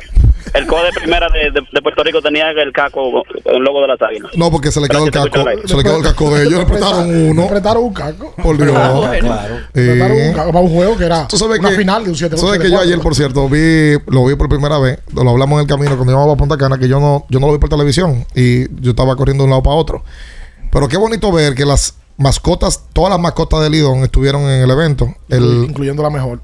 [0.53, 3.87] el COE de primera de, de- de Puerto Rico tenía el caco, el logo de
[3.87, 4.29] las águilas?
[4.35, 5.43] No, porque se le quedó el casco.
[5.65, 6.59] Se le quedó el casco de ellos.
[6.59, 7.41] Le prestaron uno.
[7.41, 8.35] Le prestaron un caco.
[8.43, 8.73] Por Dios.
[8.75, 9.11] Ah.
[9.73, 12.09] Le prestaron un caco para un juego que era Tú sabes una que, final de
[12.11, 14.99] un 7 tú sabes que yo ayer, por cierto, vi, lo vi por primera vez,
[15.15, 17.47] lo hablamos en el camino cuando íbamos a Punta Cana, que yo no, yo no
[17.47, 20.03] lo vi por televisión y yo estaba corriendo de un lado para otro.
[20.71, 24.69] Pero qué bonito ver que las mascotas, todas las mascotas de Lidón estuvieron en el
[24.71, 25.13] evento.
[25.29, 26.39] El, Incluyendo la mejor.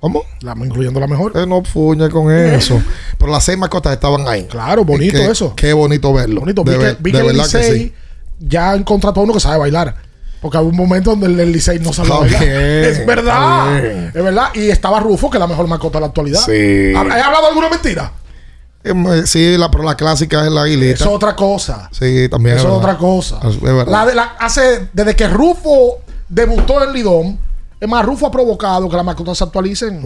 [0.00, 0.22] ¿Cómo?
[0.40, 1.32] La, incluyendo la mejor.
[1.36, 2.82] Eh, no fuñe con eso.
[3.18, 4.44] Pero las seis mascotas estaban ahí.
[4.44, 5.54] Claro, bonito Qué- eso.
[5.54, 6.40] Qué bonito verlo.
[6.40, 6.64] Bonito.
[6.64, 7.94] De, vi que, vi de que el Licey sí.
[8.38, 9.94] ya contrató a uno que sabe bailar.
[10.40, 12.40] Porque había un momento donde el, el Licey no sabía bailar.
[12.40, 13.78] bien, es verdad.
[13.84, 14.48] Es verdad.
[14.54, 16.40] Y estaba Rufo, que es la mejor mascota de la actualidad.
[16.46, 16.52] Sí.
[16.52, 18.10] ¿He hablado alguna mentira?
[18.82, 20.94] Eh, Sí, la, pero la clásica es la aguilita.
[20.94, 21.88] Eso es otra cosa.
[21.92, 22.56] Sí, también.
[22.56, 23.40] Eso es otra cosa.
[23.42, 23.60] Es.
[23.86, 25.98] La de la, hace, desde que Rufo
[26.28, 27.38] debutó en Lidón,
[27.80, 30.02] Es más, Rufo ha provocado que las mascotas se actualicen.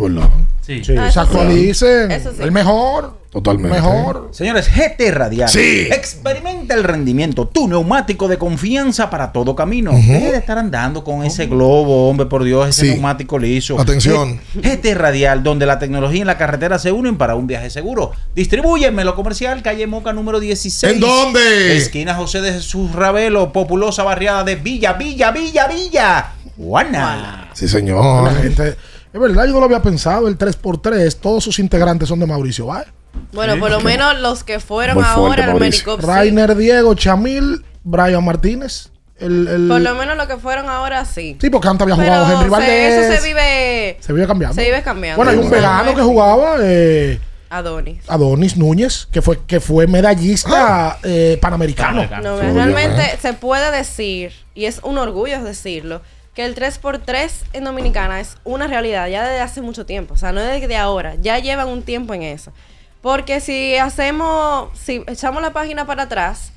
[0.61, 0.85] Sí.
[0.85, 2.11] Sí, se actualicen.
[2.13, 2.43] Eso sí.
[2.43, 3.25] El mejor.
[3.31, 3.77] Totalmente.
[3.77, 4.29] Mejor.
[4.31, 5.49] Señores, GT Radial.
[5.49, 5.89] Sí.
[5.91, 9.91] Experimenta el rendimiento, tu neumático de confianza para todo camino.
[9.91, 10.01] Ujú.
[10.13, 12.93] Deje de estar andando con ese globo, hombre, por Dios, ese Sí.
[12.93, 13.81] neumático liso.
[13.81, 14.41] Atención.
[14.55, 18.13] GT Radial, donde la tecnología y la carretera se unen para un viaje seguro.
[18.37, 20.93] Distribúyenmelo comercial, calle Moca número 16.
[20.95, 21.77] ¿En dónde?
[21.77, 26.27] Esquina José de Jesús Ravelo, populosa barriada de Villa, Villa, Villa, Villa.
[26.57, 27.51] Juana.
[27.55, 28.25] Sí, señor.
[28.33, 28.77] La gente-
[29.13, 30.29] es verdad, yo no lo había pensado.
[30.29, 32.89] El 3x3, todos sus integrantes son de Mauricio Báez.
[33.33, 35.73] Bueno, por lo menos los que fueron Muy ahora al.
[36.01, 38.89] Rainer Diego, Chamil, Brian Martínez.
[39.21, 41.37] El, el- Por lo menos los que fueron ahora sí.
[41.41, 42.95] Sí, porque antes había jugado Henry se- Valdés.
[43.05, 43.97] eso se vive.
[44.01, 44.55] Se vive cambiando.
[44.57, 45.17] Se vive cambiando.
[45.17, 47.21] Bueno, hay un vegano que jugaba, eh,
[47.51, 47.99] Adonis.
[48.09, 52.05] Adonis Núñez, que fue, que fue medallista eh, panamericano.
[52.21, 56.03] No, realmente se puede decir, y es un orgullo decirlo,
[56.35, 60.15] que el 3x3 en Dominicana es una realidad ya desde hace mucho tiempo.
[60.15, 62.53] O sea, no es desde ahora, ya llevan un tiempo en eso.
[63.01, 66.53] Porque si hacemos, si echamos la página para atrás,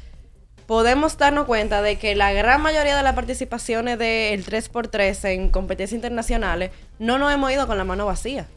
[0.65, 5.95] podemos darnos cuenta de que la gran mayoría de las participaciones del 3x3 en competencias
[5.95, 8.47] internacionales no nos hemos ido con la mano vacía.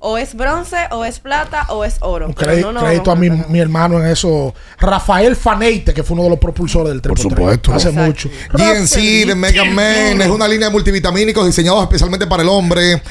[0.00, 2.26] O es bronce, o es plata, o es oro.
[2.28, 4.54] Un credi- no crédito a mi, mi hermano en eso.
[4.78, 7.06] Rafael Faneite, que fue uno de los propulsores del 3x3.
[7.08, 7.74] Por supuesto.
[7.74, 8.28] Hace mucho.
[8.52, 13.02] GNC de Mega Man es una línea de multivitamínicos diseñados especialmente para el hombre,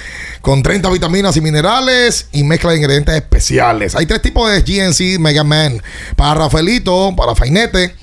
[0.42, 3.94] con 30 vitaminas y minerales y mezcla de ingredientes especiales.
[3.94, 5.82] Hay tres tipos de GNC Mega Man.
[6.16, 7.96] Para Rafaelito, para Fainete,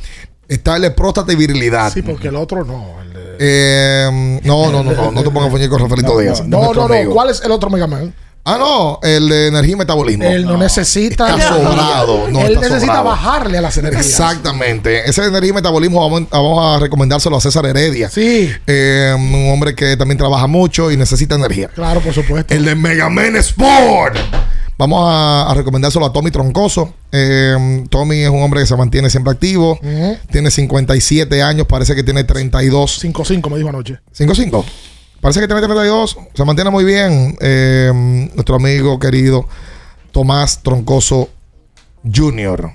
[0.46, 1.90] está el de próstata y virilidad.
[1.90, 3.00] Sí, porque el otro no.
[3.00, 6.46] el de- Eh, no, no, no, no, no te pongas a con Rafaelito Díaz.
[6.46, 7.10] No, no, no.
[7.10, 8.14] ¿Cuál es el otro Mega Man?
[8.46, 10.24] Ah, no, el de energía y metabolismo.
[10.24, 11.30] Él no, necesita.
[11.34, 12.28] Está sobrado.
[12.30, 13.04] No, Él está necesita sobrado.
[13.04, 14.06] bajarle a las energías.
[14.06, 15.08] Exactamente.
[15.08, 18.10] Ese de energía y metabolismo vamos, vamos a recomendárselo a César Heredia.
[18.10, 18.50] Sí.
[18.66, 21.68] Eh, un hombre que también trabaja mucho y necesita energía.
[21.68, 22.52] Claro, por supuesto.
[22.52, 24.18] El de Mega Man Sport.
[24.76, 26.92] Vamos a, a recomendárselo a Tommy Troncoso.
[27.12, 29.78] Eh, Tommy es un hombre que se mantiene siempre activo.
[29.80, 30.18] Ujú.
[30.30, 33.02] Tiene 57 años, parece que tiene 32.
[33.04, 34.00] 5-5 me dijo anoche.
[34.18, 34.64] 5-5.
[35.24, 36.18] Parece que tiene 32.
[36.34, 37.34] Se mantiene muy bien.
[37.40, 37.90] Eh,
[38.34, 39.48] nuestro amigo querido
[40.12, 41.30] Tomás Troncoso
[42.14, 42.70] Jr.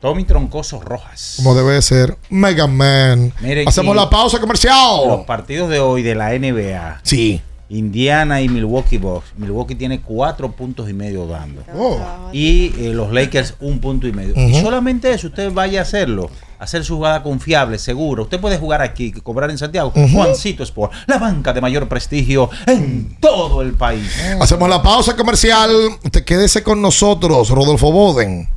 [0.00, 1.34] Tommy Troncoso Rojas.
[1.36, 2.16] Como debe de ser.
[2.30, 3.34] Mega Man.
[3.42, 5.26] Miren, Hacemos la pausa Los comercial.
[5.26, 7.00] partidos de hoy de la NBA.
[7.02, 7.42] Sí.
[7.70, 9.32] Indiana y Milwaukee Bucks.
[9.36, 11.62] Milwaukee tiene cuatro puntos y medio dando.
[11.74, 11.98] Oh.
[12.32, 14.34] Y eh, los Lakers un punto y medio.
[14.36, 16.30] Y solamente eso, usted vaya a hacerlo.
[16.58, 18.24] Hacer su jugada confiable, seguro.
[18.24, 19.92] Usted puede jugar aquí, cobrar en Santiago.
[19.94, 20.08] Ujú.
[20.08, 24.14] Juancito Sport, la banca de mayor prestigio en todo el país.
[24.40, 25.70] Hacemos la pausa comercial.
[26.04, 28.48] Usted quédese con nosotros, Rodolfo Boden.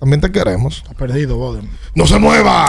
[0.00, 0.78] También te queremos.
[0.78, 1.68] Está perdido, Boden.
[1.94, 2.68] ¡No se mueva!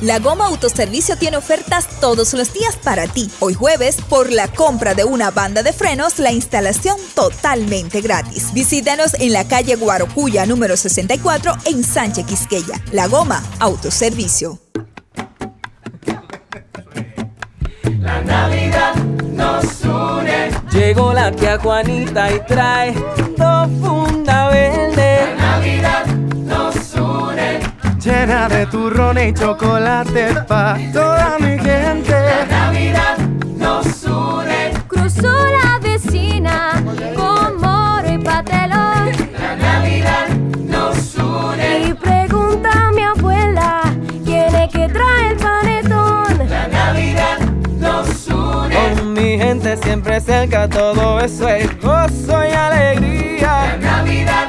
[0.00, 3.30] La Goma Autoservicio tiene ofertas todos los días para ti.
[3.40, 8.52] Hoy jueves, por la compra de una banda de frenos, la instalación totalmente gratis.
[8.52, 12.82] Visítanos en la calle Guarocuya número 64 en Sánchez Quisqueya.
[12.92, 14.58] La Goma Autoservicio.
[18.00, 18.94] La Navidad
[19.32, 20.50] nos une.
[20.72, 22.92] Llegó la tía Juanita y trae
[23.38, 24.23] dos funda
[28.04, 32.12] Llena de turrones y chocolate pa' toda mi gente.
[32.12, 33.16] La Navidad
[33.56, 34.72] nos une.
[34.86, 36.84] Cruzó la vecina
[37.16, 39.10] con moro y patelón.
[39.40, 40.28] La Navidad
[40.66, 41.88] nos une.
[41.88, 43.80] Y pregunta a mi abuela
[44.22, 46.46] quién es que trae el panetón.
[46.46, 47.38] La Navidad
[47.80, 48.74] nos une.
[48.74, 53.78] Con mi gente siempre cerca, todo eso es gozo y alegría.
[53.80, 54.48] La Navidad.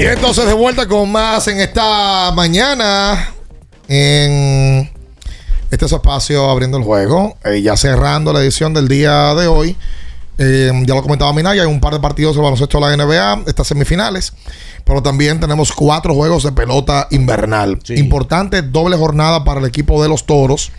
[0.00, 3.34] Y entonces de vuelta con más en esta mañana
[3.86, 4.90] en
[5.70, 9.76] este es espacio abriendo el juego, eh, ya cerrando la edición del día de hoy.
[10.38, 13.42] Eh, ya lo comentaba Minaya, hay un par de partidos de baloncesto de la NBA,
[13.46, 14.32] estas semifinales,
[14.86, 17.78] pero también tenemos cuatro juegos de pelota invernal.
[17.90, 20.72] Importante doble jornada para el equipo de los Toros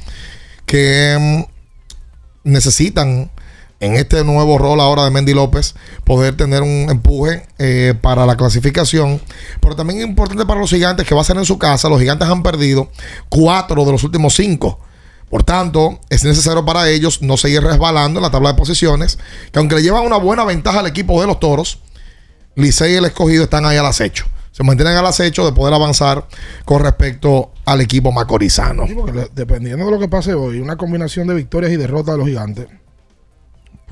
[0.66, 3.30] que mm, necesitan
[3.82, 5.74] en este nuevo rol ahora de Mendy López
[6.06, 9.20] poder tener un empuje eh, para la clasificación.
[9.60, 11.90] Pero también es importante para los gigantes que va a ser en su casa.
[11.90, 12.90] Los gigantes han perdido
[13.28, 14.80] cuatro de los últimos cinco.
[15.30, 19.18] Por tanto, es necesario para ellos no seguir resbalando en la tabla de posiciones.
[19.52, 21.80] Que aunque le llevan una buena ventaja al equipo de los toros,
[22.56, 24.26] Licey y el escogido están ahí al acecho.
[24.52, 26.28] Se mantienen al acecho de poder avanzar
[26.66, 28.86] con respecto al equipo macorizano.
[29.34, 32.68] Dependiendo de lo que pase hoy, una combinación de victorias y derrotas de los gigantes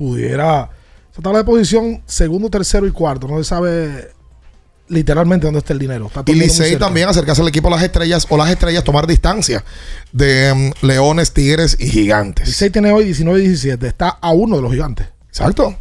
[0.00, 0.70] pudiera.
[1.12, 3.28] Esa tabla de posición, segundo, tercero y cuarto.
[3.28, 4.08] No se sabe
[4.88, 6.06] literalmente dónde está el dinero.
[6.06, 9.62] Está Y Licey también acercarse al equipo de las estrellas o las estrellas tomar distancia
[10.10, 12.48] de mm, Leones, Tigres y Gigantes.
[12.48, 13.86] Licey tiene hoy 19 y 17.
[13.86, 15.08] Está a uno de los gigantes.
[15.28, 15.76] Exacto.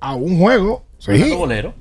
[0.00, 0.84] A un juego.
[0.98, 1.32] Sí.
[1.32, 1.74] bolero.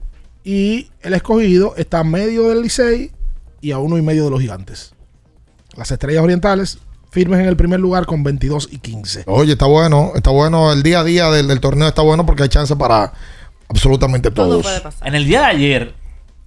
[0.46, 3.12] Y el escogido está a medio del Licey
[3.60, 4.94] y a uno y medio de los gigantes.
[5.76, 6.80] Las estrellas orientales
[7.12, 9.26] firmes en el primer lugar con 22 y 15.
[9.28, 10.72] Oye, está bueno, está bueno.
[10.74, 13.14] El día a día del, del torneo está bueno porque hay chance para
[13.70, 14.66] absolutamente todos.
[15.06, 15.94] En el día de ayer,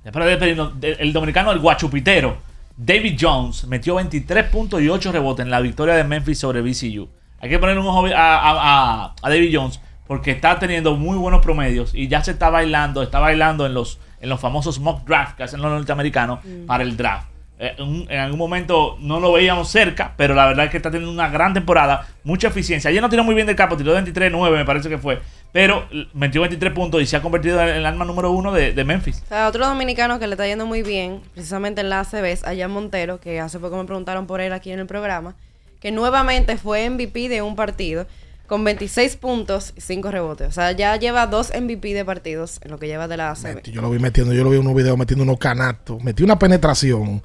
[0.03, 2.37] después de el dominicano, el guachupitero,
[2.77, 7.09] David Jones, metió 23 puntos y 8 rebotes en la victoria de Memphis sobre BCU.
[7.41, 11.17] Hay que poner un ojo a, a- a- a David Jones porque está teniendo muy
[11.17, 15.07] buenos promedios y ya se está bailando, está bailando en los, en los famosos mock
[15.07, 17.29] draft que hacen los norteamericanos para el draft.
[17.57, 21.13] Eh, en algún momento no lo veíamos cerca, pero la verdad es que está teniendo
[21.13, 22.91] una gran temporada, mucha eficiencia.
[22.91, 25.21] Ayer no tiró muy bien del campo, tiró 23-9 me parece que fue,
[25.53, 28.85] pero metió 23 puntos y se ha convertido en el arma número uno de, de
[28.85, 29.23] Memphis.
[29.25, 32.45] O sea, otro dominicano que le está yendo muy bien, precisamente en la ACB, es
[32.45, 35.37] Allá Montero, que hace poco me preguntaron por él aquí en el programa,
[35.81, 38.07] que nuevamente fue MVP de un partido
[38.49, 40.49] con 26 puntos y 5 rebotes.
[40.49, 43.63] O sea, ya lleva dos MVP de partidos en lo que lleva de la ACB.
[43.71, 46.03] Yo lo vi metiendo, yo lo vi en unos videos metiendo unos canastos.
[46.03, 47.23] Metí una penetración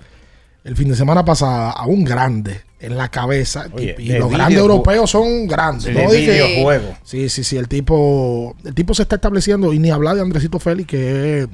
[0.64, 3.68] el fin de semana pasada a un grande en la cabeza.
[3.73, 5.94] Oye, y los grandes europeos son grandes.
[5.94, 6.65] Sí.
[7.03, 7.57] Sí, sí, sí.
[7.57, 9.73] El tipo, el tipo se está estableciendo.
[9.73, 11.48] Y ni hablar de Andresito Félix, que es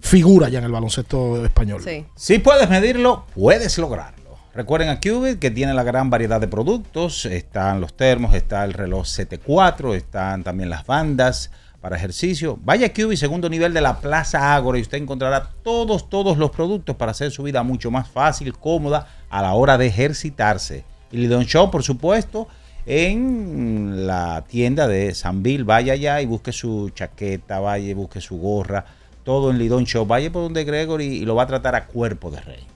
[0.00, 1.82] figura ya en el baloncesto español.
[2.14, 4.20] Si puedes medirlo, puedes lograrlo.
[4.52, 7.24] Recuerden a Cubit que tiene la gran variedad de productos.
[7.24, 11.50] Están los termos, está el reloj CT4, están también las bandas
[11.80, 12.58] para ejercicio.
[12.62, 16.96] Vaya a segundo nivel de la Plaza Ágora, y usted encontrará todos, todos los productos
[16.96, 20.84] para hacer su vida mucho más fácil, cómoda a la hora de ejercitarse.
[21.10, 22.48] Y Lidon Show, por supuesto,
[22.86, 25.64] en la tienda de Sanville.
[25.64, 28.84] Vaya allá y busque su chaqueta, vaya y busque su gorra.
[29.24, 30.06] Todo en Lidon Show.
[30.06, 32.66] Vaya por donde Gregory y lo va a tratar a cuerpo de rey.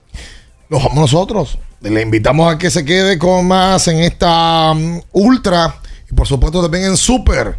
[0.69, 1.59] Los vamos nosotros.
[1.81, 5.77] Le invitamos a que se quede con más en esta mm, ultra
[6.11, 7.59] y por supuesto también en super